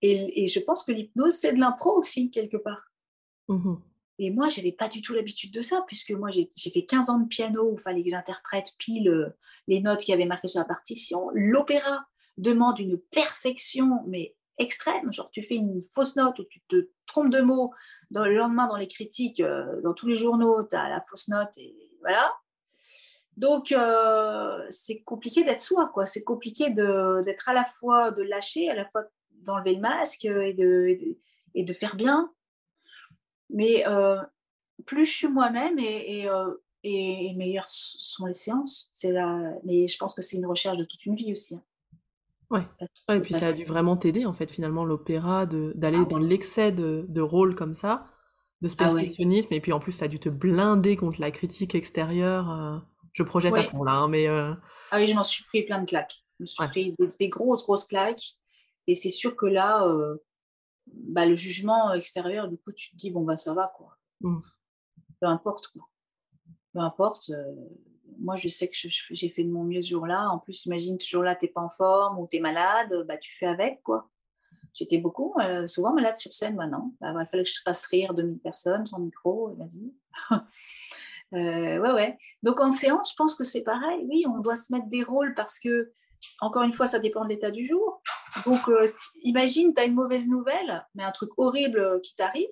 Et, 0.01 0.43
et 0.43 0.47
je 0.47 0.59
pense 0.59 0.83
que 0.83 0.91
l'hypnose, 0.91 1.33
c'est 1.33 1.53
de 1.53 1.59
l'impro 1.59 1.97
aussi, 1.97 2.29
quelque 2.29 2.57
part. 2.57 2.91
Mmh 3.47 3.75
Et 4.19 4.31
moi, 4.31 4.49
je 4.49 4.57
n'avais 4.57 4.71
pas 4.71 4.89
du 4.89 5.01
tout 5.01 5.13
l'habitude 5.13 5.53
de 5.53 5.61
ça, 5.61 5.83
puisque 5.87 6.11
moi, 6.11 6.29
j'ai 6.29 6.49
j'ai 6.55 6.69
fait 6.69 6.85
15 6.85 7.09
ans 7.09 7.19
de 7.19 7.27
piano 7.27 7.69
où 7.69 7.75
il 7.77 7.81
fallait 7.81 8.03
que 8.03 8.09
j'interprète 8.09 8.73
pile 8.77 9.09
euh, 9.09 9.29
les 9.67 9.81
notes 9.81 10.01
qui 10.01 10.13
avaient 10.13 10.25
marqué 10.25 10.47
sur 10.47 10.59
la 10.59 10.65
partition. 10.65 11.29
L'opéra 11.33 12.05
demande 12.37 12.79
une 12.79 12.97
perfection, 12.97 14.03
mais 14.07 14.35
extrême. 14.57 15.11
Genre, 15.11 15.29
tu 15.31 15.41
fais 15.41 15.55
une 15.55 15.81
fausse 15.81 16.15
note 16.15 16.39
ou 16.39 16.43
tu 16.45 16.61
te 16.67 16.89
trompes 17.05 17.31
de 17.31 17.41
mots. 17.41 17.71
Le 18.11 18.37
lendemain, 18.37 18.67
dans 18.67 18.77
les 18.77 18.87
critiques, 18.87 19.39
euh, 19.39 19.81
dans 19.81 19.93
tous 19.93 20.07
les 20.07 20.15
journaux, 20.15 20.63
tu 20.63 20.75
as 20.75 20.89
la 20.89 21.01
fausse 21.01 21.27
note 21.27 21.57
et 21.57 21.75
voilà. 22.01 22.33
Donc, 23.37 23.71
euh, 23.71 24.63
c'est 24.69 25.01
compliqué 25.01 25.43
d'être 25.43 25.61
soi, 25.61 25.89
quoi. 25.93 26.05
C'est 26.05 26.23
compliqué 26.23 26.69
d'être 26.69 27.49
à 27.49 27.53
la 27.53 27.65
fois 27.65 28.11
de 28.11 28.21
lâcher, 28.21 28.69
à 28.69 28.75
la 28.75 28.85
fois 28.85 29.03
d'enlever 29.31 29.73
le 29.73 29.81
masque 29.81 30.25
et 30.25 30.53
de, 30.53 31.73
faire 31.73 31.95
bien. 31.95 32.31
Mais 33.49 33.87
euh, 33.87 34.21
plus 34.85 35.05
je 35.05 35.11
suis 35.11 35.27
moi-même 35.27 35.79
et, 35.79 36.27
meilleures 37.35 37.69
sont 37.69 38.27
les 38.27 38.35
séances. 38.35 38.91
Mais 39.63 39.87
je 39.87 39.97
pense 39.97 40.13
que 40.13 40.21
c'est 40.21 40.37
une 40.37 40.45
recherche 40.45 40.77
de 40.77 40.83
toute 40.83 41.05
une 41.07 41.15
vie 41.15 41.31
aussi. 41.31 41.55
hein. 41.55 41.63
Ouais. 42.53 42.65
Ouais, 43.09 43.17
et 43.17 43.21
puis 43.21 43.33
ça 43.33 43.47
a 43.47 43.53
dû 43.53 43.65
vraiment 43.65 43.97
t'aider, 43.97 44.25
en 44.25 44.33
fait, 44.33 44.49
finalement, 44.49 44.85
l'opéra, 44.85 45.45
de- 45.45 45.73
d'aller 45.75 45.97
Ah 46.01 46.05
dans 46.05 46.19
l'excès 46.19 46.71
de, 46.71 47.05
de 47.09 47.21
rôle 47.21 47.55
comme 47.55 47.73
ça, 47.73 48.05
de 48.61 48.67
ce 48.69 48.75
Ah 48.79 48.85
ouais. 48.93 48.93
perfectionnisme, 48.93 49.53
et 49.53 49.59
puis 49.59 49.73
en 49.73 49.79
plus, 49.79 49.91
ça 49.91 50.05
a 50.05 50.07
dû 50.07 50.19
te 50.19 50.29
blinder 50.29 50.95
contre 50.95 51.19
la 51.19 51.31
critique 51.31 51.75
extérieure. 51.75 52.49
euh, 52.51 52.77
Je 53.13 53.23
projette 53.23 53.53
à 53.55 53.63
fond 53.63 53.83
là, 53.83 53.93
hein, 53.93 54.07
mais 54.07 54.27
euh, 54.27 54.53
Ah 54.91 54.97
oui, 54.97 55.07
je 55.07 55.15
m'en 55.15 55.23
suis 55.23 55.43
pris 55.45 55.63
plein 55.63 55.81
de 55.81 55.85
claques. 55.85 56.23
Je 56.39 56.43
me 56.43 56.45
suis 56.47 56.63
pris 56.67 56.95
des, 56.99 57.07
des 57.19 57.29
grosses, 57.29 57.63
grosses 57.63 57.85
claques. 57.85 58.35
Et 58.87 58.95
c'est 58.95 59.09
sûr 59.09 59.35
que 59.35 59.45
là, 59.45 59.87
euh, 59.87 60.17
bah, 60.87 61.25
le 61.25 61.35
jugement 61.35 61.91
extérieur, 61.93 62.47
du 62.49 62.57
coup, 62.57 62.71
tu 62.71 62.91
te 62.91 62.95
dis, 62.97 63.11
bon, 63.11 63.23
bah, 63.23 63.37
ça 63.37 63.53
va, 63.53 63.73
quoi. 63.75 63.97
Mm. 64.21 64.39
Peu 65.21 65.27
importe, 65.27 65.67
quoi. 65.67 65.89
Peu 66.73 66.79
importe. 66.79 67.29
euh, 67.31 67.53
moi, 68.23 68.37
je 68.37 68.47
sais 68.47 68.69
que 68.69 68.75
j'ai 68.75 69.29
fait 69.29 69.43
de 69.43 69.51
mon 69.51 69.65
mieux 69.65 69.81
ce 69.81 69.89
jour-là. 69.89 70.29
En 70.29 70.39
plus, 70.39 70.65
imagine, 70.65 70.97
ce 70.99 71.09
jour-là, 71.09 71.35
tu 71.35 71.45
n'es 71.45 71.51
pas 71.51 71.61
en 71.61 71.69
forme 71.69 72.17
ou 72.17 72.27
tu 72.27 72.37
es 72.37 72.39
malade, 72.39 73.05
bah, 73.05 73.17
tu 73.17 73.31
fais 73.37 73.45
avec, 73.45 73.83
quoi. 73.83 74.09
J'étais 74.73 74.97
beaucoup, 74.97 75.35
euh, 75.39 75.67
souvent 75.67 75.93
malade 75.93 76.17
sur 76.17 76.33
scène 76.33 76.55
maintenant. 76.55 76.93
Bah, 76.99 77.13
il 77.13 77.27
fallait 77.29 77.43
que 77.43 77.49
je 77.49 77.61
fasse 77.63 77.85
rire 77.85 78.13
2000 78.13 78.39
personnes 78.39 78.85
sans 78.85 78.99
micro, 78.99 79.53
vas-y. 79.55 79.93
Euh, 81.33 81.79
ouais, 81.79 81.91
ouais. 81.91 82.17
Donc 82.43 82.59
en 82.59 82.69
séance, 82.69 83.09
je 83.09 83.15
pense 83.15 83.33
que 83.33 83.43
c'est 83.43 83.63
pareil. 83.63 84.05
Oui, 84.07 84.23
on 84.27 84.37
doit 84.37 84.55
se 84.55 84.71
mettre 84.71 84.85
des 84.85 85.01
rôles 85.01 85.33
parce 85.33 85.59
que, 85.59 85.91
encore 86.41 86.61
une 86.61 86.73
fois, 86.73 86.85
ça 86.85 86.99
dépend 86.99 87.23
de 87.23 87.29
l'état 87.29 87.49
du 87.49 87.65
jour. 87.65 88.03
Donc 88.45 88.69
euh, 88.69 88.85
imagine, 89.23 89.73
tu 89.73 89.81
as 89.81 89.85
une 89.85 89.95
mauvaise 89.95 90.27
nouvelle, 90.27 90.85
mais 90.93 91.03
un 91.03 91.11
truc 91.11 91.31
horrible 91.37 91.99
qui 92.01 92.13
t'arrive. 92.13 92.51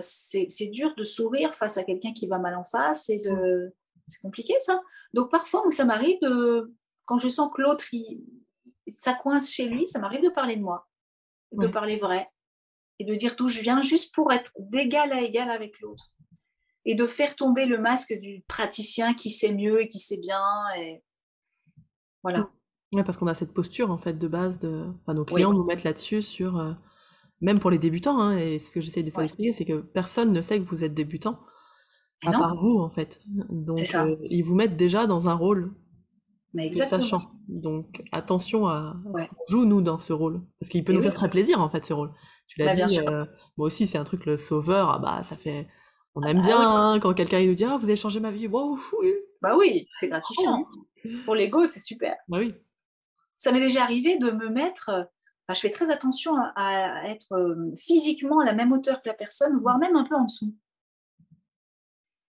C'est 0.00 0.70
dur 0.70 0.94
de 0.94 1.02
sourire 1.02 1.52
face 1.56 1.78
à 1.78 1.82
quelqu'un 1.82 2.12
qui 2.12 2.28
va 2.28 2.38
mal 2.38 2.54
en 2.54 2.62
face 2.62 3.10
et 3.10 3.18
de... 3.18 3.74
C'est 4.08 4.20
compliqué 4.20 4.54
ça. 4.60 4.80
Donc 5.14 5.30
parfois, 5.30 5.62
moi, 5.62 5.70
ça 5.72 5.84
m'arrive 5.84 6.18
de... 6.22 6.74
Quand 7.04 7.18
je 7.18 7.28
sens 7.28 7.50
que 7.54 7.62
l'autre, 7.62 7.86
il... 7.92 8.20
ça 8.92 9.14
coince 9.14 9.50
chez 9.50 9.66
lui, 9.68 9.86
ça 9.86 9.98
m'arrive 10.00 10.22
de 10.24 10.30
parler 10.30 10.56
de 10.56 10.62
moi, 10.62 10.88
de 11.52 11.66
Ouais. 11.66 11.72
parler 11.72 11.96
vrai 11.98 12.28
et 12.98 13.04
de 13.04 13.14
dire 13.14 13.36
d'où 13.36 13.46
je 13.48 13.60
viens 13.60 13.80
juste 13.82 14.12
pour 14.14 14.32
être 14.32 14.50
d'égal 14.58 15.12
à 15.12 15.20
égal 15.20 15.50
avec 15.50 15.78
l'autre 15.80 16.10
et 16.84 16.94
de 16.96 17.06
faire 17.06 17.36
tomber 17.36 17.66
le 17.66 17.78
masque 17.78 18.12
du 18.18 18.42
praticien 18.48 19.14
qui 19.14 19.30
sait 19.30 19.52
mieux 19.52 19.80
et 19.82 19.88
qui 19.88 19.98
sait 20.00 20.16
bien. 20.16 20.42
Et... 20.78 21.02
Voilà. 22.22 22.50
ouais, 22.92 23.04
parce 23.04 23.16
qu'on 23.18 23.26
a 23.28 23.34
cette 23.34 23.52
posture, 23.54 23.90
en 23.90 23.98
fait, 23.98 24.14
de 24.18 24.28
base, 24.28 24.58
de... 24.58 24.86
Enfin, 25.02 25.14
nos 25.14 25.24
clients 25.24 25.52
nous 25.52 25.64
mettent 25.64 25.84
là-dessus 25.84 26.22
sur... 26.22 26.58
euh, 26.58 26.72
Même 27.40 27.60
pour 27.60 27.70
les 27.70 27.78
débutants, 27.78 28.18
hein, 28.20 28.36
et 28.36 28.58
ce 28.58 28.72
que 28.74 28.80
j'essaie 28.80 29.02
des 29.04 29.10
fois 29.12 29.24
Ouais. 29.24 29.52
c'est 29.52 29.64
que 29.64 29.80
personne 29.80 30.32
ne 30.32 30.42
sait 30.42 30.58
que 30.58 30.64
vous 30.64 30.82
êtes 30.82 30.94
débutant, 30.94 31.38
à 32.26 32.32
non, 32.32 32.38
part 32.38 32.56
vous, 32.56 32.78
en 32.78 32.90
fait. 32.90 33.20
Donc, 33.26 33.80
ça. 33.80 34.04
euh, 34.04 34.16
ils 34.26 34.42
vous 34.42 34.54
mettent 34.54 34.76
déjà 34.76 35.06
dans 35.06 35.28
un 35.28 35.34
rôle 35.34 35.72
mais 36.54 36.66
exactement. 36.66 37.04
sachant. 37.04 37.20
Donc, 37.48 38.02
attention 38.10 38.66
à, 38.68 38.96
ce 39.16 39.24
qu'on 39.26 39.36
joue, 39.48 39.64
nous, 39.64 39.82
dans 39.82 39.98
ce 39.98 40.12
rôle. 40.12 40.40
Parce 40.58 40.70
qu'il 40.70 40.82
peut 40.82 40.92
Et 40.92 40.96
nous 40.96 41.02
oui. 41.02 41.06
faire 41.06 41.14
très 41.14 41.28
plaisir, 41.30 41.60
en 41.60 41.68
fait, 41.68 41.84
ce 41.84 41.92
rôle. 41.92 42.12
Tu 42.46 42.58
l'as 42.58 42.66
Bah, 42.66 42.72
bien 42.72 42.86
dit, 42.86 43.00
euh, 43.00 43.26
moi 43.56 43.66
aussi, 43.66 43.86
c'est 43.86 43.98
un 43.98 44.04
truc, 44.04 44.24
le 44.24 44.38
sauveur, 44.38 44.90
ah 44.90 44.98
bah, 44.98 45.22
ça 45.22 45.36
fait... 45.36 45.68
On 46.14 46.22
aime 46.22 46.38
bah 46.38 46.42
bien 46.42 46.58
oui. 46.58 46.64
hein, 46.66 46.98
quand 47.00 47.12
quelqu'un 47.14 47.44
nous 47.44 47.54
dit 47.54 47.64
«Ah, 47.66 47.76
vous 47.76 47.84
avez 47.84 47.96
changé 47.96 48.18
ma 48.18 48.30
vie, 48.30 48.48
waouh, 48.48 48.80
oui. 48.98 49.12
Bah 49.40 49.56
oui, 49.56 49.86
c'est 49.94 50.08
gratifiant. 50.08 50.66
Pour 51.24 51.34
l'ego, 51.36 51.66
c'est 51.66 51.80
super. 51.80 52.16
Bah 52.28 52.38
oui. 52.40 52.54
Ça 53.36 53.52
m'est 53.52 53.60
déjà 53.60 53.82
arrivé 53.82 54.18
de 54.18 54.30
me 54.30 54.48
mettre. 54.48 54.88
euh, 54.88 55.04
Enfin, 55.46 55.54
je 55.54 55.60
fais 55.60 55.70
très 55.70 55.90
attention 55.90 56.32
à, 56.56 57.08
être 57.08 57.56
physiquement 57.78 58.40
à 58.40 58.44
la 58.44 58.52
même 58.52 58.70
hauteur 58.72 59.00
que 59.00 59.08
la 59.08 59.14
personne, 59.14 59.56
voire 59.56 59.78
même 59.78 59.96
un 59.96 60.04
peu 60.04 60.14
en 60.14 60.24
dessous. 60.24 60.54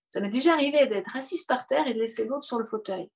Ça 0.09 0.19
m'est 0.21 0.29
déjà 0.29 0.53
arrivé 0.53 0.85
d'être 0.87 1.15
assise 1.15 1.45
par 1.45 1.65
terre 1.67 1.87
et 1.87 1.93
de 1.93 1.99
laisser 1.99 2.25
l'autre 2.27 2.43
sur 2.43 2.59
le 2.59 2.65
fauteuil. 2.65 3.09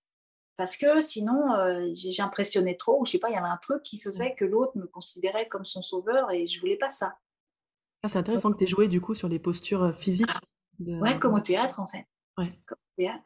Parce 0.55 0.77
que 0.77 1.01
sinon, 1.01 1.53
euh, 1.55 1.89
j'impressionnais 1.93 2.77
trop, 2.77 3.01
ou 3.01 3.05
je 3.05 3.11
sais 3.11 3.17
pas, 3.19 3.29
il 3.29 3.33
y 3.33 3.37
avait 3.37 3.47
un 3.47 3.57
truc 3.57 3.81
qui 3.83 3.99
faisait 3.99 4.35
que 4.35 4.45
l'autre 4.45 4.77
me 4.77 4.85
considérait 4.85 5.47
comme 5.47 5.65
son 5.65 5.81
sauveur 5.81 6.29
et 6.31 6.45
je 6.45 6.59
voulais 6.59 6.77
pas 6.77 6.91
ça. 6.91 7.17
Ah, 8.03 8.09
c'est 8.09 8.19
intéressant 8.19 8.51
que 8.51 8.57
tu 8.57 8.65
aies 8.65 8.67
joué, 8.67 8.87
du 8.87 9.01
coup, 9.01 9.15
sur 9.15 9.27
les 9.29 9.39
postures 9.39 9.83
euh, 9.83 9.93
physiques. 9.93 10.29
de- 10.79 10.99
Ouais, 10.99 11.17
comme 11.17 11.33
au 11.33 11.39
théâtre 11.39 11.79
en 11.79 11.87
fait. 11.87 12.05
Ouais. 12.37 12.51
Comme 12.67 12.77
au 12.77 13.01
théâtre. 13.01 13.23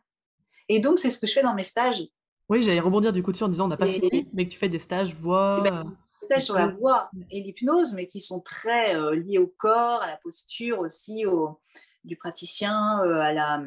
Et 0.69 0.79
donc, 0.79 0.99
c'est 0.99 1.11
ce 1.11 1.19
que 1.19 1.27
je 1.27 1.33
fais 1.33 1.43
dans 1.43 1.53
mes 1.53 1.63
stages. 1.63 2.01
Oui, 2.49 2.61
j'allais 2.63 2.79
rebondir 2.79 3.11
du 3.11 3.21
coup 3.23 3.33
dessus 3.33 3.43
en 3.43 3.49
disant 3.49 3.65
on 3.65 3.69
n'a 3.69 3.77
pas 3.77 3.87
Et- 3.87 3.99
fini, 3.99 4.29
mais 4.33 4.45
que 4.45 4.51
tu 4.51 4.57
fais 4.57 4.69
des 4.69 4.79
stages 4.79 5.13
voix. 5.13 5.57
Eh 5.65 5.69
ben, 5.69 5.85
euh, 5.85 5.91
stages 6.21 6.43
sur 6.43 6.55
la 6.55 6.67
voix 6.67 7.09
et 7.31 7.41
l'hypnose, 7.41 7.93
mais 7.93 8.05
qui 8.07 8.21
sont 8.21 8.39
très 8.39 8.95
euh, 8.95 9.15
liés 9.15 9.37
au 9.39 9.47
corps, 9.47 10.01
à 10.01 10.07
la 10.07 10.17
posture 10.17 10.79
aussi, 10.79 11.25
au, 11.25 11.59
du 12.07 12.15
praticien, 12.17 13.01
euh, 13.03 13.19
à 13.19 13.33
la, 13.33 13.61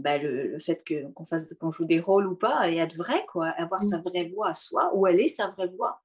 bah, 0.00 0.18
le, 0.18 0.48
le 0.48 0.60
fait 0.60 0.82
que- 0.84 1.06
qu'on 1.12 1.24
fasse, 1.24 1.54
qu'on 1.54 1.70
joue 1.70 1.84
des 1.84 2.00
rôles 2.00 2.26
ou 2.26 2.34
pas, 2.36 2.68
et 2.70 2.76
être 2.78 2.96
vrai, 2.96 3.24
quoi, 3.32 3.48
avoir 3.50 3.82
Mm. 3.82 3.88
sa 3.88 3.98
vraie 3.98 4.28
voix 4.34 4.48
à 4.50 4.54
soi, 4.54 4.90
où 4.94 5.06
elle 5.06 5.20
est 5.20 5.28
sa 5.28 5.48
vraie 5.48 5.68
voix. 5.68 6.02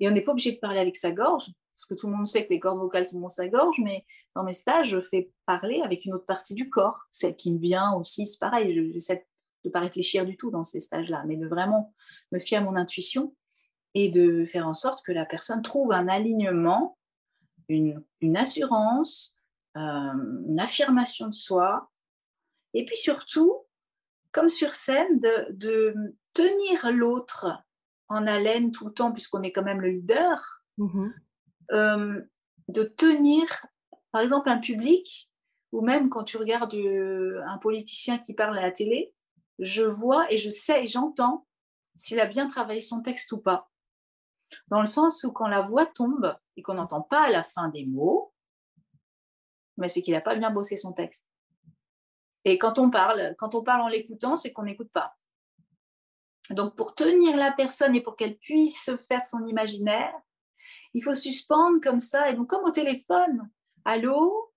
Et 0.00 0.08
on 0.08 0.12
n'est 0.12 0.22
pas 0.22 0.32
obligé 0.32 0.52
de 0.52 0.58
parler 0.58 0.80
avec 0.80 0.96
sa 0.96 1.12
gorge, 1.12 1.46
parce 1.76 1.86
que 1.86 1.94
tout 1.94 2.06
le 2.08 2.14
monde 2.14 2.26
sait 2.26 2.44
que 2.44 2.50
les 2.50 2.60
cordes 2.60 2.78
vocales 2.78 3.06
sont 3.06 3.20
dans 3.20 3.28
sa 3.28 3.48
gorge, 3.48 3.76
mais 3.82 4.04
dans 4.34 4.42
mes 4.44 4.52
stages, 4.52 4.88
je 4.90 5.00
fais 5.00 5.30
parler 5.46 5.80
avec 5.82 6.04
une 6.04 6.14
autre 6.14 6.26
partie 6.26 6.54
du 6.54 6.68
corps, 6.68 7.00
celle 7.10 7.36
qui 7.36 7.52
me 7.52 7.58
vient 7.58 7.92
aussi, 7.94 8.26
c'est 8.26 8.38
pareil, 8.38 8.74
je- 8.74 8.92
j'essaie 8.92 9.16
de 9.64 9.68
ne 9.68 9.70
pas 9.72 9.80
réfléchir 9.80 10.24
du 10.26 10.36
tout 10.36 10.50
dans 10.50 10.64
ces 10.64 10.80
stages-là, 10.80 11.22
mais 11.26 11.36
de 11.36 11.46
vraiment 11.46 11.94
me 12.32 12.38
fier 12.38 12.58
à 12.58 12.60
mon 12.64 12.74
intuition 12.76 13.34
et 13.94 14.08
de 14.08 14.44
faire 14.44 14.66
en 14.66 14.74
sorte 14.74 15.04
que 15.04 15.12
la 15.12 15.24
personne 15.24 15.62
trouve 15.62 15.92
un 15.92 16.08
alignement, 16.08 16.98
une, 17.68 18.02
une 18.20 18.36
assurance, 18.36 19.36
une 19.74 20.60
affirmation 20.60 21.28
de 21.28 21.34
soi, 21.34 21.90
et 22.74 22.84
puis 22.84 22.96
surtout, 22.96 23.66
comme 24.32 24.48
sur 24.48 24.74
scène, 24.74 25.20
de, 25.20 25.46
de 25.50 25.94
tenir 26.34 26.90
l'autre 26.92 27.46
en 28.08 28.26
haleine 28.26 28.70
tout 28.70 28.86
le 28.86 28.92
temps, 28.92 29.12
puisqu'on 29.12 29.42
est 29.42 29.52
quand 29.52 29.62
même 29.62 29.80
le 29.80 29.90
leader, 29.90 30.62
mhm. 30.78 31.14
euh, 31.72 32.20
de 32.68 32.82
tenir, 32.84 33.66
par 34.10 34.20
exemple, 34.20 34.48
un 34.48 34.58
public, 34.58 35.30
ou 35.72 35.80
même 35.80 36.10
quand 36.10 36.24
tu 36.24 36.36
regardes 36.36 36.74
euh, 36.74 37.42
un 37.46 37.58
politicien 37.58 38.18
qui 38.18 38.34
parle 38.34 38.58
à 38.58 38.62
la 38.62 38.70
télé, 38.70 39.14
je 39.58 39.82
vois 39.82 40.30
et 40.30 40.38
je 40.38 40.50
sais 40.50 40.84
et 40.84 40.86
j'entends 40.86 41.46
s'il 41.96 42.20
a 42.20 42.26
bien 42.26 42.46
travaillé 42.46 42.82
son 42.82 43.00
texte 43.00 43.32
ou 43.32 43.38
pas. 43.38 43.70
Dans 44.68 44.80
le 44.80 44.86
sens 44.86 45.24
où 45.24 45.32
quand 45.32 45.48
la 45.48 45.62
voix 45.62 45.86
tombe 45.86 46.36
et 46.56 46.62
qu'on 46.62 46.74
n'entend 46.74 47.00
pas 47.00 47.22
à 47.22 47.30
la 47.30 47.42
fin 47.42 47.68
des 47.68 47.86
mots, 47.86 48.31
mais 49.76 49.88
c'est 49.88 50.02
qu'il 50.02 50.14
n'a 50.14 50.20
pas 50.20 50.36
bien 50.36 50.50
bossé 50.50 50.76
son 50.76 50.92
texte. 50.92 51.24
Et 52.44 52.58
quand 52.58 52.78
on 52.78 52.90
parle, 52.90 53.34
quand 53.38 53.54
on 53.54 53.62
parle 53.62 53.82
en 53.82 53.88
l'écoutant, 53.88 54.36
c'est 54.36 54.52
qu'on 54.52 54.64
n'écoute 54.64 54.90
pas. 54.92 55.16
Donc, 56.50 56.74
pour 56.74 56.94
tenir 56.94 57.36
la 57.36 57.52
personne 57.52 57.94
et 57.94 58.00
pour 58.00 58.16
qu'elle 58.16 58.36
puisse 58.36 58.84
se 58.84 58.96
faire 58.96 59.24
son 59.24 59.46
imaginaire, 59.46 60.12
il 60.94 61.02
faut 61.02 61.14
suspendre 61.14 61.80
comme 61.80 62.00
ça. 62.00 62.30
Et 62.30 62.34
donc, 62.34 62.48
comme 62.50 62.64
au 62.64 62.72
téléphone, 62.72 63.48
allô, 63.84 64.52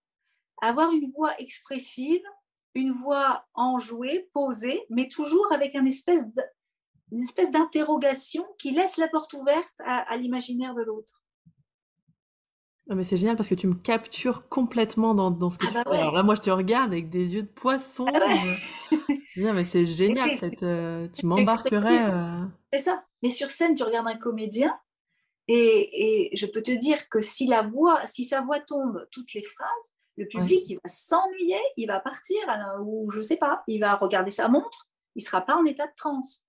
avoir 0.62 0.92
une 0.92 1.10
voix 1.12 1.40
expressive, 1.40 2.24
une 2.74 2.92
voix 2.92 3.46
enjouée, 3.54 4.30
posée, 4.34 4.86
mais 4.90 5.08
toujours 5.08 5.48
avec 5.54 5.76
une 5.76 5.88
espèce 5.88 6.26
d'interrogation 7.52 8.46
qui 8.58 8.72
laisse 8.72 8.98
la 8.98 9.08
porte 9.08 9.34
ouverte 9.34 9.76
à, 9.80 10.18
l'imaginaire 10.18 10.74
de 10.76 10.82
l'autre. 10.82 11.22
Mais 12.90 13.04
c'est 13.04 13.18
génial 13.18 13.36
parce 13.36 13.50
que 13.50 13.56
tu 13.56 13.68
me 13.68 13.74
captures 13.74 14.48
complètement 14.48 15.16
dans, 15.16 15.50
ce 15.50 15.58
que 15.58 15.66
ah 15.66 15.70
tu 15.70 15.74
bah 15.76 15.84
fais. 15.90 15.98
Alors 15.98 16.16
là, 16.16 16.24
moi, 16.24 16.36
je 16.36 16.42
te 16.42 16.52
regarde 16.52 16.92
avec 16.92 17.10
des 17.10 17.36
yeux 17.36 17.44
de 17.44 17.48
poisson. 17.48 18.06
Ah 18.08 19.54
mais 19.54 19.66
c'est 19.66 19.86
génial, 19.86 20.30
cette, 20.40 20.64
euh, 20.64 21.08
tu 21.10 21.26
m'embarquerais. 21.26 22.12
Euh. 22.12 22.46
C'est 22.72 22.80
ça. 22.80 23.04
Mais 23.22 23.30
sur 23.30 23.50
scène, 23.50 23.76
tu 23.76 23.84
regardes 23.84 24.08
un 24.08 24.18
comédien 24.18 24.78
et, 25.48 26.32
je 26.34 26.46
peux 26.46 26.64
te 26.64 26.72
dire 26.72 27.10
que 27.10 27.22
si 27.22 27.48
la 27.48 27.62
voix, 27.62 28.06
si 28.08 28.26
sa 28.26 28.42
voix 28.42 28.60
tombe 28.60 29.08
toutes 29.12 29.34
les 29.34 29.44
phrases, 29.44 29.94
le 30.18 30.28
public, 30.28 30.62
il 30.70 30.76
va 30.76 30.90
s'ennuyer, 30.90 31.60
il 31.78 31.88
va 31.88 32.00
partir, 32.00 32.38
ou 32.82 33.12
je 33.12 33.22
sais 33.22 33.36
pas, 33.36 33.64
il 33.68 33.80
va 33.80 33.96
regarder 33.96 34.32
sa 34.32 34.48
montre, 34.48 34.90
il 35.16 35.22
sera 35.22 35.42
pas 35.42 35.56
en 35.56 35.66
état 35.66 35.88
de 35.88 35.96
transe. 35.98 36.46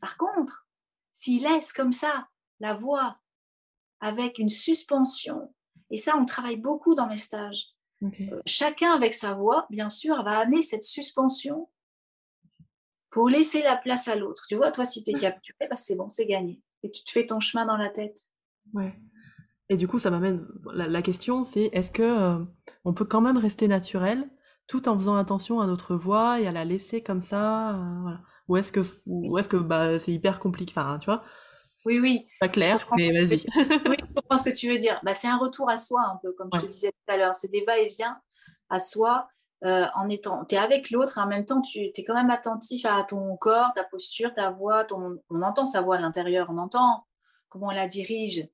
Par 0.00 0.16
contre, 0.16 0.66
s'il 1.12 1.42
laisse 1.42 1.72
comme 1.72 1.92
ça 1.92 2.28
la 2.58 2.74
voix 2.74 3.18
avec 4.00 4.38
une 4.38 4.48
suspension, 4.48 5.54
et 5.90 5.98
ça, 5.98 6.16
on 6.16 6.24
travaille 6.24 6.56
beaucoup 6.56 6.94
dans 6.94 7.06
mes 7.06 7.16
stages. 7.16 7.66
Euh, 8.02 8.40
chacun 8.44 8.92
avec 8.92 9.14
sa 9.14 9.34
voix, 9.34 9.66
bien 9.70 9.88
sûr, 9.88 10.22
va 10.22 10.38
amener 10.38 10.62
cette 10.62 10.82
suspension 10.82 11.70
pour 13.10 13.28
laisser 13.28 13.62
la 13.62 13.76
place 13.76 14.08
à 14.08 14.16
l'autre. 14.16 14.44
Tu 14.48 14.56
vois, 14.56 14.70
toi, 14.70 14.84
si 14.84 15.02
tu 15.02 15.10
es 15.10 15.18
capturé, 15.18 15.66
bah, 15.70 15.76
c'est 15.76 15.96
bon, 15.96 16.10
c'est 16.10 16.26
gagné. 16.26 16.60
Et 16.82 16.90
tu 16.90 17.04
te 17.04 17.10
fais 17.10 17.26
ton 17.26 17.40
chemin 17.40 17.64
dans 17.64 17.76
la 17.76 17.88
tête. 17.88 18.26
Ouais. 18.74 18.92
Et 19.68 19.76
du 19.76 19.88
coup, 19.88 19.98
ça 19.98 20.10
m'amène. 20.10 20.46
La, 20.74 21.02
question, 21.02 21.44
c'est 21.44 21.70
est-ce 21.72 21.90
que 21.90 22.02
euh, 22.02 22.44
on 22.84 22.92
peut 22.92 23.04
quand 23.04 23.20
même 23.20 23.38
rester 23.38 23.66
naturel 23.66 24.28
tout 24.68 24.88
en 24.88 24.98
faisant 24.98 25.16
attention 25.16 25.60
à 25.60 25.66
notre 25.66 25.96
voix 25.96 26.40
et 26.40 26.46
à 26.46 26.52
la 26.52 26.64
laisser 26.64 27.02
comme 27.02 27.22
ça 27.22 27.74
euh, 27.74 28.00
voilà. 28.02 28.20
Ou 28.48 28.56
est-ce 28.58 28.70
que, 28.70 28.80
ou 29.06 29.38
est-ce 29.38 29.48
que 29.48 29.56
bah, 29.56 29.98
c'est 29.98 30.12
hyper 30.12 30.38
compliqué 30.38 30.72
Enfin, 30.76 30.98
tu 31.00 31.06
vois 31.06 31.24
Oui, 31.86 31.98
oui. 32.00 32.26
Pas 32.40 32.48
clair, 32.48 32.86
mais 32.96 33.10
vas-y. 33.12 33.44
oui, 33.88 33.96
je 33.98 34.14
comprends 34.14 34.36
ce 34.36 34.50
que 34.50 34.54
tu 34.54 34.68
veux 34.68 34.78
dire. 34.78 35.00
Bah, 35.04 35.14
c'est 35.14 35.28
un 35.28 35.38
retour 35.38 35.70
à 35.70 35.78
soi, 35.78 36.02
un 36.02 36.16
peu, 36.22 36.32
comme 36.32 36.50
je 36.52 36.60
te 36.60 36.66
disais 36.66 36.90
tout 36.90 37.12
à 37.12 37.16
l'heure. 37.16 37.36
C'est 37.36 37.50
des 37.50 37.64
va-et-vient 37.64 38.18
à 38.68 38.78
soi. 38.78 39.28
Euh, 39.64 39.86
en 39.94 40.10
étant, 40.10 40.44
tu 40.44 40.54
es 40.54 40.58
avec 40.58 40.90
l'autre, 40.90 41.18
en 41.18 41.26
même 41.26 41.46
temps, 41.46 41.62
tu 41.62 41.78
es 41.78 42.04
quand 42.04 42.14
même 42.14 42.30
attentif 42.30 42.84
à 42.84 43.02
ton 43.04 43.36
corps, 43.38 43.72
ta 43.74 43.84
posture, 43.84 44.34
ta 44.34 44.50
voix, 44.50 44.84
ton, 44.84 45.18
on 45.30 45.40
entend 45.40 45.64
sa 45.64 45.80
voix 45.80 45.96
à 45.96 46.00
l'intérieur, 46.00 46.48
on 46.50 46.58
entend 46.58 47.06
comment 47.48 47.68
on 47.68 47.70
la 47.70 47.86
dirige. 47.86 48.46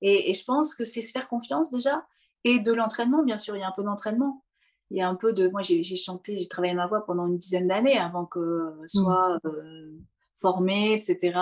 Et, 0.00 0.30
et 0.30 0.34
je 0.34 0.44
pense 0.44 0.74
que 0.74 0.84
c'est 0.84 1.02
se 1.02 1.12
faire 1.12 1.28
confiance 1.28 1.70
déjà, 1.70 2.04
et 2.42 2.58
de 2.58 2.72
l'entraînement, 2.72 3.22
bien 3.22 3.38
sûr, 3.38 3.54
il 3.54 3.60
y 3.60 3.62
a 3.62 3.68
un 3.68 3.74
peu 3.76 3.84
d'entraînement 3.84 4.42
il 4.90 4.96
y 4.96 5.02
a 5.02 5.08
un 5.08 5.14
peu 5.14 5.32
de. 5.32 5.48
Moi, 5.48 5.62
j'ai 5.62 5.82
chanté, 5.96 6.36
j'ai 6.36 6.48
travaillé 6.48 6.74
ma 6.74 6.86
voix 6.86 7.04
pendant 7.04 7.26
une 7.26 7.36
dizaine 7.36 7.68
d'années 7.68 7.98
avant 7.98 8.24
que 8.24 8.72
soit 8.86 9.38
mmh. 9.44 9.48
euh, 9.48 9.98
formée, 10.36 10.94
etc. 10.94 11.38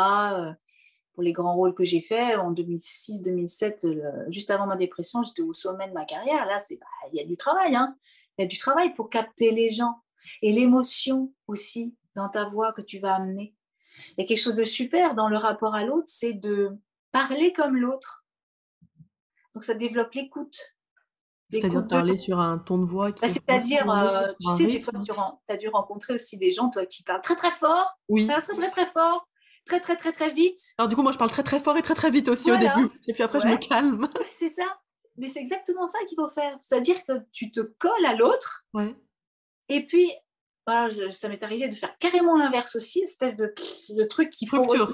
Pour 1.17 1.23
les 1.23 1.33
grands 1.33 1.57
rôles 1.57 1.75
que 1.75 1.85
j'ai 1.85 2.01
faits 2.01 2.39
en 2.39 2.53
2006, 2.53 3.23
2007, 3.23 3.85
euh, 3.85 4.25
juste 4.29 4.51
avant 4.51 4.67
ma 4.67 4.77
dépression, 4.77 5.23
j'étais 5.23 5.43
au 5.43 5.53
sommet 5.53 5.89
de 5.89 5.95
ma 5.95 6.05
carrière. 6.05 6.47
Là, 6.47 6.61
c'est 6.61 6.77
bah, 6.77 6.87
il 7.13 7.17
y 7.17 7.21
a 7.21 7.25
du 7.25 7.37
travail, 7.37 7.75
hein. 7.75 7.97
Il 8.39 8.43
y 8.43 8.45
a 8.45 8.49
du 8.49 8.59
travail 8.59 8.95
pour 8.95 9.09
capter 9.09 9.51
les 9.51 9.73
gens 9.73 10.03
et 10.43 10.53
l'émotion 10.53 11.33
aussi 11.49 11.97
dans 12.15 12.29
ta 12.29 12.45
voix 12.45 12.73
que 12.73 12.83
tu 12.83 12.99
vas 12.99 13.15
amener. 13.15 13.55
Il 14.11 14.21
y 14.21 14.25
a 14.25 14.27
quelque 14.27 14.43
chose 14.43 14.57
de 14.57 14.65
super 14.65 15.15
dans 15.15 15.29
le 15.29 15.39
rapport 15.39 15.75
à 15.75 15.85
l'autre, 15.85 16.07
c'est 16.07 16.35
de 16.35 16.77
parler 17.13 17.53
comme 17.55 17.77
l'autre. 17.77 18.27
Donc 19.55 19.65
ça 19.65 19.73
développe 19.75 20.13
l'écoute 20.13 20.77
c'est-à-dire 21.51 21.87
parler 21.87 22.19
sur 22.19 22.41
un 22.41 22.59
ton 22.59 22.79
de 22.79 22.85
voix 22.85 23.13
qui. 23.13 23.23
Bah, 23.23 23.29
c'est-à-dire, 23.29 23.89
euh, 23.91 24.29
tu 24.41 24.57
sais, 24.57 24.67
des 24.67 24.81
fois, 24.81 24.93
tu 25.05 25.13
as 25.49 25.57
dû 25.57 25.69
rencontrer 25.69 26.15
aussi 26.15 26.37
des 26.37 26.53
gens, 26.53 26.71
toi, 26.71 26.87
qui 26.87 27.03
parlent 27.03 27.21
très 27.21 27.37
très 27.37 27.51
fort, 27.51 27.99
oui. 28.09 28.27
très 28.27 28.41
très 28.41 28.71
très 28.71 28.87
fort, 28.87 29.29
très 29.67 29.81
très 29.81 29.97
très 29.97 30.13
très 30.13 30.31
vite. 30.31 30.75
Alors 30.79 30.89
du 30.89 30.97
coup, 30.97 31.03
moi, 31.03 31.13
je 31.13 31.19
parle 31.19 31.31
très 31.31 31.43
très 31.43 31.61
fort 31.61 31.77
et 31.77 31.83
très 31.83 31.95
très 31.95 32.11
vite 32.11 32.29
aussi 32.29 32.51
au 32.51 32.57
début, 32.57 32.89
et 33.07 33.13
puis 33.13 33.23
après, 33.23 33.41
je 33.41 33.49
me 33.49 33.57
calme. 33.57 34.09
c'est 34.31 34.49
ça. 34.49 34.81
Mais 35.19 35.29
c'est 35.29 35.41
exactement 35.41 35.87
ça 35.87 35.99
qu'il 36.09 36.17
faut 36.17 36.29
faire. 36.29 36.57
C'est-à-dire 36.63 36.97
que 37.07 37.13
tu 37.33 37.51
te 37.51 37.61
colles 37.61 38.07
à 38.07 38.15
l'autre, 38.15 38.65
ouais. 38.75 38.95
et 39.69 39.87
puis 39.87 40.11
bah, 40.67 40.89
ça 41.13 41.29
m'est 41.29 41.43
arrivé 41.43 41.69
de 41.69 41.75
faire 41.75 41.97
carrément 41.99 42.37
l'inverse 42.37 42.77
aussi, 42.77 43.01
espèce 43.01 43.37
de, 43.37 43.55
de 43.91 44.05
truc 44.05 44.31
qui 44.31 44.47
faut 44.47 44.63
rupture. 44.63 44.93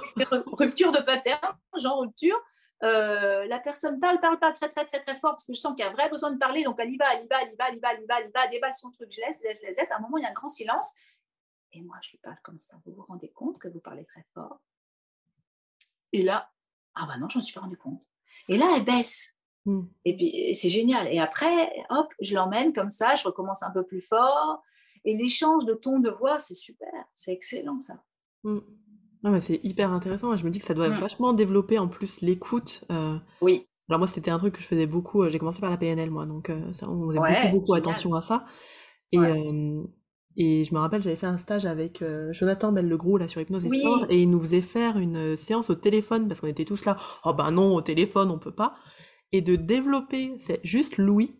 rupture 0.53 0.93
de 0.93 1.01
pattern, 1.01 1.57
genre 1.79 2.01
rupture. 2.01 2.39
Euh, 2.85 3.47
la 3.47 3.61
personne 3.61 4.01
parle, 4.01 4.19
parle, 4.21 4.39
parle 4.41 4.55
très, 4.55 4.69
très, 4.69 4.85
très, 4.85 5.01
très 5.01 5.17
fort 5.17 5.33
parce 5.33 5.45
que 5.45 5.55
je 5.55 5.61
sens 5.61 5.75
qu'il 5.75 5.85
y 5.85 5.89
a 5.89 5.91
un 5.91 5.95
vrai 5.95 6.09
besoin 6.11 6.33
de 6.33 6.39
parler. 6.39 6.63
Donc, 6.63 6.77
elle 6.81 6.91
y 6.91 6.97
va, 6.97 7.15
elle 7.15 7.25
y 7.25 7.29
va, 7.29 7.43
elle 7.43 7.53
y 7.53 7.57
va, 7.57 7.69
elle 7.69 7.77
y 7.77 7.79
va, 7.79 7.93
elle 7.93 8.03
y 8.03 8.07
va, 8.07 8.15
elle 8.19 8.29
y 8.29 8.33
va, 8.33 8.47
déballe 8.49 8.75
son 8.75 8.91
truc. 8.91 9.09
Je 9.13 9.21
laisse, 9.21 9.41
je 9.43 9.49
laisse, 9.49 9.59
je 9.63 9.81
laisse. 9.81 9.91
À 9.91 9.97
un 9.97 10.01
moment, 10.01 10.19
il 10.19 10.23
y 10.23 10.27
a 10.27 10.31
un 10.31 10.35
grand 10.35 10.49
silence. 10.49 10.93
Et 11.73 11.83
moi, 11.83 11.97
je 12.03 12.11
lui 12.11 12.19
parle 12.19 12.37
comme 12.43 12.61
ça. 12.61 12.77
Vous 12.85 12.95
vous 12.95 13.03
rendez 13.03 13.31
compte 13.31 13.59
que 13.59 13.69
vous 13.69 13.81
parlez 13.81 14.05
très 14.05 14.25
fort? 14.35 14.61
Et 16.13 16.23
là, 16.23 16.51
ah 16.95 17.07
bah 17.07 17.17
non, 17.19 17.29
je 17.29 17.39
ne 17.39 17.43
me 17.43 17.45
suis 17.45 17.55
pas 17.55 17.61
rendu 17.61 17.77
compte. 17.77 18.03
Et 18.49 18.57
là, 18.57 18.67
elle 18.77 18.85
baisse. 18.85 19.35
Hmm. 19.65 19.85
Et 20.05 20.17
puis, 20.17 20.55
c'est 20.55 20.69
génial. 20.69 21.09
Et 21.09 21.19
après, 21.19 21.73
hop, 21.91 22.13
je 22.21 22.35
l'emmène 22.35 22.73
comme 22.73 22.91
ça, 22.91 23.17
je 23.17 23.25
recommence 23.25 23.63
un 23.63 23.71
peu 23.71 23.85
plus 23.85 24.03
fort. 24.03 24.63
Et 25.05 25.17
l'échange 25.17 25.65
de 25.65 25.75
ton 25.75 25.99
de 26.01 26.11
voix, 26.11 26.39
c'est 26.39 26.55
super. 26.55 26.93
C'est 27.15 27.33
excellent, 27.33 27.81
ça. 27.81 28.03
Hmm 28.45 28.61
c'est 29.41 29.61
hyper 29.65 29.91
intéressant. 29.93 30.37
Je 30.37 30.45
me 30.45 30.51
dis 30.51 30.59
que 30.59 30.65
ça 30.65 30.75
doit 30.75 30.89
mmh. 30.89 31.01
vachement 31.01 31.33
développer 31.33 31.79
en 31.79 31.89
plus 31.89 32.21
l'écoute. 32.21 32.85
Euh. 32.91 33.19
Oui. 33.41 33.69
Alors 33.89 33.99
moi, 33.99 34.09
c'était 34.09 34.31
un 34.31 34.39
truc 34.39 34.55
que 34.55 34.61
je 34.61 34.67
faisais 34.67 34.87
beaucoup. 34.87 35.23
Euh, 35.23 35.31
j'ai 35.31 35.39
commencé 35.39 35.61
par 35.61 35.71
la 35.71 35.77
PNL, 35.77 36.11
moi, 36.11 36.25
donc 36.25 36.51
euh, 36.51 36.73
ça, 36.73 36.89
on 36.89 37.11
faisait 37.11 37.19
beaucoup, 37.19 37.59
beaucoup 37.59 37.75
attention 37.75 38.15
à 38.15 38.23
ça. 38.23 38.47
Et, 39.13 39.19
et 40.37 40.64
je 40.64 40.75
me 40.75 40.81
rappelle, 40.81 41.03
j'avais 41.03 41.16
fait 41.16 41.27
un 41.27 41.38
stage 41.38 41.64
avec 41.64 42.03
Jonathan 42.31 42.73
Bellegrou 42.73 43.16
là 43.16 43.29
sur 43.29 43.40
Hypnose 43.40 43.66
et 43.66 43.81
Sport, 43.81 44.07
et 44.09 44.23
il 44.23 44.31
nous 44.31 44.40
faisait 44.40 44.61
faire 44.61 44.99
une 44.99 45.37
séance 45.37 45.71
au 45.71 45.75
téléphone 45.75 46.29
parce 46.29 46.40
qu'on 46.40 46.49
était 46.49 46.64
tous 46.64 46.85
là. 46.85 46.97
Oh 47.25 47.33
ben 47.33 47.51
non, 47.51 47.75
au 47.75 47.83
téléphone, 47.83 48.31
on 48.31 48.38
peut 48.38 48.55
pas. 48.55 48.75
Et 49.33 49.42
de 49.42 49.57
développer, 49.57 50.37
c'est 50.40 50.61
juste 50.64 50.99
Louis. 50.99 51.38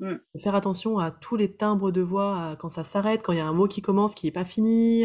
Mmh. 0.00 0.14
Faire 0.42 0.54
attention 0.54 0.98
à 0.98 1.10
tous 1.10 1.36
les 1.36 1.54
timbres 1.54 1.92
de 1.92 2.00
voix, 2.00 2.56
quand 2.58 2.68
ça 2.68 2.82
s'arrête, 2.82 3.22
quand 3.22 3.32
il 3.32 3.38
y 3.38 3.42
a 3.42 3.46
un 3.46 3.52
mot 3.52 3.68
qui 3.68 3.82
commence 3.82 4.14
qui 4.14 4.26
est 4.26 4.32
pas 4.32 4.44
fini 4.44 5.04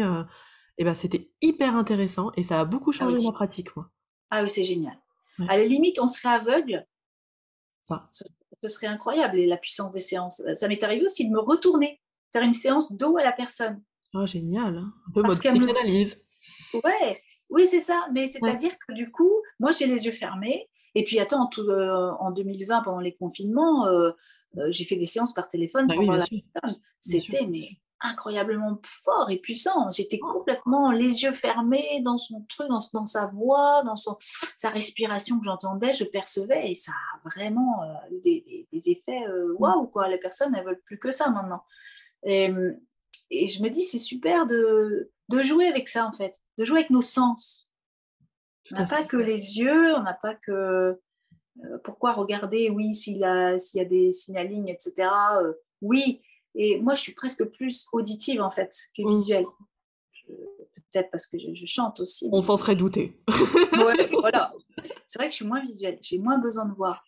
et 0.78 0.84
ben 0.84 0.94
c'était 0.94 1.30
hyper 1.42 1.74
intéressant 1.76 2.30
et 2.36 2.42
ça 2.44 2.60
a 2.60 2.64
beaucoup 2.64 2.90
ah 2.94 2.98
changé 2.98 3.22
ma 3.22 3.32
pratique, 3.32 3.74
moi. 3.76 3.90
Ah 4.30 4.42
oui, 4.42 4.50
c'est 4.50 4.64
génial. 4.64 4.96
À 5.48 5.56
la 5.56 5.64
limite, 5.64 6.00
on 6.00 6.08
serait 6.08 6.34
aveugle. 6.34 6.86
Ça. 7.80 8.08
Ce, 8.10 8.68
serait 8.68 8.86
incroyable, 8.86 9.38
la 9.38 9.56
puissance 9.56 9.92
des 9.92 10.00
séances. 10.00 10.42
Ça 10.54 10.68
m'est 10.68 10.82
arrivé 10.82 11.04
aussi 11.04 11.28
de 11.28 11.32
me 11.32 11.40
retourner, 11.40 12.00
faire 12.32 12.42
une 12.42 12.52
séance 12.52 12.92
dos 12.92 13.16
à 13.16 13.22
la 13.22 13.32
personne. 13.32 13.82
Oh, 14.14 14.26
génial. 14.26 14.78
Hein. 14.78 14.92
Un 15.08 15.12
peu 15.12 15.22
Parce 15.22 15.42
mode 15.44 15.68
analyse. 15.70 16.22
Ouais, 16.84 17.14
oui, 17.50 17.66
c'est 17.66 17.80
ça. 17.80 18.06
Mais 18.12 18.28
c'est-à-dire 18.28 18.72
que 18.86 18.94
du 18.94 19.10
coup, 19.10 19.32
moi, 19.58 19.72
j'ai 19.72 19.86
les 19.86 20.06
yeux 20.06 20.12
fermés. 20.12 20.68
Et 20.94 21.04
puis, 21.04 21.18
attends, 21.20 21.46
tout, 21.46 21.62
euh, 21.62 22.10
en 22.18 22.30
2020, 22.30 22.82
pendant 22.82 23.00
les 23.00 23.14
confinements, 23.14 23.86
euh, 23.86 24.10
euh, 24.56 24.66
j'ai 24.70 24.84
fait 24.84 24.96
des 24.96 25.06
séances 25.06 25.34
par 25.34 25.48
téléphone 25.48 25.86
bah 25.86 25.94
sans 25.94 26.02
la 26.02 26.24
C'était 27.00 27.46
mais 27.46 27.68
incroyablement 28.00 28.80
fort 28.84 29.30
et 29.30 29.36
puissant. 29.36 29.90
J'étais 29.90 30.20
oh. 30.22 30.26
complètement 30.26 30.90
les 30.90 31.22
yeux 31.22 31.32
fermés 31.32 32.00
dans 32.04 32.16
son 32.16 32.44
truc, 32.48 32.68
dans, 32.68 32.78
dans 32.94 33.06
sa 33.06 33.26
voix, 33.26 33.82
dans 33.84 33.96
son, 33.96 34.16
sa 34.56 34.70
respiration 34.70 35.38
que 35.38 35.44
j'entendais, 35.44 35.92
je 35.92 36.04
percevais 36.04 36.70
et 36.70 36.74
ça 36.74 36.92
a 36.92 37.28
vraiment 37.28 37.82
eu 38.12 38.20
des, 38.20 38.68
des, 38.72 38.90
effets 38.90 39.26
mm. 39.26 39.56
waouh 39.58 39.88
quoi. 39.88 40.08
Les 40.08 40.18
personnes 40.18 40.54
elles 40.54 40.64
veulent 40.64 40.82
plus 40.84 40.98
que 40.98 41.10
ça 41.10 41.28
maintenant. 41.30 41.64
Et, 42.24 42.50
et 43.30 43.48
je 43.48 43.62
me 43.62 43.68
dis 43.68 43.82
c'est 43.82 43.98
super 43.98 44.46
de, 44.46 45.10
de 45.28 45.42
jouer 45.42 45.66
avec 45.66 45.88
ça 45.88 46.06
en 46.06 46.12
fait, 46.12 46.34
de 46.58 46.64
jouer 46.64 46.78
avec 46.78 46.90
nos 46.90 47.02
sens. 47.02 47.70
On 48.72 48.80
n'a 48.80 48.86
pas 48.86 49.04
que 49.04 49.16
les 49.16 49.58
yeux, 49.58 49.94
on 49.94 50.02
n'a 50.02 50.14
pas 50.14 50.34
que 50.34 50.52
euh, 51.64 51.78
pourquoi 51.84 52.12
regarder, 52.12 52.68
oui, 52.70 52.94
s'il 52.94 53.18
y 53.18 53.24
a, 53.24 53.58
s'il 53.58 53.78
y 53.78 53.84
a 53.84 53.88
des 53.88 54.12
signalings, 54.12 54.68
etc. 54.68 55.08
oui, 55.80 56.20
et 56.54 56.80
moi, 56.80 56.94
je 56.94 57.02
suis 57.02 57.14
presque 57.14 57.44
plus 57.44 57.86
auditive 57.92 58.42
en 58.42 58.50
fait 58.50 58.74
que 58.96 59.08
visuelle. 59.08 59.46
Peut-être 60.26 61.10
parce 61.10 61.26
que 61.26 61.38
je, 61.38 61.66
chante 61.66 62.00
aussi. 62.00 62.28
On 62.32 62.42
s'en 62.42 62.56
serait 62.56 62.74
douté. 62.74 63.16
voilà. 64.12 64.52
C'est 65.06 65.18
vrai 65.18 65.28
que 65.28 65.32
je 65.32 65.36
suis 65.36 65.46
moins 65.46 65.62
visuelle. 65.62 65.98
J'ai 66.00 66.18
moins 66.18 66.38
besoin 66.38 66.64
de 66.66 66.74
voir. 66.74 67.04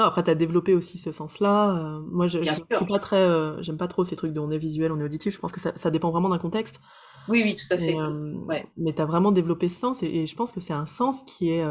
Non, 0.00 0.06
après, 0.06 0.22
tu 0.22 0.30
as 0.30 0.34
développé 0.34 0.74
aussi 0.74 0.96
ce 0.96 1.12
sens-là. 1.12 1.76
Euh, 1.76 2.00
moi, 2.10 2.26
je, 2.26 2.42
je 2.42 2.54
suis 2.54 2.86
pas 2.88 2.98
très. 2.98 3.18
Euh, 3.18 3.62
j'aime 3.62 3.76
pas 3.76 3.86
trop 3.86 4.02
ces 4.06 4.16
trucs 4.16 4.32
de 4.32 4.40
on 4.40 4.50
est 4.50 4.56
visuel, 4.56 4.92
on 4.92 4.98
est 4.98 5.04
auditif. 5.04 5.34
Je 5.34 5.38
pense 5.38 5.52
que 5.52 5.60
ça, 5.60 5.74
ça 5.76 5.90
dépend 5.90 6.10
vraiment 6.10 6.30
d'un 6.30 6.38
contexte. 6.38 6.80
Oui, 7.28 7.42
oui, 7.44 7.54
tout 7.54 7.66
à 7.74 7.76
fait. 7.76 7.94
Euh, 7.94 8.32
ouais. 8.46 8.66
Mais 8.78 8.94
tu 8.94 9.02
as 9.02 9.04
vraiment 9.04 9.30
développé 9.30 9.68
ce 9.68 9.78
sens 9.78 10.02
et, 10.02 10.26
je 10.26 10.34
pense 10.34 10.52
que 10.52 10.60
c'est 10.60 10.72
un 10.72 10.86
sens 10.86 11.22
qui 11.24 11.50
est 11.50 11.62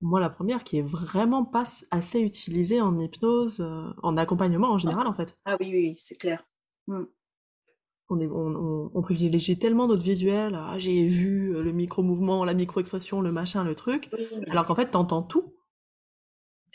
moi 0.00 0.18
la 0.18 0.30
première, 0.30 0.64
qui 0.64 0.78
est 0.78 0.82
vraiment 0.82 1.44
pas 1.44 1.64
assez 1.90 2.20
utilisée 2.20 2.80
en 2.80 2.98
hypnose, 2.98 3.62
en 4.02 4.16
accompagnement 4.16 4.72
en 4.72 4.78
général 4.78 5.06
en 5.06 5.12
fait. 5.12 5.36
Ah 5.44 5.58
oui, 5.60 5.68
oui, 5.70 5.92
c'est 5.96 6.16
clair. 6.16 6.42
On, 6.88 8.18
est, 8.18 8.28
on, 8.28 8.90
on, 8.94 9.02
privilégie 9.02 9.58
tellement 9.58 9.88
notre 9.88 10.02
visuel, 10.02 10.54
ah, 10.54 10.78
j'ai 10.78 11.04
vu 11.04 11.52
le 11.52 11.72
micro-mouvement, 11.72 12.44
la 12.44 12.54
micro-expression, 12.54 13.20
le 13.20 13.32
machin, 13.32 13.62
le 13.62 13.74
truc, 13.74 14.08
alors 14.48 14.64
qu'en 14.64 14.74
fait, 14.74 14.92
t'entends 14.92 15.22
tout. 15.22 15.55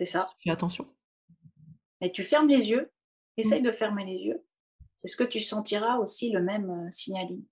C'est 0.01 0.13
ça. 0.13 0.33
Fais 0.43 0.49
attention. 0.49 0.87
Et 2.01 2.11
tu 2.11 2.23
fermes 2.23 2.47
les 2.47 2.71
yeux, 2.71 2.91
essaye 3.37 3.61
mmh. 3.61 3.65
de 3.65 3.71
fermer 3.71 4.03
les 4.03 4.17
yeux. 4.17 4.43
Est-ce 5.03 5.15
que 5.15 5.23
tu 5.23 5.39
sentiras 5.39 5.97
aussi 5.97 6.31
le 6.31 6.41
même 6.41 6.71
euh, 6.71 6.89
signaling? 6.89 7.45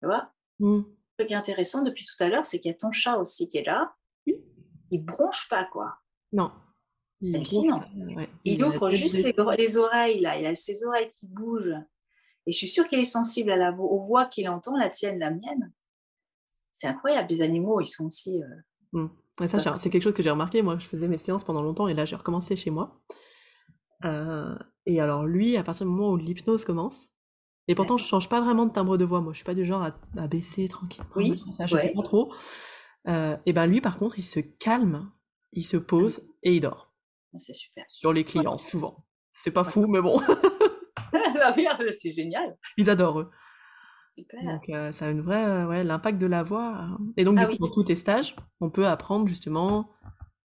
Tu 0.00 0.06
vois? 0.06 0.32
Mmh. 0.58 0.80
Ce 1.20 1.24
qui 1.24 1.32
est 1.32 1.36
intéressant 1.36 1.82
depuis 1.82 2.04
tout 2.04 2.20
à 2.24 2.28
l'heure, 2.28 2.44
c'est 2.44 2.58
qu'il 2.58 2.72
y 2.72 2.74
a 2.74 2.76
ton 2.76 2.90
chat 2.90 3.18
aussi 3.18 3.48
qui 3.48 3.58
est 3.58 3.62
là. 3.62 3.94
Il 4.26 5.04
bronche 5.04 5.48
pas, 5.48 5.64
quoi. 5.66 5.96
Non. 6.32 6.50
Il, 7.20 7.40
il, 8.44 8.64
ouvre 8.64 8.90
juste 8.90 9.22
les, 9.22 9.78
oreilles, 9.78 10.20
là. 10.20 10.36
Il 10.40 10.44
a 10.44 10.56
ses 10.56 10.84
oreilles 10.84 11.12
qui 11.12 11.28
bougent. 11.28 11.78
Et 12.46 12.52
je 12.52 12.58
suis 12.58 12.68
sûre 12.68 12.88
qu'il 12.88 12.98
est 12.98 13.04
sensible 13.04 13.52
à 13.52 13.56
la, 13.56 13.70
aux 13.72 14.02
voix 14.02 14.26
qu'il 14.26 14.48
entend, 14.48 14.76
la 14.76 14.90
tienne, 14.90 15.20
la 15.20 15.30
mienne. 15.30 15.72
C'est 16.72 16.88
incroyable. 16.88 17.32
Les 17.32 17.42
animaux, 17.42 17.80
ils 17.80 17.86
sont 17.86 18.06
aussi. 18.06 18.42
Euh, 18.42 19.06
mmh. 19.44 19.48
ça, 19.48 19.78
c'est 19.80 19.90
quelque 19.90 20.02
chose 20.02 20.14
que 20.14 20.22
j'ai 20.22 20.30
remarqué. 20.30 20.62
Moi, 20.62 20.78
je 20.78 20.86
faisais 20.86 21.08
mes 21.08 21.18
séances 21.18 21.44
pendant 21.44 21.62
longtemps 21.62 21.88
et 21.88 21.94
là, 21.94 22.04
j'ai 22.04 22.16
recommencé 22.16 22.56
chez 22.56 22.70
moi. 22.70 23.00
Euh, 24.04 24.54
et 24.86 25.00
alors, 25.00 25.24
lui, 25.24 25.56
à 25.56 25.62
partir 25.62 25.86
du 25.86 25.92
moment 25.92 26.10
où 26.10 26.16
l'hypnose 26.16 26.64
commence, 26.64 27.10
et 27.68 27.74
pourtant, 27.74 27.96
je 27.96 28.04
change 28.04 28.28
pas 28.28 28.40
vraiment 28.40 28.66
de 28.66 28.72
timbre 28.72 28.96
de 28.96 29.04
voix. 29.04 29.20
Moi, 29.20 29.32
je 29.32 29.38
suis 29.38 29.44
pas 29.44 29.54
du 29.54 29.64
genre 29.64 29.82
à, 30.16 30.26
baisser 30.28 30.68
tranquillement. 30.68 31.10
Oui. 31.16 31.42
Ça, 31.56 31.66
je 31.66 31.76
fais 31.76 31.90
pas 31.90 32.02
trop. 32.02 32.32
Euh, 33.08 33.36
et 33.44 33.52
ben 33.52 33.66
lui, 33.66 33.80
par 33.80 33.98
contre, 33.98 34.18
il 34.18 34.24
se 34.24 34.40
calme, 34.40 35.10
il 35.52 35.64
se 35.64 35.76
pose 35.76 36.22
et 36.42 36.54
il 36.54 36.60
dort. 36.60 36.92
Ah, 37.34 37.38
c'est 37.40 37.54
super. 37.54 37.84
Sur 37.88 38.12
les 38.12 38.24
clients, 38.24 38.58
souvent. 38.58 39.04
C'est 39.32 39.50
pas 39.50 39.64
fou, 39.64 39.86
mais 39.88 40.00
bon. 40.00 40.20
c'est 41.92 42.10
génial. 42.10 42.56
Ils 42.76 42.88
adorent 42.88 43.20
eux. 43.20 43.30
Super. 44.16 44.42
Donc 44.42 44.68
euh, 44.70 44.92
ça 44.92 45.06
a 45.06 45.10
une 45.10 45.20
vraie, 45.20 45.44
euh, 45.44 45.66
ouais, 45.66 45.84
l'impact 45.84 46.18
de 46.18 46.26
la 46.26 46.42
voix. 46.42 46.88
Et 47.16 47.24
donc 47.24 47.38
ah 47.38 47.46
du 47.46 47.56
coup, 47.56 47.66
dans 47.66 47.72
tous 47.72 47.84
tes 47.84 47.96
stages, 47.96 48.34
on 48.60 48.70
peut 48.70 48.86
apprendre 48.86 49.28
justement 49.28 49.90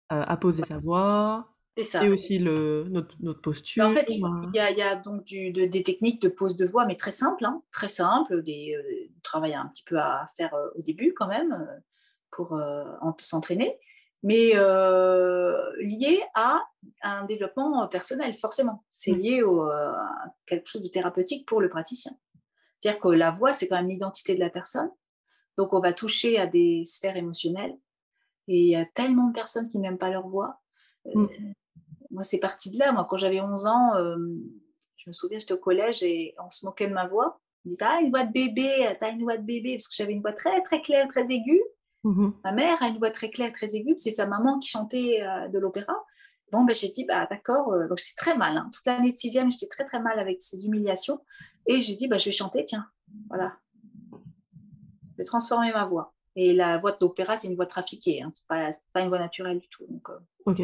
à 0.10 0.36
poser 0.36 0.66
sa 0.66 0.78
voix, 0.78 1.52
ça. 1.80 2.04
Et 2.04 2.10
aussi 2.10 2.38
le, 2.38 2.86
notre, 2.90 3.16
notre 3.22 3.42
posture. 3.42 3.86
En 3.86 3.92
fait, 3.92 4.06
il 4.10 4.52
y, 4.54 4.60
a, 4.60 4.72
y 4.72 4.82
a 4.82 4.96
donc 4.96 5.24
du, 5.24 5.52
des 5.52 5.84
techniques 5.84 6.22
de 6.22 6.30
pose 6.30 6.58
de 6.58 6.66
voix, 6.66 6.86
mais 6.86 6.96
très 6.96 7.12
simples, 7.12 7.46
hein, 7.46 7.62
très 7.72 7.88
simples, 7.88 8.44
des 8.44 8.76
euh, 8.76 9.10
travail 9.24 9.54
un 9.54 9.68
petit 9.68 9.84
peu 9.84 9.98
à 9.98 10.28
faire 10.36 10.54
euh, 10.54 10.68
au 10.76 10.82
début 10.82 11.14
quand 11.16 11.28
même 11.28 11.54
euh, 11.54 11.80
pour 12.32 12.60
s'entraîner, 13.20 13.78
mais 14.24 14.54
lié 14.54 16.22
à 16.34 16.62
un 17.02 17.26
développement 17.26 17.88
personnel, 17.88 18.36
forcément. 18.36 18.86
C'est 18.92 19.12
mmh. 19.12 19.20
lié 19.20 19.44
au, 19.44 19.64
à 19.64 20.08
quelque 20.46 20.68
chose 20.68 20.82
de 20.82 20.88
thérapeutique 20.88 21.46
pour 21.46 21.60
le 21.60 21.70
praticien. 21.70 22.14
C'est-à-dire 22.82 23.00
que 23.00 23.10
la 23.10 23.32
voix, 23.32 23.54
c'est 23.54 23.68
quand 23.68 23.76
même 23.78 23.90
l'identité 23.90 24.34
de 24.34 24.40
la 24.40 24.50
personne. 24.50 24.90
Donc, 25.58 25.74
on 25.74 25.80
va 25.80 25.94
toucher 25.94 26.40
à 26.40 26.48
des 26.48 26.84
sphères 26.86 27.16
émotionnelles. 27.16 27.78
Et 28.48 28.60
il 28.60 28.68
y 28.70 28.76
a 28.76 28.86
tellement 28.86 29.28
de 29.28 29.34
personnes 29.34 29.68
qui 29.68 29.78
n'aiment 29.78 30.00
pas 30.00 30.10
leur 30.10 30.28
voix. 30.28 30.60
Mmh 31.06 31.28
moi, 32.14 32.24
c'est 32.24 32.40
parti 32.40 32.70
de 32.70 32.78
là. 32.78 32.92
Moi, 32.92 33.08
quand 33.10 33.16
j'avais 33.16 33.40
11 33.40 33.68
ans, 33.68 33.96
euh, 33.96 34.18
je 34.98 35.10
me 35.10 35.14
souviens, 35.14 35.40
j'étais 35.40 35.54
au 35.54 35.58
collège 35.58 36.04
et 36.04 36.36
on 36.46 36.52
se 36.52 36.66
moquait 36.66 36.90
de 36.90 36.94
ma 36.94 37.08
voix. 37.08 37.40
On 37.66 37.70
disait, 37.70 37.86
ah, 37.86 38.02
une 38.02 38.10
voix 38.10 38.26
de 38.26 38.34
bébé, 38.34 38.70
t'as 39.00 39.12
une 39.12 39.24
voix 39.24 39.38
de 39.38 39.46
bébé, 39.46 39.78
parce 39.78 39.88
que 39.88 39.96
j'avais 39.96 40.12
une 40.12 40.20
voix 40.20 40.34
très, 40.34 40.62
très 40.62 40.82
claire, 40.82 41.08
très 41.08 41.32
aiguë. 41.32 41.62
Mmh 42.04 42.32
ma 42.44 42.52
mère 42.52 42.84
a 42.84 42.88
une 42.88 42.98
voix 42.98 43.12
très 43.12 43.30
claire, 43.30 43.54
très 43.54 43.76
aiguë, 43.76 43.96
c'est 43.98 44.12
sa 44.12 44.26
maman 44.26 44.60
qui 44.60 44.68
chantait 44.68 45.22
euh, 45.22 45.48
de 45.48 45.58
l'opéra. 45.58 45.96
Bon, 46.52 46.66
ben, 46.66 46.76
j'ai 46.76 46.90
dit, 46.90 47.06
bah, 47.06 47.28
d'accord, 47.30 47.72
euh, 47.72 47.88
donc 47.88 48.00
c'est 48.00 48.16
très 48.16 48.36
mal. 48.36 48.58
Hein. 48.58 48.70
Toute 48.74 48.86
l'année 48.86 49.14
de 49.14 49.18
sixième, 49.18 49.50
j'étais 49.50 49.68
très, 49.68 49.86
très 49.86 50.02
mal 50.02 50.20
avec 50.20 50.42
ces 50.42 50.66
humiliations. 50.66 51.22
Et 51.68 51.82
j'ai 51.82 51.96
dit, 51.96 52.08
bah, 52.08 52.18
je 52.18 52.26
vais 52.26 52.32
chanter, 52.32 52.66
tiens, 52.66 52.90
voilà. 53.30 53.58
Je 54.12 55.18
vais 55.18 55.24
transformer 55.24 55.72
ma 55.72 55.86
voix. 55.86 56.14
Et 56.36 56.54
la 56.54 56.78
voix 56.78 56.92
de 56.92 56.98
l'opéra, 57.02 57.36
c'est 57.38 57.48
une 57.48 57.56
voix 57.56 57.66
trafiquée, 57.66 58.22
hein. 58.22 58.32
c'est 58.34 58.48
pas, 58.48 58.72
pas, 58.94 59.02
une 59.02 59.10
voix 59.10 59.20
naturelle 59.20 59.60
du 59.60 59.68
tout. 59.68 59.86
Donc, 59.88 60.08
Ok. 60.46 60.62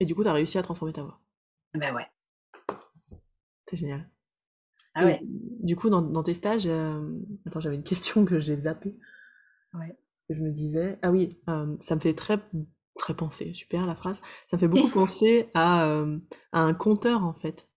Et 0.00 0.04
du 0.04 0.14
coup, 0.14 0.22
tu 0.22 0.28
as 0.28 0.32
réussi 0.32 0.58
à 0.58 0.62
transformer 0.62 0.92
ta 0.92 1.02
voix. 1.02 1.20
Ben 1.74 1.94
ouais. 1.94 2.06
C'est 3.68 3.76
génial. 3.76 4.10
Ah 4.94 5.04
ouais. 5.04 5.20
Du 5.22 5.76
coup, 5.76 5.88
dans, 5.88 6.22
tes 6.22 6.34
stages, 6.34 6.66
euh, 6.66 7.00
attends, 7.46 7.60
j'avais 7.60 7.76
une 7.76 7.84
question 7.84 8.24
que 8.24 8.40
j'ai 8.40 8.56
zappée. 8.56 8.98
Ouais. 9.74 9.96
Je 10.28 10.42
me 10.42 10.50
disais, 10.50 10.98
ah 11.02 11.10
oui, 11.10 11.40
euh, 11.48 11.76
ça 11.80 11.94
me 11.94 12.00
fait 12.00 12.12
très, 12.14 12.38
très 12.98 13.14
penser, 13.14 13.52
super 13.54 13.86
la 13.86 13.94
phrase, 13.94 14.20
ça 14.50 14.56
me 14.56 14.58
fait 14.58 14.68
beaucoup 14.68 14.88
penser 15.06 15.48
à, 15.54 15.86
euh, 15.86 16.18
à, 16.52 16.60
un 16.60 16.74
compteur 16.74 17.24
en 17.24 17.32
fait. 17.32 17.68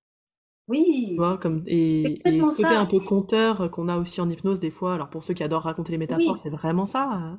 Oui. 0.68 1.16
Vois, 1.18 1.38
comme, 1.38 1.64
et, 1.68 2.14
et 2.28 2.40
ce 2.40 2.62
côté 2.62 2.66
un 2.66 2.86
peu 2.86 3.00
compteur 3.00 3.70
qu'on 3.70 3.88
a 3.88 3.98
aussi 3.98 4.20
en 4.20 4.30
hypnose 4.30 4.60
des 4.60 4.72
fois, 4.72 4.96
alors 4.96 5.10
pour 5.10 5.24
ceux 5.24 5.34
qui 5.34 5.44
adorent 5.44 5.64
raconter 5.64 5.92
les 5.92 5.98
métaphores, 6.00 6.40
c'est 6.42 6.50
vraiment 6.50 6.86
ça. 6.86 7.38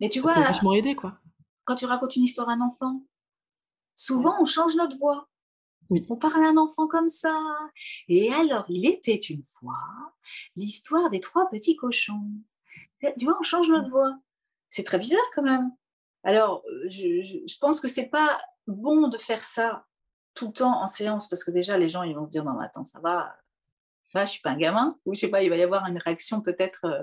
Mais 0.00 0.08
tu 0.08 0.20
vois, 0.20 0.32
vachement 0.32 0.72
aider 0.72 0.94
quoi. 0.94 1.18
Quand 1.64 1.74
tu 1.74 1.86
racontes 1.86 2.16
une 2.16 2.24
histoire 2.24 2.48
à 2.48 2.52
un 2.52 2.60
enfant, 2.60 3.02
Souvent, 3.96 4.34
on 4.40 4.44
change 4.44 4.74
notre 4.76 4.96
voix. 4.96 5.28
Oui. 5.90 6.04
On 6.08 6.16
parle 6.16 6.44
à 6.44 6.48
un 6.48 6.56
enfant 6.56 6.88
comme 6.88 7.08
ça. 7.08 7.38
Et 8.08 8.32
alors, 8.32 8.64
il 8.68 8.86
était 8.86 9.16
une 9.16 9.44
fois 9.44 9.78
l'histoire 10.56 11.10
des 11.10 11.20
trois 11.20 11.48
petits 11.50 11.76
cochons. 11.76 12.22
Tu 13.18 13.24
vois, 13.24 13.36
on 13.38 13.42
change 13.42 13.68
notre 13.68 13.90
voix. 13.90 14.16
C'est 14.70 14.84
très 14.84 14.98
bizarre 14.98 15.20
quand 15.34 15.42
même. 15.42 15.70
Alors, 16.24 16.64
je, 16.88 17.58
pense 17.60 17.80
que 17.80 17.88
c'est 17.88 18.06
pas 18.06 18.40
bon 18.66 19.08
de 19.08 19.18
faire 19.18 19.42
ça 19.42 19.86
tout 20.34 20.48
le 20.48 20.52
temps 20.52 20.82
en 20.82 20.86
séance 20.86 21.28
parce 21.28 21.44
que 21.44 21.50
déjà, 21.50 21.78
les 21.78 21.88
gens, 21.88 22.02
ils 22.02 22.14
vont 22.14 22.26
se 22.26 22.30
dire 22.30 22.44
non, 22.44 22.54
mais 22.58 22.66
attends, 22.66 22.84
ça 22.84 22.98
va. 23.00 23.36
va 24.12 24.24
je 24.24 24.32
suis 24.32 24.42
pas 24.42 24.50
un 24.50 24.56
gamin. 24.56 24.98
Ou 25.06 25.14
je 25.14 25.20
sais 25.20 25.28
pas, 25.28 25.42
il 25.42 25.50
va 25.50 25.56
y 25.56 25.62
avoir 25.62 25.86
une 25.86 25.98
réaction 25.98 26.40
peut-être 26.40 26.84
euh, 26.84 27.02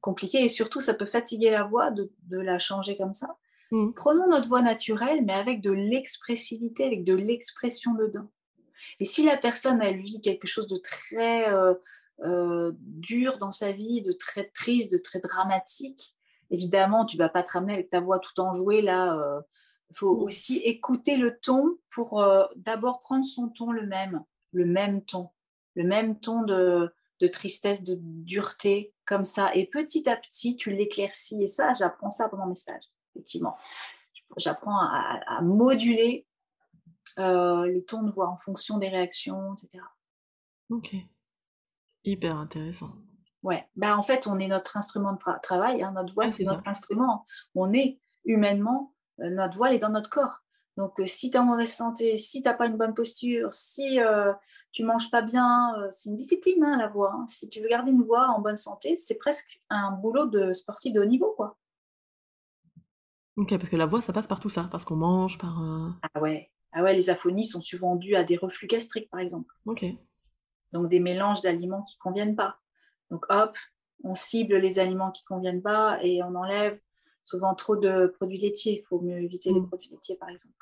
compliquée. 0.00 0.44
Et 0.44 0.48
surtout, 0.48 0.80
ça 0.80 0.94
peut 0.94 1.06
fatiguer 1.06 1.50
la 1.50 1.64
voix 1.64 1.90
de 1.90 2.10
la 2.30 2.58
changer 2.58 2.96
comme 2.96 3.12
ça. 3.12 3.36
Mmh. 3.70 3.92
Prenons 3.94 4.28
notre 4.28 4.48
voix 4.48 4.62
naturelle, 4.62 5.24
mais 5.24 5.32
avec 5.32 5.60
de 5.60 5.70
l'expressivité, 5.70 6.84
avec 6.84 7.04
de 7.04 7.14
l'expression 7.14 7.94
dedans. 7.94 8.30
Et 9.00 9.04
si 9.04 9.24
la 9.24 9.36
personne, 9.36 9.80
a 9.80 9.92
vit 9.92 10.20
quelque 10.20 10.46
chose 10.46 10.68
de 10.68 10.76
très 10.76 11.48
euh, 11.48 11.74
euh, 12.24 12.72
dur 12.76 13.38
dans 13.38 13.50
sa 13.50 13.72
vie, 13.72 14.02
de 14.02 14.12
très 14.12 14.44
triste, 14.44 14.92
de 14.92 14.98
très 14.98 15.20
dramatique, 15.20 16.14
évidemment, 16.50 17.04
tu 17.04 17.16
vas 17.16 17.28
pas 17.28 17.42
te 17.42 17.52
ramener 17.52 17.74
avec 17.74 17.90
ta 17.90 18.00
voix 18.00 18.18
tout 18.18 18.38
enjouée 18.40 18.82
là. 18.82 19.42
Il 19.90 19.92
euh, 19.92 19.96
faut 19.96 20.16
aussi 20.16 20.56
écouter 20.58 21.16
le 21.16 21.38
ton 21.38 21.78
pour 21.90 22.24
d'abord 22.56 23.02
prendre 23.02 23.24
son 23.24 23.48
ton 23.48 23.70
le 23.70 23.86
même, 23.86 24.22
le 24.52 24.64
même 24.64 25.04
ton, 25.04 25.30
le 25.74 25.84
même 25.84 26.18
ton 26.18 26.42
de, 26.42 26.92
de 27.20 27.26
tristesse, 27.26 27.82
de 27.82 27.96
dureté, 28.00 28.94
comme 29.04 29.24
ça. 29.24 29.54
Et 29.54 29.66
petit 29.66 30.08
à 30.08 30.16
petit, 30.16 30.56
tu 30.56 30.70
l'éclaircis. 30.70 31.42
Et 31.42 31.48
ça, 31.48 31.74
j'apprends 31.74 32.10
ça 32.10 32.28
pendant 32.28 32.46
mes 32.46 32.56
stages 32.56 32.84
effectivement. 33.14 33.56
J'apprends 34.36 34.78
à, 34.78 35.40
moduler 35.42 36.26
euh, 37.18 37.66
les 37.66 37.84
tons 37.84 38.02
de 38.02 38.10
voix 38.10 38.28
en 38.28 38.36
fonction 38.36 38.78
des 38.78 38.88
réactions, 38.88 39.54
etc. 39.54 39.84
Ok. 40.70 40.96
Hyper 42.04 42.36
intéressant. 42.36 42.90
Ouais. 43.42 43.68
Bah, 43.76 43.96
en 43.96 44.02
fait, 44.02 44.26
on 44.26 44.38
est 44.40 44.48
notre 44.48 44.76
instrument 44.76 45.12
de 45.12 45.18
travail. 45.42 45.82
Hein. 45.82 45.92
Notre 45.92 46.12
voix, 46.14 46.28
c'est 46.28 46.44
notre 46.44 46.66
instrument. 46.66 47.26
On 47.54 47.72
est 47.72 48.00
humainement, 48.24 48.93
euh, 48.93 48.93
notre 49.18 49.56
voix, 49.56 49.68
elle 49.68 49.76
est 49.76 49.80
dans 49.80 49.90
notre 49.90 50.10
corps. 50.10 50.40
Donc, 50.76 50.98
euh, 50.98 51.06
si 51.06 51.30
tu 51.30 51.36
es 51.36 51.40
en 51.40 51.44
mauvaise 51.44 51.72
santé, 51.72 52.18
si 52.18 52.42
tu 52.42 52.48
n'as 52.48 52.54
pas 52.54 52.66
une 52.66 52.76
bonne 52.76 52.94
posture, 52.94 53.52
si 53.52 53.98
tu 54.72 54.84
manges 54.84 55.10
pas 55.10 55.22
bien, 55.22 55.72
c'est 55.90 56.10
une 56.10 56.16
discipline, 56.16 56.64
hein, 56.64 56.76
la 56.76 56.88
voix. 56.88 57.12
Hein. 57.14 57.26
Si 57.28 57.48
tu 57.48 57.60
veux 57.60 57.68
garder 57.68 57.92
une 57.92 58.02
voix 58.02 58.28
en 58.28 58.40
bonne 58.40 58.56
santé, 58.56 58.96
c'est 58.96 59.18
presque 59.18 59.62
un 59.70 59.92
boulot 59.92 60.26
de 60.26 60.52
sportif 60.52 60.92
de 60.92 61.00
haut 61.00 61.06
niveau. 61.06 61.32
quoi. 61.36 61.56
Ok, 63.36 63.56
parce 63.56 63.68
que 63.68 63.76
la 63.76 63.86
voix, 63.86 64.00
ça 64.00 64.12
passe 64.12 64.28
par 64.28 64.40
tout 64.40 64.50
ça, 64.50 64.68
parce 64.70 64.84
qu'on 64.84 64.96
mange, 64.96 65.38
par... 65.38 65.60
Euh 65.60 65.90
ah 66.14 66.20
ouais. 66.20 66.50
ah 66.72 66.82
ouais, 66.82 66.94
les 66.94 67.10
aphonies 67.10 67.46
sont 67.46 67.60
souvent 67.60 67.96
dues 67.96 68.14
à 68.14 68.22
des 68.22 68.36
reflux 68.36 68.68
gastriques, 68.68 69.10
par 69.10 69.20
exemple. 69.20 69.52
Ok. 69.66 69.84
Donc 70.72 70.88
des 70.88 71.00
mélanges 71.00 71.40
d'aliments 71.40 71.82
qui 71.82 71.96
ne 71.96 72.02
conviennent 72.02 72.36
pas. 72.36 72.58
Donc 73.10 73.26
hop, 73.28 73.56
on 74.04 74.14
cible 74.14 74.56
les 74.56 74.78
aliments 74.78 75.10
qui 75.10 75.22
ne 75.24 75.34
conviennent 75.34 75.62
pas 75.62 75.98
et 76.02 76.22
on 76.22 76.34
enlève 76.34 76.78
souvent 77.24 77.54
trop 77.54 77.76
de 77.76 78.06
produits 78.06 78.38
laitiers. 78.38 78.80
Il 78.80 78.84
faut 78.86 79.00
mieux 79.00 79.18
éviter 79.18 79.52
les 79.52 79.60
mmh. 79.60 79.68
produits 79.68 79.90
laitiers, 79.90 80.16
par 80.16 80.28
exemple. 80.28 80.54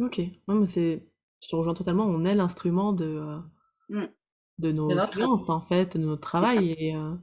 Ok, 0.00 0.20
mais 0.48 0.66
c'est... 0.66 1.08
je 1.42 1.48
te 1.48 1.56
rejoins 1.56 1.74
totalement, 1.74 2.04
on 2.04 2.24
est 2.24 2.34
l'instrument 2.34 2.92
de, 2.92 3.04
euh, 3.04 3.38
mmh. 3.88 4.06
de 4.58 4.72
nos 4.72 4.88
de 4.88 5.50
en 5.50 5.60
fait, 5.60 5.96
de 5.96 6.04
notre 6.04 6.22
travail. 6.22 6.72
Et, 6.78 6.96
euh, 6.96 7.14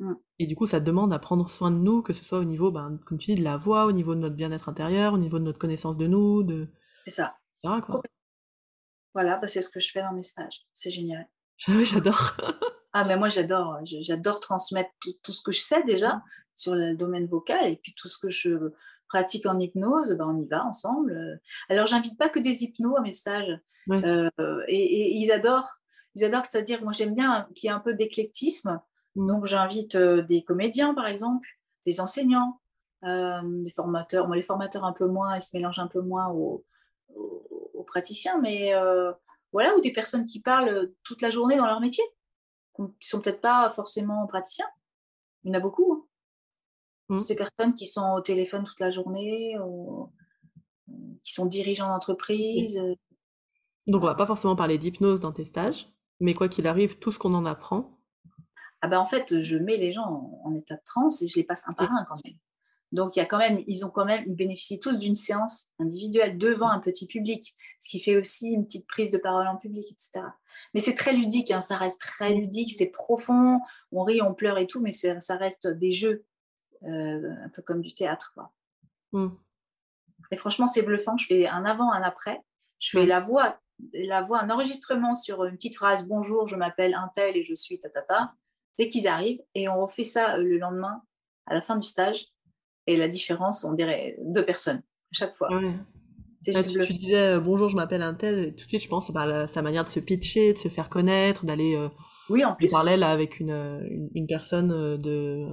Mmh. 0.00 0.14
Et 0.40 0.46
du 0.46 0.56
coup, 0.56 0.66
ça 0.66 0.80
demande 0.80 1.12
à 1.12 1.18
prendre 1.18 1.48
soin 1.48 1.70
de 1.70 1.76
nous, 1.76 2.02
que 2.02 2.12
ce 2.12 2.24
soit 2.24 2.38
au 2.38 2.44
niveau, 2.44 2.70
ben, 2.70 2.98
comme 3.06 3.18
tu 3.18 3.32
dis, 3.32 3.40
de 3.40 3.44
la 3.44 3.56
voix, 3.56 3.86
au 3.86 3.92
niveau 3.92 4.14
de 4.14 4.20
notre 4.20 4.34
bien-être 4.34 4.68
intérieur, 4.68 5.14
au 5.14 5.18
niveau 5.18 5.38
de 5.38 5.44
notre 5.44 5.58
connaissance 5.58 5.96
de 5.96 6.06
nous, 6.06 6.42
de... 6.42 6.68
C'est 7.04 7.12
ça. 7.12 7.34
Voilà, 9.14 9.38
bah, 9.38 9.46
c'est 9.46 9.62
ce 9.62 9.70
que 9.70 9.80
je 9.80 9.90
fais 9.90 10.02
dans 10.02 10.12
mes 10.12 10.22
stages. 10.22 10.66
C'est 10.72 10.90
génial. 10.90 11.28
Oui, 11.68 11.86
j'adore. 11.86 12.36
ah, 12.94 13.04
mais 13.04 13.16
moi, 13.16 13.28
j'adore. 13.28 13.78
J'adore 13.84 14.40
transmettre 14.40 14.90
tout, 15.22 15.32
ce 15.32 15.42
que 15.42 15.52
je 15.52 15.60
sais 15.60 15.82
déjà 15.82 16.14
mmh. 16.14 16.22
sur 16.54 16.74
le 16.74 16.94
domaine 16.94 17.26
vocal 17.26 17.70
et 17.70 17.76
puis 17.76 17.94
tout 17.96 18.08
ce 18.08 18.18
que 18.18 18.30
je, 18.30 18.72
pratique 19.14 19.46
en 19.46 19.60
hypnose, 19.60 20.12
ben, 20.14 20.26
on 20.26 20.42
y 20.42 20.46
va 20.46 20.64
ensemble. 20.64 21.40
Alors, 21.68 21.86
j'invite 21.86 22.18
pas 22.18 22.28
que 22.28 22.40
des 22.40 22.64
hypnos 22.64 22.96
à 22.96 23.00
mes 23.00 23.12
stages. 23.12 23.60
Euh, 23.90 24.30
et, 24.66 25.18
ils 25.18 25.30
adorent, 25.30 25.78
ils 26.16 26.24
adorent, 26.24 26.46
c'est-à-dire, 26.46 26.82
moi 26.82 26.92
j'aime 26.92 27.14
bien 27.14 27.46
qu'il 27.54 27.68
y 27.68 27.70
ait 27.70 27.74
un 27.76 27.80
peu 27.80 27.94
d'éclectisme. 27.94 28.80
Mmh. 29.14 29.26
Donc, 29.28 29.44
j'invite 29.44 29.94
euh, 29.94 30.22
des 30.22 30.42
comédiens, 30.42 30.94
par 30.94 31.06
exemple, 31.06 31.46
des 31.86 32.00
enseignants, 32.00 32.60
euh, 33.04 33.40
des 33.44 33.70
formateurs. 33.70 34.26
Moi, 34.26 34.34
les 34.34 34.42
formateurs 34.42 34.84
un 34.84 34.92
peu 34.92 35.06
moins, 35.06 35.36
ils 35.36 35.42
se 35.42 35.56
mélangent 35.56 35.78
un 35.78 35.86
peu 35.86 36.00
moins 36.00 36.28
aux, 36.30 36.64
aux 37.14 37.84
praticiens, 37.84 38.40
mais 38.40 38.72
voilà, 39.52 39.76
ou 39.76 39.80
des 39.80 39.92
personnes 39.92 40.24
qui 40.24 40.40
parlent 40.40 40.90
toute 41.04 41.22
la 41.22 41.30
journée 41.30 41.56
dans 41.56 41.66
leur 41.66 41.80
métier, 41.80 42.02
qui 42.76 43.08
sont 43.08 43.20
peut-être 43.20 43.40
pas 43.40 43.70
forcément 43.70 44.26
praticiens. 44.26 44.68
Il 45.42 45.48
y 45.48 45.50
en 45.54 45.58
a 45.58 45.60
beaucoup. 45.60 45.92
Hein. 45.92 47.16
Mmh. 47.16 47.20
Ces 47.22 47.36
personnes 47.36 47.74
qui 47.74 47.86
sont 47.86 48.14
au 48.16 48.20
téléphone 48.20 48.64
toute 48.64 48.80
la 48.80 48.90
journée, 48.90 49.56
qui 51.22 51.32
sont 51.32 51.46
dirigeants 51.46 51.88
d'entreprise. 51.88 52.78
Euh. 52.78 52.94
Donc 53.86 54.02
on 54.02 54.06
va 54.06 54.14
pas 54.14 54.26
forcément 54.26 54.56
parler 54.56 54.78
d'hypnose 54.78 55.20
dans 55.20 55.32
tes 55.32 55.44
stages, 55.44 55.92
mais 56.20 56.34
quoi 56.34 56.48
qu'il 56.48 56.66
arrive, 56.66 56.98
tout 56.98 57.12
ce 57.12 57.18
qu'on 57.18 57.34
en 57.34 57.46
apprend. 57.46 57.98
Ah 58.80 58.88
ben 58.88 58.98
en 58.98 59.06
fait, 59.06 59.40
je 59.42 59.56
mets 59.56 59.76
les 59.76 59.92
gens 59.92 60.40
en, 60.44 60.54
état 60.54 60.76
de 60.76 60.82
transe 60.84 61.22
et 61.22 61.26
je 61.26 61.36
les 61.36 61.44
passe 61.44 61.64
un 61.66 61.72
par 61.72 61.90
un 61.90 62.04
quand 62.04 62.18
même. 62.24 62.36
Donc 62.94 63.16
il 63.16 63.18
y 63.18 63.22
a 63.22 63.26
quand 63.26 63.38
même, 63.38 63.62
ils 63.66 63.84
ont 63.84 63.90
quand 63.90 64.04
même, 64.04 64.22
ils 64.26 64.36
bénéficient 64.36 64.78
tous 64.78 64.98
d'une 64.98 65.16
séance 65.16 65.72
individuelle 65.80 66.38
devant 66.38 66.68
un 66.68 66.78
petit 66.78 67.08
public, 67.08 67.56
ce 67.80 67.88
qui 67.88 68.00
fait 68.00 68.16
aussi 68.16 68.52
une 68.52 68.64
petite 68.64 68.86
prise 68.86 69.10
de 69.10 69.18
parole 69.18 69.48
en 69.48 69.56
public, 69.56 69.90
etc. 69.90 70.24
Mais 70.72 70.80
c'est 70.80 70.94
très 70.94 71.12
ludique, 71.12 71.50
hein, 71.50 71.60
ça 71.60 71.76
reste 71.76 72.00
très 72.00 72.32
ludique, 72.32 72.72
c'est 72.72 72.86
profond, 72.86 73.58
on 73.90 74.04
rit, 74.04 74.22
on 74.22 74.32
pleure 74.32 74.58
et 74.58 74.68
tout, 74.68 74.80
mais 74.80 74.92
ça 74.92 75.36
reste 75.36 75.66
des 75.66 75.90
jeux 75.90 76.24
euh, 76.84 77.34
un 77.44 77.48
peu 77.48 77.62
comme 77.62 77.80
du 77.80 77.92
théâtre. 77.94 78.30
Quoi. 78.34 78.52
Mmh. 79.10 79.30
Et 80.30 80.36
franchement, 80.36 80.68
c'est 80.68 80.82
bluffant. 80.82 81.16
Je 81.16 81.26
fais 81.26 81.48
un 81.48 81.64
avant, 81.64 81.92
un 81.92 82.02
après. 82.02 82.40
Je 82.78 82.90
fais 82.90 83.06
la 83.06 83.18
voix, 83.18 83.58
la 83.92 84.22
voix, 84.22 84.40
un 84.40 84.50
enregistrement 84.50 85.16
sur 85.16 85.44
une 85.44 85.56
petite 85.56 85.74
phrase 85.74 86.06
Bonjour, 86.06 86.46
je 86.46 86.54
m'appelle 86.54 86.94
un 86.94 87.10
tel 87.12 87.36
et 87.36 87.42
je 87.42 87.54
suis 87.54 87.80
tatata. 87.80 88.32
Dès 88.78 88.88
qu'ils 88.88 89.08
arrivent, 89.08 89.42
et 89.54 89.68
on 89.68 89.80
refait 89.80 90.04
ça 90.04 90.36
euh, 90.36 90.42
le 90.42 90.58
lendemain, 90.58 91.02
à 91.46 91.54
la 91.54 91.60
fin 91.60 91.76
du 91.76 91.88
stage. 91.88 92.26
Et 92.86 92.96
la 92.96 93.08
différence, 93.08 93.64
on 93.64 93.72
dirait 93.72 94.16
deux 94.20 94.44
personnes 94.44 94.78
à 94.78 95.12
chaque 95.12 95.34
fois. 95.34 95.48
tu, 96.44 96.92
disais 96.94 97.34
euh, 97.34 97.40
bonjour, 97.40 97.68
je 97.68 97.76
m'appelle 97.76 98.02
un 98.02 98.14
tel, 98.14 98.54
tout 98.54 98.64
de 98.64 98.68
suite 98.68 98.82
je 98.82 98.88
pense 98.88 99.10
à 99.14 99.48
sa 99.48 99.62
manière 99.62 99.84
de 99.84 99.88
se 99.88 100.00
pitcher, 100.00 100.52
de 100.52 100.58
se 100.58 100.68
faire 100.68 100.88
connaître, 100.88 101.46
d'aller 101.46 101.78
oui, 102.28 102.44
en 102.44 102.54
plus. 102.54 102.68
parler 102.68 102.96
là 102.96 103.10
avec 103.10 103.40
une, 103.40 103.50
une, 103.50 104.10
une 104.14 104.26
personne 104.26 104.98
de 104.98 105.48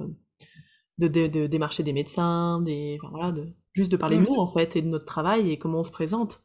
de, 1.10 1.48
démarcher 1.48 1.84
des 1.84 1.94
médecins, 1.94 2.62
des, 2.62 3.00
voilà, 3.10 3.32
de, 3.32 3.48
juste 3.74 3.92
de 3.92 3.98
parler 3.98 4.18
de 4.18 4.22
mmh. 4.22 4.26
nous 4.26 4.36
en 4.36 4.48
fait 4.48 4.76
et 4.76 4.82
de 4.82 4.88
notre 4.88 5.06
travail 5.06 5.52
et 5.52 5.58
comment 5.58 5.80
on 5.80 5.84
se 5.84 5.92
présente. 5.92 6.44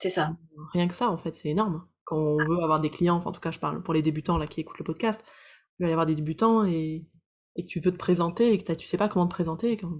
C'est 0.00 0.10
ça. 0.10 0.36
Rien 0.72 0.88
que 0.88 0.94
ça 0.94 1.10
en 1.10 1.16
fait, 1.16 1.34
c'est 1.34 1.48
énorme. 1.48 1.86
Quand 2.04 2.18
on 2.18 2.36
veut 2.36 2.62
avoir 2.62 2.80
des 2.80 2.90
clients, 2.90 3.16
enfin 3.16 3.30
en 3.30 3.32
tout 3.32 3.40
cas 3.40 3.50
je 3.50 3.58
parle 3.58 3.82
pour 3.82 3.94
les 3.94 4.02
débutants 4.02 4.38
là 4.38 4.46
qui 4.46 4.60
écoutent 4.60 4.78
le 4.78 4.84
podcast, 4.84 5.24
il 5.78 5.84
va 5.84 5.88
y 5.88 5.92
avoir 5.92 6.06
des 6.06 6.14
débutants 6.14 6.64
et, 6.64 7.06
et 7.56 7.62
que 7.62 7.68
tu 7.68 7.80
veux 7.80 7.90
te 7.90 7.96
présenter 7.96 8.52
et 8.52 8.62
que 8.62 8.72
tu 8.72 8.86
sais 8.86 8.96
pas 8.96 9.08
comment 9.08 9.26
te 9.26 9.34
présenter. 9.34 9.76
Quand... 9.76 9.90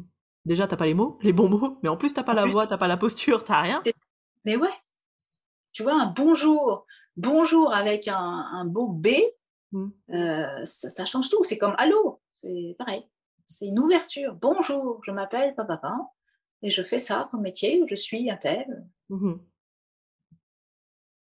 Déjà 0.47 0.67
t'as 0.67 0.77
pas 0.77 0.87
les 0.87 0.95
mots, 0.95 1.19
les 1.21 1.35
bons 1.35 1.51
mots, 1.51 1.79
mais 1.83 1.91
en 1.91 1.99
plus 1.99 2.15
t'as 2.15 2.23
pas 2.23 2.33
la 2.33 2.47
voix, 2.47 2.67
t'as 2.67 2.79
pas 2.79 2.89
la 2.89 2.97
posture, 2.97 3.45
t'as 3.45 3.61
rien. 3.61 3.83
Mais 4.47 4.57
ouais. 4.57 4.73
Tu 5.73 5.83
vois 5.83 6.01
un 6.01 6.07
bonjour, 6.07 6.87
bonjour 7.17 7.75
avec 7.75 8.09
un, 8.09 8.17
un 8.17 8.65
beau 8.65 8.89
B, 8.89 9.09
mmh. 9.73 9.89
euh, 10.15 10.65
ça, 10.65 10.89
ça 10.89 11.05
change 11.05 11.29
tout. 11.29 11.45
C'est 11.45 11.59
comme 11.59 11.75
allô, 11.77 12.23
c'est 12.33 12.75
pareil 12.79 13.07
c'est 13.47 13.67
une 13.67 13.79
ouverture. 13.79 14.35
Bonjour, 14.35 15.01
je 15.05 15.13
m'appelle 15.13 15.55
papa 15.55 15.97
et 16.63 16.71
je 16.71 16.83
fais 16.83 16.99
ça 16.99 17.29
comme 17.31 17.43
métier, 17.43 17.83
je 17.87 17.95
suis 17.95 18.29
un 18.31 18.37
tel. 18.37 18.87
Mmh 19.09 19.35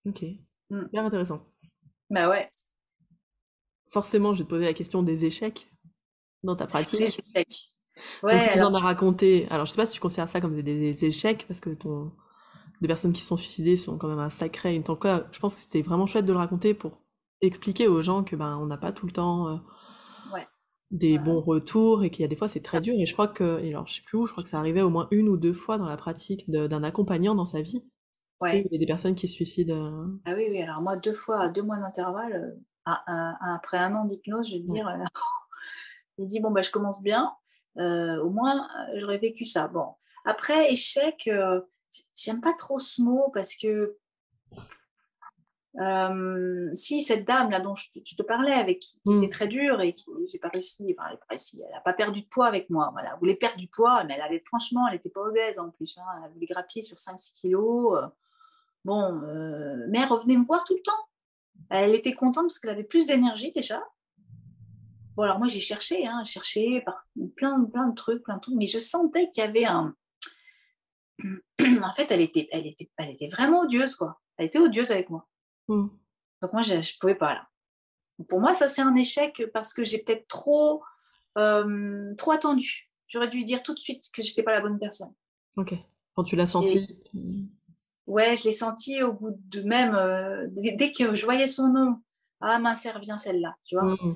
ok, 0.06 0.24
bien 0.70 1.04
intéressant. 1.04 1.44
Bah 2.08 2.30
ouais. 2.30 2.48
Forcément, 3.88 4.32
je 4.32 4.38
vais 4.38 4.44
te 4.44 4.48
poser 4.48 4.64
la 4.64 4.72
question 4.72 5.02
des 5.02 5.26
échecs 5.26 5.70
dans 6.42 6.56
ta 6.56 6.66
pratique. 6.66 7.00
Échecs. 7.00 7.68
Ouais, 8.22 8.34
alors... 8.34 8.70
en 8.70 8.74
as 8.74 8.80
raconté. 8.80 9.46
Alors, 9.50 9.66
je 9.66 9.72
sais 9.72 9.76
pas 9.76 9.86
si 9.86 9.94
tu 9.94 10.00
considères 10.00 10.28
ça 10.28 10.40
comme 10.40 10.60
des, 10.60 11.04
échecs 11.04 11.44
parce 11.48 11.60
que 11.60 11.70
ton 11.70 12.12
des 12.80 12.86
personnes 12.86 13.12
qui 13.12 13.22
se 13.22 13.28
sont 13.28 13.36
suicidées 13.36 13.76
sont 13.76 13.98
quand 13.98 14.08
même 14.08 14.20
un 14.20 14.30
sacré. 14.30 14.78
En 14.78 14.82
tout 14.82 14.94
cas, 14.94 15.26
je 15.32 15.40
pense 15.40 15.56
que 15.56 15.60
c'était 15.60 15.82
vraiment 15.82 16.06
chouette 16.06 16.26
de 16.26 16.32
le 16.32 16.38
raconter 16.38 16.74
pour 16.74 17.00
expliquer 17.40 17.88
aux 17.88 18.02
gens 18.02 18.22
que 18.22 18.36
ben 18.36 18.56
on 18.56 18.66
n'a 18.66 18.76
pas 18.76 18.92
tout 18.92 19.06
le 19.06 19.12
temps. 19.12 19.48
Euh, 19.48 19.56
des 20.90 21.18
bons 21.18 21.40
retours 21.40 22.02
et 22.02 22.10
qu'il 22.10 22.22
y 22.22 22.24
a 22.24 22.28
des 22.28 22.36
fois 22.36 22.48
c'est 22.48 22.62
très 22.62 22.80
dur 22.80 22.94
et 22.96 23.04
je 23.04 23.12
crois 23.12 23.28
que 23.28 23.60
et 23.60 23.68
alors 23.68 23.86
je 23.86 23.96
sais 23.96 24.02
plus 24.06 24.16
où 24.16 24.26
je 24.26 24.32
crois 24.32 24.42
que 24.42 24.48
ça 24.48 24.58
arrivait 24.58 24.80
au 24.80 24.88
moins 24.88 25.06
une 25.10 25.28
ou 25.28 25.36
deux 25.36 25.52
fois 25.52 25.76
dans 25.76 25.84
la 25.84 25.98
pratique 25.98 26.50
d'un 26.50 26.82
accompagnant 26.82 27.34
dans 27.34 27.44
sa 27.44 27.60
vie 27.60 27.86
ouais. 28.40 28.62
il 28.64 28.72
y 28.72 28.76
a 28.76 28.78
des 28.78 28.86
personnes 28.86 29.14
qui 29.14 29.28
se 29.28 29.34
suicident 29.34 29.74
euh. 29.74 30.06
ah 30.24 30.32
oui 30.34 30.46
oui 30.50 30.62
alors 30.62 30.80
moi 30.80 30.96
deux 30.96 31.12
fois 31.12 31.42
à 31.42 31.48
deux 31.48 31.62
mois 31.62 31.76
d'intervalle 31.76 32.56
euh, 32.86 32.92
après 33.54 33.76
un 33.76 33.94
an 33.96 34.06
d'hypnose 34.06 34.48
je 34.50 34.56
veux 34.56 34.62
dire 34.62 34.88
euh, 34.88 35.04
je 36.18 36.22
me 36.22 36.28
dis 36.28 36.40
bon 36.40 36.50
bah 36.50 36.62
je 36.62 36.70
commence 36.70 37.02
bien 37.02 37.34
au 37.78 38.30
moins 38.30 38.68
j'aurais 38.96 39.18
vécu 39.18 39.44
ça 39.44 39.68
bon 39.68 39.94
après 40.24 40.72
échec 40.72 41.30
j'aime 42.16 42.40
pas 42.40 42.54
trop 42.54 42.78
ce 42.78 43.00
mot 43.00 43.30
parce 43.32 43.56
que 43.56 43.96
euh, 45.80 46.70
si 46.74 47.02
cette 47.02 47.24
dame 47.24 47.50
là 47.50 47.60
dont 47.60 47.74
je, 47.74 47.88
te 47.92 48.22
parlais, 48.22 48.52
avec 48.52 48.80
qui, 48.80 49.00
qui 49.04 49.12
mm. 49.12 49.22
était 49.22 49.32
très 49.32 49.46
dure 49.46 49.80
et 49.80 49.94
qui 49.94 50.10
j'ai 50.30 50.38
pas 50.38 50.48
réussi, 50.48 50.94
enfin, 50.98 51.10
elle 51.10 51.38
n'a 51.70 51.80
pas, 51.80 51.92
pas 51.92 51.92
perdu 51.92 52.22
de 52.22 52.26
poids 52.26 52.46
avec 52.46 52.68
moi. 52.68 52.88
Voilà, 52.92 53.12
elle 53.12 53.18
voulait 53.20 53.36
perdre 53.36 53.58
du 53.58 53.68
poids, 53.68 54.02
mais 54.04 54.14
elle 54.14 54.22
avait 54.22 54.42
franchement, 54.46 54.88
elle 54.88 54.94
n'était 54.94 55.10
pas 55.10 55.20
obèse 55.20 55.58
en 55.58 55.70
plus. 55.70 55.98
Hein, 55.98 56.22
elle 56.24 56.32
voulait 56.32 56.46
grappiller 56.46 56.82
sur 56.82 56.96
5-6 56.96 57.32
kilos. 57.32 57.96
Euh. 57.96 58.06
bon, 58.84 59.22
euh, 59.22 59.86
mais 59.88 60.00
elle 60.00 60.08
revenait 60.08 60.36
me 60.36 60.44
voir 60.44 60.64
tout 60.64 60.74
le 60.74 60.82
temps. 60.82 61.08
Elle 61.70 61.94
était 61.94 62.14
contente 62.14 62.46
parce 62.46 62.58
qu'elle 62.58 62.70
avait 62.70 62.84
plus 62.84 63.06
d'énergie 63.06 63.52
déjà. 63.52 63.82
Bon, 65.18 65.24
alors 65.24 65.40
moi 65.40 65.48
j'ai 65.48 65.58
cherché, 65.58 66.06
hein, 66.06 66.22
cherché 66.22 66.80
par 66.82 67.04
plein, 67.34 67.64
plein 67.64 67.88
de 67.88 67.94
trucs, 67.96 68.22
plein 68.22 68.36
de 68.36 68.40
trucs, 68.40 68.54
mais 68.54 68.66
je 68.66 68.78
sentais 68.78 69.28
qu'il 69.30 69.42
y 69.42 69.46
avait 69.48 69.64
un. 69.64 69.92
en 71.82 71.92
fait, 71.92 72.12
elle 72.12 72.20
était, 72.20 72.48
elle 72.52 72.68
était, 72.68 72.88
elle 72.96 73.10
était 73.10 73.26
vraiment 73.26 73.62
odieuse, 73.62 73.96
quoi. 73.96 74.20
Elle 74.36 74.46
était 74.46 74.60
odieuse 74.60 74.92
avec 74.92 75.10
moi. 75.10 75.26
Mmh. 75.66 75.88
Donc 76.40 76.52
moi, 76.52 76.62
je 76.62 76.74
ne 76.74 76.98
pouvais 77.00 77.16
pas 77.16 77.34
là. 77.34 77.48
Pour 78.28 78.38
moi, 78.38 78.54
ça 78.54 78.68
c'est 78.68 78.80
un 78.80 78.94
échec 78.94 79.42
parce 79.52 79.74
que 79.74 79.82
j'ai 79.82 79.98
peut-être 79.98 80.28
trop, 80.28 80.84
euh, 81.36 82.14
trop 82.14 82.30
attendu. 82.30 82.88
J'aurais 83.08 83.26
dû 83.26 83.42
dire 83.42 83.64
tout 83.64 83.74
de 83.74 83.80
suite 83.80 84.04
que 84.12 84.22
je 84.22 84.28
n'étais 84.28 84.44
pas 84.44 84.52
la 84.52 84.60
bonne 84.60 84.78
personne. 84.78 85.12
Ok. 85.56 85.74
Quand 86.14 86.22
tu 86.22 86.36
l'as 86.36 86.46
senti 86.46 86.96
Ouais, 88.06 88.36
je 88.36 88.44
l'ai 88.44 88.52
senti 88.52 89.02
au 89.02 89.14
bout 89.14 89.36
de 89.48 89.62
même, 89.62 89.96
euh, 89.96 90.46
dès 90.52 90.92
que 90.92 91.16
je 91.16 91.24
voyais 91.24 91.48
son 91.48 91.72
nom, 91.72 92.00
ah 92.40 92.60
mince, 92.60 92.86
elle 92.86 92.94
revient 92.94 93.16
celle-là, 93.18 93.56
tu 93.64 93.74
vois. 93.74 93.96
Mmh. 93.96 94.14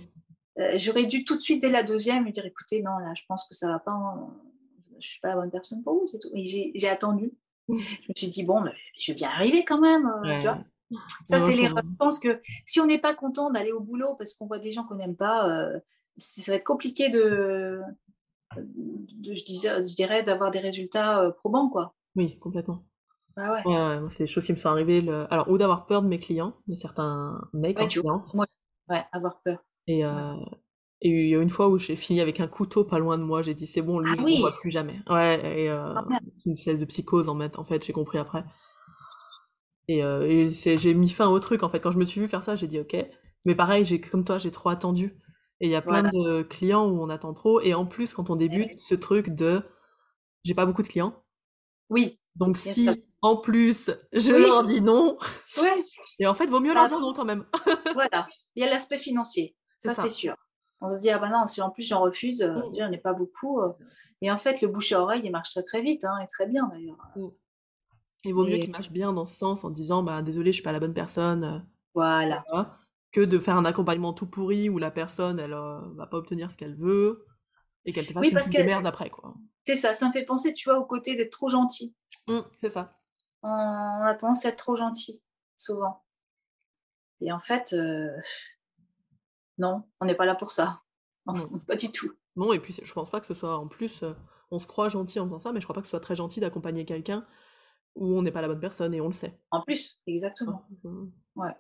Euh, 0.58 0.74
j'aurais 0.76 1.06
dû 1.06 1.24
tout 1.24 1.36
de 1.36 1.40
suite 1.40 1.62
dès 1.62 1.70
la 1.70 1.82
deuxième 1.82 2.24
lui 2.24 2.32
dire, 2.32 2.44
écoutez, 2.44 2.82
non, 2.82 2.98
là, 2.98 3.12
je 3.14 3.22
pense 3.26 3.48
que 3.48 3.54
ça 3.54 3.68
va 3.68 3.78
pas, 3.78 3.98
je 4.90 4.96
ne 4.96 5.00
suis 5.00 5.20
pas 5.20 5.28
la 5.28 5.36
bonne 5.36 5.50
personne 5.50 5.82
pour 5.82 5.94
vous, 5.94 6.06
c'est 6.06 6.18
tout. 6.18 6.30
Et 6.34 6.44
j'ai 6.44 6.88
attendu. 6.88 7.32
Mmh. 7.68 7.78
Je 7.78 8.08
me 8.08 8.14
suis 8.16 8.28
dit, 8.28 8.44
bon, 8.44 8.64
je 8.98 9.12
vais 9.12 9.16
bien 9.16 9.28
arriver 9.28 9.64
quand 9.64 9.80
même, 9.80 10.10
tu 10.24 10.42
vois. 10.42 10.64
Ça, 11.24 11.38
c'est 11.38 11.54
les. 11.54 11.68
Je 11.68 11.96
pense 11.98 12.18
que 12.18 12.40
si 12.66 12.80
on 12.80 12.86
n'est 12.86 12.98
pas 12.98 13.14
content 13.14 13.50
d'aller 13.50 13.72
au 13.72 13.80
boulot 13.80 14.14
parce 14.16 14.34
qu'on 14.34 14.46
voit 14.46 14.58
des 14.58 14.72
gens 14.72 14.84
qu'on 14.84 14.96
n'aime 14.96 15.16
pas, 15.16 15.48
euh, 15.48 15.78
ça 16.16 16.52
va 16.52 16.56
être 16.56 16.64
compliqué 16.64 17.08
de, 17.08 17.80
je, 18.56 19.44
disais, 19.44 19.70
je 19.78 19.94
dirais, 19.94 20.22
d'avoir 20.22 20.50
des 20.50 20.58
résultats 20.58 21.22
euh, 21.22 21.30
probants, 21.30 21.68
quoi. 21.68 21.94
Oui, 22.16 22.38
complètement. 22.38 22.84
Bah 23.34 23.54
ouais. 23.54 24.10
c'est 24.10 24.24
des 24.24 24.30
choses 24.30 24.44
qui 24.44 24.52
me 24.52 24.58
sont 24.58 24.68
arrivées. 24.68 25.02
Alors, 25.30 25.48
ou 25.48 25.56
d'avoir 25.56 25.86
peur 25.86 26.02
de 26.02 26.08
mes 26.08 26.18
clients, 26.18 26.54
de 26.66 26.74
certains 26.74 27.40
mecs 27.54 27.78
ouais, 27.78 27.88
en 28.06 28.20
Ouais, 28.88 29.02
avoir 29.10 29.40
peur. 29.40 29.64
Et, 29.86 30.04
euh, 30.04 30.34
et 31.00 31.10
il 31.10 31.28
y 31.28 31.34
a 31.34 31.40
une 31.40 31.50
fois 31.50 31.68
où 31.68 31.78
j'ai 31.78 31.96
fini 31.96 32.20
avec 32.20 32.40
un 32.40 32.46
couteau 32.46 32.84
pas 32.84 32.98
loin 32.98 33.18
de 33.18 33.24
moi, 33.24 33.42
j'ai 33.42 33.54
dit 33.54 33.66
c'est 33.66 33.82
bon, 33.82 33.98
lui, 33.98 34.10
ah, 34.12 34.16
je 34.20 34.22
ne 34.22 34.40
vois 34.40 34.52
plus 34.52 34.70
jamais. 34.70 35.00
Ouais, 35.10 35.62
et 35.62 35.70
euh, 35.70 35.94
ah, 35.94 36.04
une 36.46 36.52
espèce 36.52 36.78
de 36.78 36.84
psychose 36.84 37.28
en 37.28 37.38
fait, 37.38 37.58
en 37.58 37.64
fait 37.64 37.84
j'ai 37.84 37.92
compris 37.92 38.18
après. 38.18 38.44
Et, 39.88 40.04
euh, 40.04 40.48
j'ai 40.48 40.94
mis 40.94 41.08
fin 41.08 41.28
au 41.28 41.40
truc 41.40 41.64
en 41.64 41.68
fait. 41.68 41.80
Quand 41.80 41.90
je 41.90 41.98
me 41.98 42.04
suis 42.04 42.20
vu 42.20 42.28
faire 42.28 42.44
ça, 42.44 42.54
j'ai 42.54 42.68
dit 42.68 42.78
ok. 42.78 42.96
Mais 43.44 43.56
pareil, 43.56 43.84
j'ai 43.84 44.00
comme 44.00 44.24
toi, 44.24 44.38
j'ai 44.38 44.52
trop 44.52 44.68
attendu. 44.68 45.18
Et 45.60 45.66
il 45.66 45.70
y 45.70 45.76
a 45.76 45.82
plein 45.82 46.02
de 46.02 46.42
clients 46.42 46.86
où 46.86 47.02
on 47.02 47.08
attend 47.08 47.34
trop. 47.34 47.60
Et 47.60 47.74
en 47.74 47.86
plus, 47.86 48.14
quand 48.14 48.30
on 48.30 48.36
débute, 48.36 48.80
ce 48.80 48.94
truc 48.94 49.30
de 49.30 49.62
j'ai 50.44 50.54
pas 50.54 50.66
beaucoup 50.66 50.82
de 50.82 50.88
clients. 50.88 51.24
Oui. 51.90 52.18
Donc 52.36 52.56
si 52.56 52.88
en 53.20 53.36
plus 53.36 53.90
je 54.12 54.32
leur 54.32 54.64
dis 54.64 54.80
non, 54.80 55.18
ouais. 55.58 55.82
et 56.18 56.26
en 56.26 56.34
fait, 56.34 56.46
vaut 56.46 56.60
mieux 56.60 56.72
leur 56.72 56.86
dire 56.86 57.00
non 57.00 57.12
quand 57.12 57.24
même. 57.24 57.44
voilà. 57.94 58.26
Il 58.54 58.62
y 58.62 58.66
a 58.66 58.70
l'aspect 58.70 58.98
financier. 58.98 59.56
Ça, 59.82 59.94
c'est 59.94 60.10
sûr. 60.10 60.36
On 60.80 60.90
se 60.90 60.98
dit 60.98 61.10
ah 61.10 61.18
bah 61.18 61.28
non, 61.28 61.46
si 61.46 61.62
en 61.62 61.70
plus 61.70 61.86
j'en 61.86 62.00
refuse, 62.00 62.42
euh, 62.42 62.54
mmh. 62.54 62.74
j'en 62.78 62.92
ai 62.92 62.98
pas 62.98 63.12
beaucoup. 63.12 63.60
Euh. 63.60 63.72
Et 64.20 64.30
en 64.30 64.38
fait, 64.38 64.60
le 64.62 64.68
bouche 64.68 64.92
à 64.92 65.00
oreille, 65.00 65.22
il 65.24 65.30
marche 65.30 65.50
très 65.50 65.62
très 65.62 65.82
vite, 65.82 66.04
hein, 66.04 66.18
et 66.22 66.26
très 66.26 66.46
bien 66.46 66.68
d'ailleurs. 66.68 66.98
Mmh. 67.16 67.28
Il 68.24 68.34
vaut 68.34 68.46
mieux 68.46 68.58
qu'il 68.58 68.70
marche 68.70 68.92
bien 68.92 69.12
dans 69.12 69.26
ce 69.26 69.36
sens 69.36 69.64
en 69.64 69.70
disant 69.70 70.02
bah 70.02 70.22
désolé, 70.22 70.52
je 70.52 70.56
suis 70.56 70.62
pas 70.62 70.72
la 70.72 70.80
bonne 70.80 70.94
personne. 70.94 71.44
Euh, 71.44 71.58
voilà. 71.94 72.44
que 73.10 73.20
de 73.20 73.38
faire 73.38 73.56
un 73.56 73.64
accompagnement 73.64 74.12
tout 74.12 74.26
pourri 74.26 74.68
où 74.68 74.78
la 74.78 74.90
personne 74.90 75.38
elle 75.38 75.52
euh, 75.52 75.80
va 75.96 76.06
pas 76.06 76.16
obtenir 76.16 76.52
ce 76.52 76.56
qu'elle 76.56 76.76
veut. 76.76 77.26
Et 77.84 77.92
qu'elle 77.92 78.06
te 78.06 78.12
fasse 78.12 78.22
oui, 78.22 78.30
parce 78.30 78.48
une 78.48 78.64
merde 78.64 78.86
après, 78.86 79.10
quoi. 79.10 79.34
C'est 79.66 79.74
ça, 79.74 79.92
ça 79.92 80.06
me 80.06 80.12
fait 80.12 80.24
penser, 80.24 80.52
tu 80.52 80.68
vois, 80.68 80.78
au 80.78 80.84
côté 80.84 81.16
d'être 81.16 81.32
trop 81.32 81.48
gentil. 81.48 81.94
Mmh, 82.28 82.38
c'est 82.60 82.70
ça. 82.70 82.96
On 83.42 83.48
a 83.48 84.14
tendance 84.14 84.44
à 84.44 84.50
être 84.50 84.56
trop 84.56 84.76
gentil, 84.76 85.20
souvent. 85.56 86.04
Et 87.20 87.32
en 87.32 87.40
fait, 87.40 87.72
euh, 87.72 88.08
non, 89.62 89.84
on 90.00 90.06
n'est 90.06 90.16
pas 90.16 90.26
là 90.26 90.34
pour 90.34 90.50
ça. 90.50 90.82
Non, 91.26 91.34
pas 91.68 91.76
du 91.76 91.90
tout. 91.92 92.10
Non, 92.34 92.52
et 92.52 92.58
puis 92.58 92.74
je 92.82 92.92
pense 92.92 93.10
pas 93.10 93.20
que 93.20 93.26
ce 93.26 93.34
soit 93.34 93.56
en 93.56 93.68
plus, 93.68 94.02
euh, 94.02 94.12
on 94.50 94.58
se 94.58 94.66
croit 94.66 94.88
gentil 94.88 95.20
en 95.20 95.24
faisant 95.24 95.38
ça, 95.38 95.52
mais 95.52 95.60
je 95.60 95.66
crois 95.66 95.74
pas 95.74 95.80
que 95.80 95.86
ce 95.86 95.92
soit 95.92 96.00
très 96.00 96.16
gentil 96.16 96.40
d'accompagner 96.40 96.84
quelqu'un 96.84 97.24
où 97.94 98.18
on 98.18 98.22
n'est 98.22 98.32
pas 98.32 98.40
la 98.40 98.48
bonne 98.48 98.60
personne 98.60 98.92
et 98.92 99.00
on 99.00 99.06
le 99.06 99.14
sait. 99.14 99.38
En 99.52 99.60
plus, 99.62 100.00
exactement. 100.06 100.66
Ouais. 101.36 101.54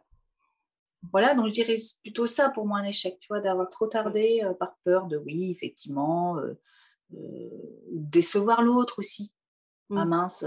Voilà, 1.12 1.34
donc 1.34 1.46
je 1.46 1.52
dirais 1.52 1.76
plutôt 2.02 2.26
ça 2.26 2.48
pour 2.48 2.66
moi 2.66 2.78
un 2.78 2.84
échec, 2.84 3.18
tu 3.20 3.28
vois, 3.28 3.40
d'avoir 3.40 3.68
trop 3.68 3.86
tardé 3.86 4.42
euh, 4.44 4.54
par 4.54 4.76
peur 4.84 5.06
de 5.06 5.16
oui, 5.16 5.52
effectivement, 5.52 6.40
décevoir 7.90 8.62
l'autre 8.62 8.98
aussi. 8.98 9.32
Ah 9.94 10.06
mmh. 10.06 10.08
mince, 10.08 10.44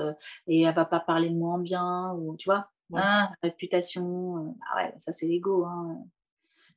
et 0.47 0.62
elle 0.64 0.74
va 0.74 0.86
pas 0.86 0.99
parler 0.99 1.30
de 1.30 1.36
moi 1.36 1.53
en 1.53 1.60
bien, 1.60 2.14
ou 2.16 2.36
tu 2.36 2.49
vois, 2.49 2.68
hein, 2.93 3.30
réputation, 3.43 4.58
ah 4.72 4.78
ouais, 4.78 4.93
ça 4.97 5.14
c'est 5.14 5.28
l'ego. 5.28 5.66
Hein. 5.66 6.03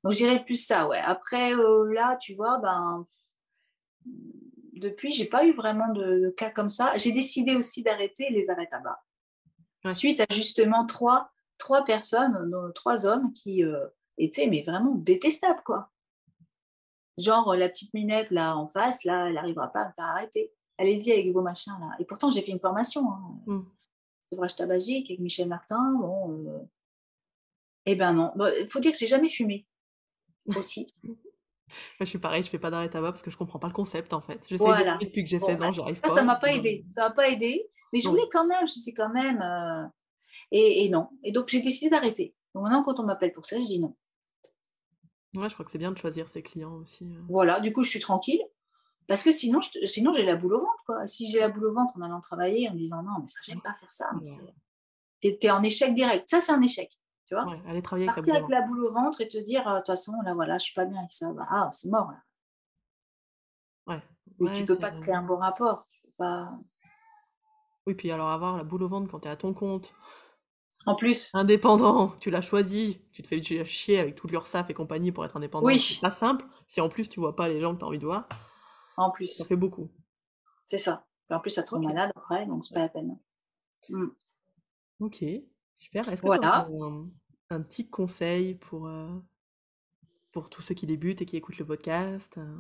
Donc 0.05 0.13
je 0.13 0.19
dirais 0.19 0.45
plus 0.45 0.57
ça, 0.57 0.87
ouais. 0.87 0.99
Après, 0.99 1.55
là, 1.55 2.17
tu 2.17 2.35
vois, 2.35 2.59
ben, 2.59 3.07
depuis, 4.75 5.11
j'ai 5.11 5.27
pas 5.27 5.45
eu 5.45 5.53
vraiment 5.53 5.93
de, 5.93 6.33
cas 6.37 6.51
comme 6.51 6.71
ça. 6.71 6.97
J'ai 6.97 7.13
décidé 7.13 7.57
aussi 7.57 7.83
d'arrêter 7.83 8.31
les 8.31 8.49
arrêts 8.49 8.69
tabac. 8.69 9.03
Suite 9.91 10.21
à 10.21 10.27
justement 10.33 10.87
trois, 10.87 11.31
trois 11.57 11.85
personnes, 11.85 12.51
trois 12.75 13.07
hommes 13.07 13.33
qui 13.33 13.65
étaient 14.19 14.47
mais 14.47 14.63
vraiment 14.63 14.95
détestables, 14.95 15.63
quoi. 15.65 15.91
Genre 17.17 17.57
la 17.57 17.69
petite 17.69 17.93
minette 17.95 18.31
là 18.31 18.57
en 18.57 18.69
face, 18.69 19.05
là, 19.05 19.27
elle 19.27 19.35
n'arrivera 19.35 19.73
pas 19.73 19.81
à 19.81 19.89
me 19.89 19.93
faire 19.93 20.05
arrêter 20.05 20.53
allez-y 20.79 21.13
avec 21.13 21.27
vos 21.33 21.43
machins 21.43 21.77
là. 21.81 21.91
Et 21.99 22.05
pourtant, 22.05 22.31
j'ai 22.31 22.43
fait 22.43 22.53
une 22.53 22.61
formation. 22.61 23.13
Hein. 23.13 23.41
Mmh. 23.47 23.61
Sevrage 24.33 24.57
tabagique 24.57 25.11
avec 25.11 25.21
Michel 25.21 25.49
Martin. 25.49 25.93
Bon, 25.99 26.47
euh... 26.47 26.61
eh 27.87 27.97
ben 27.97 28.13
non. 28.15 28.33
Il 28.61 28.69
faut 28.71 28.81
dire 28.81 28.93
que 28.93 28.99
j'ai 28.99 29.07
jamais 29.07 29.31
fumé 29.31 29.67
aussi. 30.57 30.87
je 32.01 32.05
suis 32.05 32.19
pareil, 32.19 32.43
je 32.43 32.49
fais 32.49 32.59
pas 32.59 32.71
d'arrêt 32.71 32.89
tabac 32.89 33.13
parce 33.13 33.23
que 33.23 33.31
je 33.31 33.37
comprends 33.37 33.59
pas 33.59 33.69
le 33.69 33.73
concept 33.73 34.13
en 34.13 34.21
fait. 34.21 34.47
J'essaie 34.49 34.65
voilà. 34.65 34.99
depuis 35.01 35.25
que 35.25 35.31
j'ai 35.31 35.41
16 35.41 35.63
ans, 35.63 35.73
j'arrive 35.73 36.01
pas. 36.01 36.09
Ça, 36.09 36.23
m'a 36.23 36.37
pas 36.37 36.53
aidé. 36.53 36.85
Ça 36.91 37.09
m'a 37.09 37.11
pas 37.11 37.29
aidé. 37.29 37.71
Mais 37.93 38.01
je 38.01 38.09
voulais 38.09 38.29
quand 38.31 38.47
même, 38.47 38.67
je 38.67 38.75
sais 38.75 38.93
quand 38.93 39.13
même. 39.13 39.41
Euh... 39.41 39.87
Et, 40.51 40.85
et, 40.85 40.89
non. 40.89 41.09
Et 41.23 41.33
donc 41.33 41.49
j'ai 41.49 41.63
décidé 41.63 41.91
d'arrêter. 41.91 42.35
Donc 42.55 42.65
maintenant, 42.65 42.83
quand 42.83 43.01
on 43.01 43.05
m'appelle 43.05 43.33
pour 43.33 43.47
ça, 43.47 43.61
je 43.61 43.67
dis 43.67 43.81
non. 43.81 43.97
Ouais, 45.37 45.49
je 45.49 45.55
crois 45.55 45.65
que 45.65 45.71
c'est 45.71 45.79
bien 45.79 45.93
de 45.93 45.99
choisir 45.99 46.29
ses 46.29 46.43
clients 46.43 46.75
aussi. 46.77 47.05
Euh. 47.05 47.21
Voilà, 47.29 47.61
du 47.61 47.73
coup, 47.73 47.83
je 47.83 47.91
suis 47.91 48.01
tranquille. 48.01 48.41
Parce 49.07 49.23
que 49.23 49.33
sinon, 49.33 49.61
sinon 49.87 50.13
j'ai 50.13 50.25
la 50.25 50.37
boule 50.37 50.55
au 50.55 50.61
ventre. 50.61 50.83
Quoi. 50.85 51.07
Si 51.07 51.31
j'ai 51.31 51.41
la 51.41 51.49
boule 51.49 51.67
au 51.67 51.75
ventre 51.75 51.95
en 51.97 52.03
allant 52.03 52.21
travailler, 52.21 52.69
en 52.69 52.75
me 52.75 52.79
disant 52.79 53.03
non, 53.03 53.13
mais 53.23 53.29
ça, 53.29 53.41
j'aime 53.43 53.61
pas 53.63 53.75
faire 53.75 53.91
ça. 53.91 54.11
Tu 55.23 55.29
es, 55.41 55.51
en 55.51 55.63
échec 55.63 55.95
direct. 55.95 56.29
Ça, 56.29 56.41
c'est 56.41 56.53
un 56.53 56.61
échec. 56.61 56.91
Tu 57.29 57.35
vois? 57.35 57.47
Aller 57.67 57.83
travailler 57.83 58.07
Partir 58.07 58.35
avec, 58.35 58.49
la 58.49 58.63
boule 58.63 58.87
au 58.87 58.93
ventre 58.93 59.21
et 59.21 59.29
te 59.29 59.39
dire, 59.39 59.69
euh, 59.69 59.75
de 59.75 59.79
toute 59.79 59.89
façon, 59.89 60.13
là, 60.25 60.35
voilà, 60.35 60.59
je 60.59 60.65
suis 60.65 60.75
pas 60.75 60.87
bien 60.87 61.01
avec 61.01 61.13
ça. 61.13 61.31
Bah, 61.33 61.45
ah, 61.49 61.69
c'est 61.73 61.89
mort. 61.89 62.11
Ouais. 63.87 64.03
ouais 64.41 64.55
tu 64.55 64.65
peux 64.65 64.79
pas 64.79 64.91
te 64.91 65.01
créer 65.01 65.15
un 65.15 65.23
bon 65.23 65.37
rapport. 65.37 65.87
Tu 65.91 66.03
peux 66.03 66.13
pas... 66.17 66.51
Oui, 67.87 67.95
puis 67.95 68.11
alors 68.11 68.31
avoir 68.31 68.57
la 68.57 68.65
boule 68.65 68.83
au 68.83 68.89
ventre 68.89 69.11
quand 69.11 69.21
tu 69.21 69.29
es 69.29 69.31
à 69.31 69.37
ton 69.37 69.53
compte. 69.53 69.95
En 70.87 70.95
plus. 70.95 71.31
Indépendant, 71.35 72.15
tu 72.21 72.31
l'as 72.31 72.41
choisi, 72.41 73.03
tu 73.13 73.23
te 73.23 73.29
fais 73.29 73.43
chier 73.43 73.99
avec 73.99 74.15
tout 74.15 74.27
l'URSAF 74.27 74.71
et 74.71 74.75
compagnie 74.75 75.13
pour 75.13 75.25
être 75.25 75.37
indépendant. 75.37 75.67
Oui. 75.67 75.79
C'est 75.79 76.01
pas 76.01 76.13
simple. 76.13 76.47
Si 76.67 76.81
en 76.81 76.89
plus 76.89 77.09
tu 77.09 77.21
vois 77.21 77.37
pas 77.37 77.49
les 77.49 77.61
gens 77.61 77.75
que 77.75 77.81
tu 77.81 77.85
as 77.85 77.89
envie 77.89 77.99
de 77.99 78.07
voir. 78.07 78.27
En 78.97 79.11
plus. 79.11 79.27
Ça 79.27 79.45
fait 79.45 79.57
beaucoup. 79.57 79.91
C'est 80.67 80.79
ça. 80.79 81.07
Et 81.31 81.35
en 81.35 81.41
plus, 81.41 81.51
ça 81.51 81.63
te 81.63 81.71
rend 81.71 81.81
malade 81.81 82.11
après, 82.17 82.47
donc 82.47 82.65
c'est 82.65 82.75
pas 82.75 82.81
la 82.81 82.89
peine. 82.89 83.19
Ok, 85.01 85.25
super. 85.79 86.03
voilà. 86.23 86.69
un, 87.51 87.63
petit 87.63 87.89
conseil 87.89 88.55
pour, 88.57 88.87
euh, 88.89 89.09
pour 90.33 90.51
tous 90.51 90.61
ceux 90.61 90.75
qui 90.75 90.87
débutent 90.87 91.23
et 91.23 91.27
qui 91.27 91.37
écoutent 91.37 91.59
le 91.59 91.67
podcast 91.67 92.37
euh? 92.39 92.57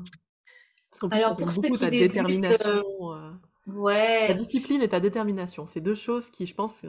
Parce 0.91 1.01
qu'en 1.01 1.09
plus, 1.11 1.19
Alors, 1.19 1.37
pour 1.37 1.47
beaucoup 1.47 1.77
ta 1.77 1.91
détermination. 1.91 2.83
Euh, 3.12 3.31
ouais. 3.66 4.29
Ta 4.29 4.35
discipline 4.35 4.81
et 4.81 4.89
ta 4.89 5.01
détermination. 5.01 5.66
C'est 5.66 5.83
deux 5.83 5.95
choses 5.95 6.31
qui, 6.31 6.47
je 6.47 6.55
pense, 6.55 6.83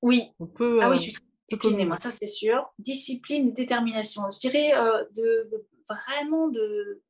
oui. 0.00 0.30
On 0.38 0.46
peut. 0.46 0.78
Ah 0.80 0.88
oui, 0.88 0.96
je 0.96 1.02
suis 1.02 1.12
très 1.12 1.24
disciplinée, 1.50 1.84
moi, 1.84 1.96
ça 1.96 2.10
c'est 2.10 2.26
sûr. 2.26 2.72
Discipline, 2.78 3.52
détermination. 3.52 4.22
Je 4.32 4.38
dirais 4.38 4.70
de, 5.14 5.50
vraiment 5.86 6.48
de 6.48 7.02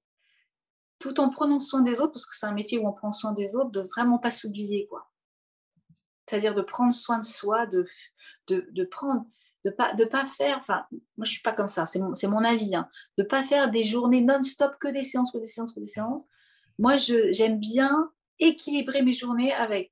tout 0.98 1.20
en 1.20 1.28
prenant 1.28 1.60
soin 1.60 1.82
des 1.82 2.00
autres, 2.00 2.12
parce 2.12 2.26
que 2.26 2.34
c'est 2.34 2.46
un 2.46 2.54
métier 2.54 2.78
où 2.78 2.88
on 2.88 2.92
prend 2.92 3.12
soin 3.12 3.32
des 3.32 3.54
autres, 3.54 3.70
de 3.70 3.82
vraiment 3.82 4.18
pas 4.18 4.32
s'oublier, 4.32 4.86
quoi. 4.88 5.07
C'est-à-dire 6.28 6.54
de 6.54 6.62
prendre 6.62 6.92
soin 6.92 7.18
de 7.18 7.24
soi, 7.24 7.66
de, 7.66 7.86
de, 8.48 8.84
prendre, 8.84 9.24
de 9.64 9.70
pas, 9.70 9.92
de 9.94 10.04
pas 10.04 10.26
faire, 10.26 10.58
enfin, 10.60 10.84
moi 11.16 11.24
je 11.24 11.32
suis 11.32 11.42
pas 11.42 11.52
comme 11.52 11.68
ça, 11.68 11.86
c'est 11.86 11.98
mon, 11.98 12.12
mon, 12.24 12.44
avis, 12.44 12.74
hein, 12.74 12.88
de 13.16 13.22
pas 13.22 13.42
faire 13.42 13.70
des 13.70 13.84
journées 13.84 14.20
non-stop 14.20 14.76
que 14.80 14.88
des 14.88 15.04
séances, 15.04 15.32
que 15.32 15.38
des 15.38 15.46
séances, 15.46 15.72
que 15.72 15.80
des 15.80 15.86
séances. 15.86 16.22
Moi, 16.78 16.96
j'aime 16.96 17.58
bien 17.58 18.12
équilibrer 18.38 19.02
mes 19.02 19.12
journées 19.12 19.52
avec 19.52 19.90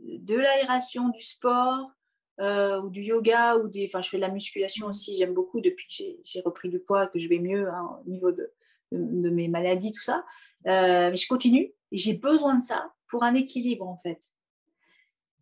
de 0.00 0.36
l'aération, 0.36 1.08
du 1.08 1.22
sport, 1.22 1.90
euh, 2.40 2.80
ou 2.82 2.90
du 2.90 3.02
yoga, 3.02 3.56
ou 3.56 3.68
des, 3.68 3.86
enfin, 3.86 4.00
je 4.00 4.10
fais 4.10 4.16
de 4.16 4.22
la 4.22 4.28
musculation 4.28 4.86
aussi, 4.86 5.16
j'aime 5.16 5.34
beaucoup 5.34 5.60
depuis 5.60 5.86
que 5.88 6.04
j'ai 6.22 6.40
repris 6.40 6.68
du 6.68 6.78
poids, 6.78 7.08
que 7.08 7.18
je 7.18 7.28
vais 7.28 7.38
mieux 7.38 7.68
hein, 7.68 8.00
au 8.04 8.08
niveau 8.08 8.30
de, 8.30 8.52
de, 8.92 9.30
mes 9.30 9.48
maladies, 9.48 9.92
tout 9.92 10.02
ça. 10.02 10.24
Euh, 10.66 11.10
mais 11.10 11.16
je 11.16 11.26
continue 11.26 11.72
et 11.90 11.96
j'ai 11.96 12.14
besoin 12.14 12.56
de 12.56 12.62
ça 12.62 12.92
pour 13.08 13.24
un 13.24 13.34
équilibre 13.34 13.88
en 13.88 13.96
fait. 13.96 14.20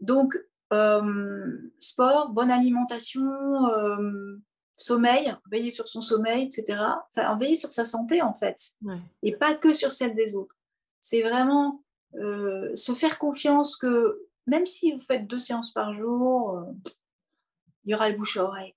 Donc, 0.00 0.36
euh, 0.72 1.58
sport, 1.78 2.30
bonne 2.30 2.50
alimentation, 2.50 3.24
euh, 3.68 4.36
sommeil, 4.74 5.34
veiller 5.50 5.70
sur 5.70 5.88
son 5.88 6.02
sommeil, 6.02 6.44
etc. 6.44 6.78
Enfin, 7.14 7.36
veiller 7.38 7.54
sur 7.54 7.72
sa 7.72 7.84
santé 7.84 8.20
en 8.22 8.34
fait. 8.34 8.74
Et 9.22 9.34
pas 9.34 9.54
que 9.54 9.72
sur 9.72 9.92
celle 9.92 10.14
des 10.14 10.36
autres. 10.36 10.54
C'est 11.00 11.22
vraiment 11.22 11.82
se 12.12 12.94
faire 12.94 13.18
confiance 13.18 13.76
que 13.76 14.22
même 14.46 14.64
si 14.64 14.92
vous 14.92 15.00
faites 15.00 15.26
deux 15.26 15.38
séances 15.38 15.72
par 15.72 15.92
jour, 15.92 16.64
il 17.84 17.92
y 17.92 17.94
aura 17.94 18.08
le 18.08 18.16
bouche 18.16 18.36
à 18.36 18.44
oreille. 18.44 18.74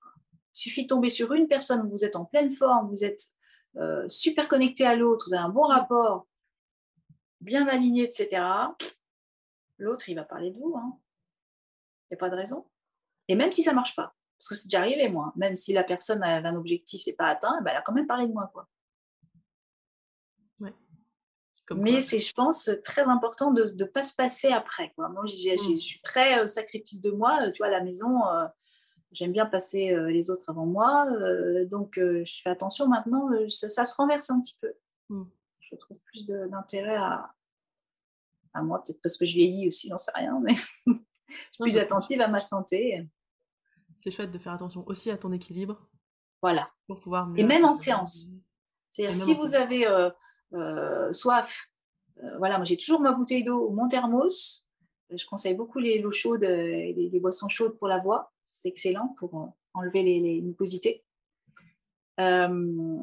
Il 0.56 0.60
suffit 0.60 0.84
de 0.84 0.88
tomber 0.88 1.10
sur 1.10 1.34
une 1.34 1.48
personne, 1.48 1.90
vous 1.90 2.06
êtes 2.06 2.16
en 2.16 2.26
pleine 2.26 2.52
forme, 2.52 2.90
vous 2.90 3.04
êtes 3.04 3.34
euh, 3.76 4.08
super 4.08 4.48
connecté 4.48 4.86
à 4.86 4.96
l'autre, 4.96 5.26
vous 5.28 5.34
avez 5.34 5.44
un 5.44 5.50
bon 5.50 5.64
rapport, 5.64 6.28
bien 7.42 7.68
aligné, 7.68 8.04
etc., 8.04 8.44
l'autre, 9.78 10.10
il 10.10 10.16
va 10.16 10.24
parler 10.24 10.52
de 10.52 10.58
vous. 10.58 10.76
Hein. 10.78 10.98
Il 12.10 12.14
n'y 12.14 12.18
a 12.18 12.20
pas 12.20 12.30
de 12.30 12.36
raison. 12.36 12.66
Et 13.28 13.36
même 13.36 13.52
si 13.52 13.64
ça 13.64 13.72
ne 13.72 13.76
marche 13.76 13.96
pas, 13.96 14.16
parce 14.38 14.50
que 14.50 14.56
c'est 14.56 14.68
déjà 14.68 14.80
arrivé, 14.80 15.10
moi, 15.10 15.34
même 15.36 15.56
si 15.56 15.74
la 15.74 15.84
personne 15.84 16.24
a 16.24 16.38
un 16.38 16.56
objectif, 16.56 17.02
c'est 17.04 17.14
pas 17.14 17.28
atteint, 17.28 17.62
ben, 17.62 17.72
elle 17.72 17.78
a 17.78 17.82
quand 17.82 17.94
même 17.94 18.08
parlé 18.08 18.28
de 18.28 18.34
moi. 18.34 18.50
Quoi. 18.54 18.68
Mais 21.76 22.02
c'est, 22.02 22.18
je 22.18 22.34
pense, 22.34 22.72
très 22.84 23.04
important 23.04 23.52
de 23.52 23.76
ne 23.78 23.84
pas 23.84 24.02
se 24.02 24.16
passer 24.16 24.48
après. 24.48 24.92
Quoi. 24.96 25.08
Moi, 25.10 25.24
mmh. 25.24 25.28
je 25.28 25.78
suis 25.78 26.02
très 26.02 26.40
euh, 26.40 26.48
sacrifice 26.48 27.00
de 27.00 27.12
moi. 27.12 27.52
Tu 27.52 27.60
vois, 27.60 27.68
à 27.68 27.70
la 27.70 27.84
maison, 27.84 28.28
euh, 28.28 28.48
J'aime 29.12 29.32
bien 29.32 29.48
passer 29.48 29.92
euh, 29.92 30.12
les 30.12 30.30
autres 30.30 30.50
avant 30.50 30.68
moi. 30.68 31.08
Euh, 31.12 31.66
donc, 31.66 31.98
euh, 31.98 32.24
je 32.24 32.42
fais 32.42 32.50
attention 32.50 32.88
maintenant. 32.88 33.30
Ça, 33.48 33.84
se 33.86 33.96
renverse 33.96 34.30
un 34.30 34.40
petit 34.40 34.58
peu. 34.62 34.74
Hmm. 35.10 35.26
Je 35.60 35.76
trouve 35.76 35.98
plus 36.04 36.28
d'intérêt 36.28 36.96
à, 36.96 37.34
à 38.54 38.62
moi, 38.62 38.84
peut-être 38.84 39.02
parce 39.02 39.18
que 39.18 39.26
je 39.26 39.34
vieillis 39.34 39.68
aussi, 39.68 39.90
j'en 39.90 39.98
sais 39.98 40.12
rien, 40.14 40.40
mais 40.42 40.56
plus 41.60 41.78
attentive 41.78 42.22
à 42.22 42.28
ma 42.28 42.42
santé. 42.42 43.06
C'est 44.04 44.12
chouette 44.12 44.32
de 44.32 44.38
faire 44.38 44.54
attention 44.54 44.84
aussi 44.88 45.12
à 45.12 45.18
ton 45.18 45.32
équilibre. 45.32 45.90
Voilà. 46.42 46.70
Pour 46.88 47.00
pouvoir 47.00 47.30
Et 47.36 47.44
même 47.44 47.66
en 47.66 47.74
séance. 47.74 48.30
C'est-à-dire, 48.92 49.16
si 49.16 49.34
vous 49.34 49.56
avez 49.56 49.86
soif, 51.12 51.70
voilà, 52.38 52.58
moi 52.58 52.66
j'ai 52.66 52.78
toujours 52.78 53.02
ma 53.02 53.12
bouteille 53.12 53.44
d'eau, 53.44 53.70
mon 53.72 53.88
thermos. 53.88 54.66
Je 55.10 55.26
conseille 55.26 55.56
beaucoup 55.56 55.80
les 55.80 56.00
l'eau 56.00 56.12
chaude 56.12 56.44
et 56.44 56.94
les, 56.94 57.20
boissons 57.20 57.50
chaudes 57.50 57.78
pour 57.78 57.88
la 57.88 57.98
voix 57.98 58.32
c'est 58.52 58.70
excellent 58.70 59.16
pour 59.18 59.36
euh, 59.36 59.46
enlever 59.74 60.04
les, 60.04 60.42
mucosités. 60.42 61.04
Euh, 62.20 62.98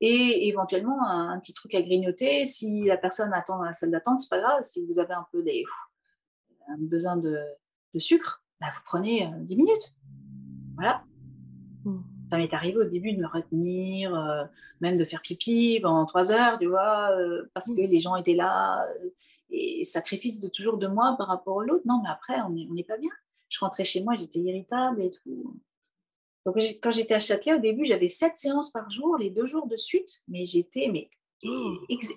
et 0.00 0.48
éventuellement, 0.48 1.04
un, 1.06 1.38
petit 1.40 1.52
truc 1.52 1.74
à 1.74 1.82
grignoter. 1.82 2.46
Si 2.46 2.84
la 2.84 2.96
personne 2.96 3.32
attend 3.32 3.58
dans 3.58 3.64
la 3.64 3.72
salle 3.72 3.90
d'attente, 3.90 4.20
c'est 4.20 4.30
pas 4.30 4.40
grave. 4.40 4.62
Si 4.62 4.84
vous 4.86 4.98
avez 4.98 5.14
un 5.14 5.26
peu 5.32 5.42
des, 5.42 5.64
un 6.68 6.76
besoin 6.78 7.16
de, 7.16 7.36
sucre, 7.98 8.44
bah, 8.60 8.68
vous 8.74 8.80
prenez 8.86 9.28
10 9.40 9.54
euh, 9.54 9.56
minutes. 9.56 9.94
Voilà. 10.76 11.02
Hmm. 11.84 12.00
Ça 12.30 12.38
m'est 12.38 12.52
arrivé 12.52 12.76
au 12.76 12.84
début 12.84 13.12
de 13.12 13.20
me 13.20 13.26
retenir, 13.26 14.12
même 14.80 14.96
de 14.96 15.04
faire 15.04 15.22
pipi 15.22 15.80
pendant 15.82 16.04
3 16.04 16.30
heures, 16.32 16.58
tu 16.58 16.66
vois, 16.66 17.10
parce 17.54 17.68
hmm. 17.68 17.76
que 17.76 17.80
les 17.82 18.00
gens 18.00 18.16
étaient 18.16 18.34
là. 18.34 18.86
et 19.50 19.82
sacrifice 19.84 20.38
de 20.40 20.48
toujours 20.48 20.76
de 20.76 20.86
moi 20.86 21.14
par 21.16 21.28
rapport 21.28 21.62
à 21.62 21.64
l'autre. 21.64 21.84
Non, 21.86 22.00
mais 22.02 22.10
après, 22.10 22.40
on 22.42 22.50
n'est 22.50 22.84
pas 22.84 22.98
bien 22.98 23.10
je 23.48 23.58
rentrais 23.60 23.84
chez 23.84 24.02
moi, 24.02 24.14
j'étais 24.14 24.40
irritable 24.40 25.02
et 25.02 25.10
tout. 25.10 25.56
Donc, 26.46 26.56
quand 26.82 26.90
j'étais 26.90 27.14
à 27.14 27.20
Châtelet, 27.20 27.54
au 27.54 27.58
début, 27.58 27.84
j'avais 27.84 28.08
sept 28.08 28.36
séances 28.36 28.70
par 28.70 28.90
jour, 28.90 29.18
les 29.18 29.30
deux 29.30 29.46
jours 29.46 29.66
de 29.66 29.76
suite, 29.76 30.22
mais 30.28 30.46
j'étais 30.46 30.88
mais 30.88 31.10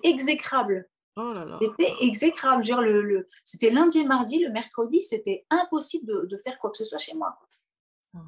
exécrable. 0.04 0.88
Oh 1.16 1.32
là 1.32 1.44
là. 1.44 1.58
C'était 1.60 1.92
exécrable. 2.00 2.64
Genre 2.64 2.80
le, 2.80 3.02
le... 3.02 3.28
C'était 3.44 3.70
lundi 3.70 3.98
et 3.98 4.06
mardi, 4.06 4.38
le 4.38 4.50
mercredi, 4.50 5.02
c'était 5.02 5.44
impossible 5.50 6.06
de, 6.06 6.26
de, 6.26 6.38
faire 6.38 6.58
quoi 6.58 6.70
que 6.70 6.78
ce 6.78 6.84
soit 6.84 6.98
chez 6.98 7.14
moi. 7.14 7.38
Ah. 8.14 8.20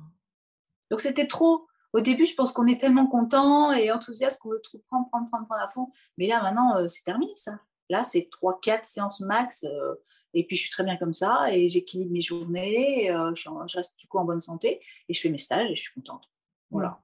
Donc 0.91 1.01
c'était 1.01 1.27
trop. 1.27 1.67
Au 1.95 2.01
début, 2.01 2.27
je 2.27 2.35
pense 2.35 2.53
qu'on 2.53 2.67
est 2.67 2.81
tellement 2.81 3.07
content 3.07 3.73
et 3.73 3.91
enthousiaste 3.91 4.43
qu'on 4.43 4.51
veut 4.51 4.61
tout 4.63 4.83
prendre, 4.89 5.09
prendre, 5.09 5.29
prendre, 5.31 5.47
prendre 5.47 5.63
à 5.63 5.69
fond. 5.69 5.93
Mais 6.19 6.27
là, 6.27 6.43
maintenant, 6.43 6.77
euh, 6.77 6.89
c'est 6.89 7.05
terminé 7.05 7.33
ça. 7.37 7.59
Là, 7.89 8.05
c'est 8.05 8.29
3-4 8.43 8.85
séances 8.85 9.21
max. 9.21 9.65
Euh, 9.65 9.95
et 10.35 10.45
puis, 10.45 10.57
je 10.57 10.63
suis 10.63 10.71
très 10.71 10.83
bien 10.83 10.97
comme 10.97 11.15
ça 11.15 11.53
et 11.53 11.69
j'équilibre 11.69 12.11
mes 12.11 12.21
journées. 12.21 13.11
Euh, 13.13 13.33
je, 13.35 13.49
je, 13.69 13.77
reste 13.77 13.97
du 13.99 14.09
coup 14.09 14.19
en 14.19 14.25
bonne 14.25 14.41
santé 14.41 14.85
et 15.09 15.15
je 15.15 15.21
fais 15.21 15.31
mes 15.31 15.39
stages 15.39 15.71
et 15.71 15.75
je 15.75 15.83
suis 15.83 15.95
contente. 15.95 16.29
Voilà. 16.71 17.01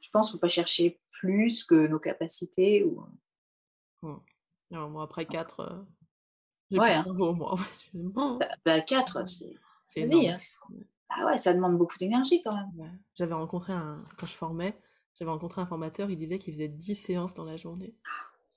Je 0.00 0.10
pense 0.10 0.26
qu'il 0.26 0.34
ne 0.34 0.38
faut 0.38 0.40
pas 0.40 0.48
chercher 0.48 1.00
plus 1.10 1.62
que 1.62 1.86
nos 1.86 2.00
capacités. 2.00 2.82
Ou... 2.82 3.04
Non, 4.02 4.20
moi, 4.70 5.02
après 5.02 5.26
4, 5.26 5.60
euh, 5.60 6.78
ouais, 6.78 6.94
hein. 6.94 7.04
moi. 7.16 7.58
bah, 8.64 8.80
4, 8.80 9.14
bah, 9.14 9.26
c'est. 9.26 9.54
C'est 9.88 10.04
hein. 10.04 10.36
Ah 11.08 11.26
ouais, 11.26 11.38
ça 11.38 11.52
demande 11.52 11.76
beaucoup 11.76 11.98
d'énergie 11.98 12.40
quand 12.42 12.54
même. 12.54 12.98
J'avais 13.16 13.34
rencontré 13.34 13.72
un. 13.72 13.98
Quand 14.16 14.26
je 14.26 14.34
formais, 14.34 14.78
j'avais 15.18 15.30
rencontré 15.30 15.60
un 15.60 15.66
formateur, 15.66 16.10
il 16.10 16.16
disait 16.16 16.38
qu'il 16.38 16.54
faisait 16.54 16.68
10 16.68 16.94
séances 16.94 17.34
dans 17.34 17.44
la 17.44 17.56
journée. 17.56 17.94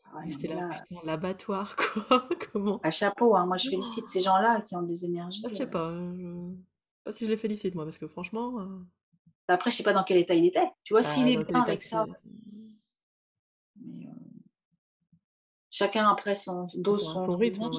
Ah 0.05 0.19
J'étais 0.27 0.47
là, 0.47 0.69
putain, 0.69 1.01
l'abattoir, 1.03 1.75
quoi. 2.07 2.29
Comment 2.51 2.79
À 2.83 2.91
chapeau, 2.91 3.35
hein. 3.35 3.47
moi 3.47 3.57
je 3.57 3.69
félicite 3.69 4.07
ces 4.07 4.21
gens-là 4.21 4.61
qui 4.61 4.75
ont 4.75 4.83
des 4.83 5.05
énergies. 5.05 5.41
Ah, 5.43 5.49
je 5.49 5.55
sais 5.55 5.63
euh. 5.63 5.67
pas, 5.67 5.89
euh, 5.89 6.13
je... 6.15 6.55
pas 7.03 7.11
si 7.11 7.25
je 7.25 7.31
les 7.31 7.37
félicite, 7.37 7.73
moi, 7.73 7.85
parce 7.85 7.97
que 7.97 8.07
franchement. 8.07 8.67
Après, 9.47 9.71
je 9.71 9.77
sais 9.77 9.83
pas 9.83 9.93
dans 9.93 10.03
quel 10.03 10.17
état 10.17 10.35
il 10.35 10.45
était. 10.45 10.69
Tu 10.83 10.93
vois, 10.93 11.01
bah, 11.01 11.07
s'il 11.07 11.27
est 11.27 11.43
bien 11.43 11.61
avec 11.63 11.81
ça. 11.81 12.05
Chacun 15.83 16.09
après 16.09 16.33
son 16.33 16.67
dose 16.75 17.11
son, 17.11 17.35
rythme. 17.35 17.69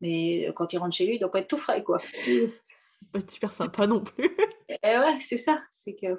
Mais 0.00 0.50
quand 0.56 0.72
il 0.72 0.78
rentre 0.78 0.96
chez 0.96 1.06
lui, 1.06 1.14
il 1.14 1.18
doit 1.20 1.30
pas 1.30 1.38
être 1.38 1.48
tout 1.48 1.58
frais, 1.58 1.82
quoi. 1.84 1.98
Il 2.26 3.06
pas 3.12 3.20
être 3.20 3.30
super 3.30 3.52
sympa 3.52 3.86
non 3.86 4.00
plus. 4.00 4.28
Et 4.68 4.98
ouais, 4.98 5.20
c'est 5.20 5.36
ça. 5.36 5.62
C'est 5.70 5.94
que. 5.94 6.18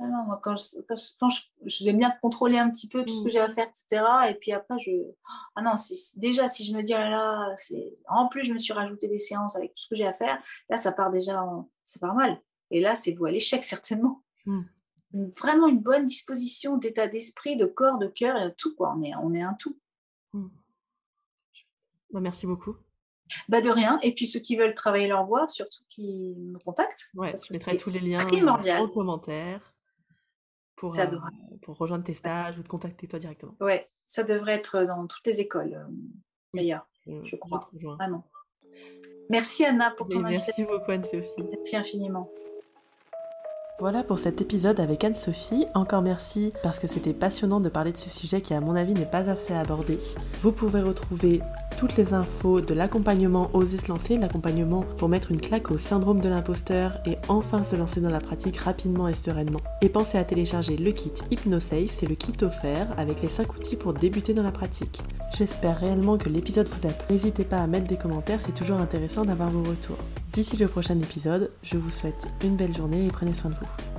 Ah 0.00 0.04
non, 0.04 0.24
moi, 0.24 0.40
quand, 0.42 0.56
je, 0.56 0.78
quand, 1.18 1.28
je, 1.28 1.84
vais 1.84 1.92
bien 1.92 2.10
contrôler 2.22 2.56
un 2.56 2.70
petit 2.70 2.88
peu 2.88 3.04
tout 3.04 3.12
ce 3.12 3.22
que 3.22 3.28
mmh. 3.28 3.30
j'ai 3.30 3.40
à 3.40 3.52
faire, 3.52 3.68
etc. 3.68 4.04
Et 4.30 4.34
puis 4.34 4.52
après, 4.52 4.78
je. 4.78 4.90
Ah 5.54 5.60
non, 5.60 5.72
déjà, 6.16 6.48
si 6.48 6.64
je 6.64 6.74
me 6.74 6.82
dis, 6.82 6.94
oh 6.94 6.98
là, 6.98 7.10
là 7.10 7.54
en 8.08 8.28
plus, 8.28 8.44
je 8.44 8.54
me 8.54 8.58
suis 8.58 8.72
rajouté 8.72 9.08
des 9.08 9.18
séances 9.18 9.54
avec 9.56 9.74
tout 9.74 9.82
ce 9.82 9.88
que 9.88 9.96
j'ai 9.96 10.06
à 10.06 10.14
faire, 10.14 10.42
là, 10.70 10.78
ça 10.78 10.92
part 10.92 11.10
déjà. 11.10 11.44
C'est 11.84 12.00
pas 12.00 12.14
mal. 12.14 12.40
Et 12.70 12.80
là, 12.80 12.94
c'est 12.94 13.12
vous 13.12 13.26
à 13.26 13.30
l'échec, 13.30 13.62
certainement. 13.62 14.22
Mmh 14.46 14.62
vraiment 15.38 15.68
une 15.68 15.80
bonne 15.80 16.06
disposition 16.06 16.76
d'état 16.76 17.06
d'esprit, 17.06 17.56
de 17.56 17.66
corps, 17.66 17.98
de 17.98 18.06
cœur, 18.06 18.36
et 18.36 18.54
tout 18.56 18.74
quoi. 18.74 18.94
On 18.96 19.02
est, 19.02 19.14
on 19.16 19.34
est 19.34 19.42
un 19.42 19.54
tout. 19.54 19.78
Hmm. 20.32 20.48
Bah, 22.10 22.20
merci 22.20 22.46
beaucoup. 22.46 22.76
Bah 23.48 23.60
de 23.60 23.70
rien. 23.70 23.98
Et 24.02 24.14
puis 24.14 24.26
ceux 24.26 24.40
qui 24.40 24.56
veulent 24.56 24.74
travailler 24.74 25.08
leur 25.08 25.24
voix, 25.24 25.48
surtout 25.48 25.82
qui 25.88 26.34
me 26.36 26.58
contactent. 26.58 27.10
Ouais, 27.14 27.34
je 27.36 27.52
mettrai 27.52 27.76
tous 27.76 27.90
les 27.90 28.00
liens 28.00 28.20
en 28.20 28.88
commentaire 28.88 29.74
pour, 30.76 30.96
euh, 30.98 31.06
pour 31.62 31.76
rejoindre 31.76 32.04
tes 32.04 32.14
stages 32.14 32.58
ou 32.58 32.62
te 32.62 32.68
contacter 32.68 33.08
toi 33.08 33.18
directement. 33.18 33.56
Ouais, 33.60 33.90
ça 34.06 34.22
devrait 34.22 34.54
être 34.54 34.84
dans 34.84 35.06
toutes 35.06 35.26
les 35.26 35.40
écoles 35.40 35.74
euh, 35.74 35.92
d'ailleurs, 36.54 36.88
je 37.06 37.36
crois. 37.36 37.68
Vraiment. 37.72 38.24
Merci 39.28 39.64
Anna 39.64 39.90
pour 39.90 40.08
ton 40.08 40.24
invitation. 40.24 40.54
Merci 40.58 40.78
beaucoup 40.78 40.90
Anne-Sophie. 40.90 41.48
Merci 41.50 41.76
infiniment. 41.76 42.30
Voilà 43.78 44.02
pour 44.02 44.18
cet 44.18 44.40
épisode 44.40 44.80
avec 44.80 45.04
Anne-Sophie. 45.04 45.66
Encore 45.74 46.00
merci 46.00 46.54
parce 46.62 46.78
que 46.78 46.86
c'était 46.86 47.12
passionnant 47.12 47.60
de 47.60 47.68
parler 47.68 47.92
de 47.92 47.98
ce 47.98 48.08
sujet 48.08 48.40
qui 48.40 48.54
à 48.54 48.60
mon 48.62 48.74
avis 48.74 48.94
n'est 48.94 49.04
pas 49.04 49.28
assez 49.28 49.52
abordé. 49.52 49.98
Vous 50.40 50.50
pouvez 50.50 50.80
retrouver 50.80 51.42
toutes 51.78 51.98
les 51.98 52.14
infos 52.14 52.62
de 52.62 52.72
l'accompagnement 52.72 53.50
Oser 53.52 53.76
se 53.76 53.88
lancer, 53.88 54.16
l'accompagnement 54.16 54.80
pour 54.96 55.10
mettre 55.10 55.30
une 55.30 55.42
claque 55.42 55.70
au 55.70 55.76
syndrome 55.76 56.20
de 56.20 56.28
l'imposteur 56.30 56.92
et 57.04 57.18
enfin 57.28 57.64
se 57.64 57.76
lancer 57.76 58.00
dans 58.00 58.08
la 58.08 58.20
pratique 58.20 58.56
rapidement 58.56 59.08
et 59.08 59.14
sereinement. 59.14 59.60
Et 59.82 59.90
pensez 59.90 60.16
à 60.16 60.24
télécharger 60.24 60.78
le 60.78 60.92
kit 60.92 61.12
HypnoSafe, 61.30 61.90
c'est 61.90 62.08
le 62.08 62.14
kit 62.14 62.32
offert 62.40 62.88
avec 62.96 63.20
les 63.20 63.28
5 63.28 63.56
outils 63.56 63.76
pour 63.76 63.92
débuter 63.92 64.32
dans 64.32 64.42
la 64.42 64.52
pratique. 64.52 65.02
J'espère 65.36 65.78
réellement 65.78 66.16
que 66.16 66.30
l'épisode 66.30 66.68
vous 66.68 66.88
a 66.88 66.92
plu. 66.92 67.14
N'hésitez 67.14 67.44
pas 67.44 67.60
à 67.60 67.66
mettre 67.66 67.88
des 67.88 67.98
commentaires, 67.98 68.40
c'est 68.40 68.54
toujours 68.54 68.78
intéressant 68.78 69.26
d'avoir 69.26 69.50
vos 69.50 69.68
retours. 69.68 69.98
D'ici 70.36 70.58
le 70.58 70.68
prochain 70.68 71.00
épisode, 71.00 71.50
je 71.62 71.78
vous 71.78 71.90
souhaite 71.90 72.28
une 72.44 72.56
belle 72.56 72.76
journée 72.76 73.06
et 73.06 73.10
prenez 73.10 73.32
soin 73.32 73.48
de 73.48 73.54
vous. 73.54 73.95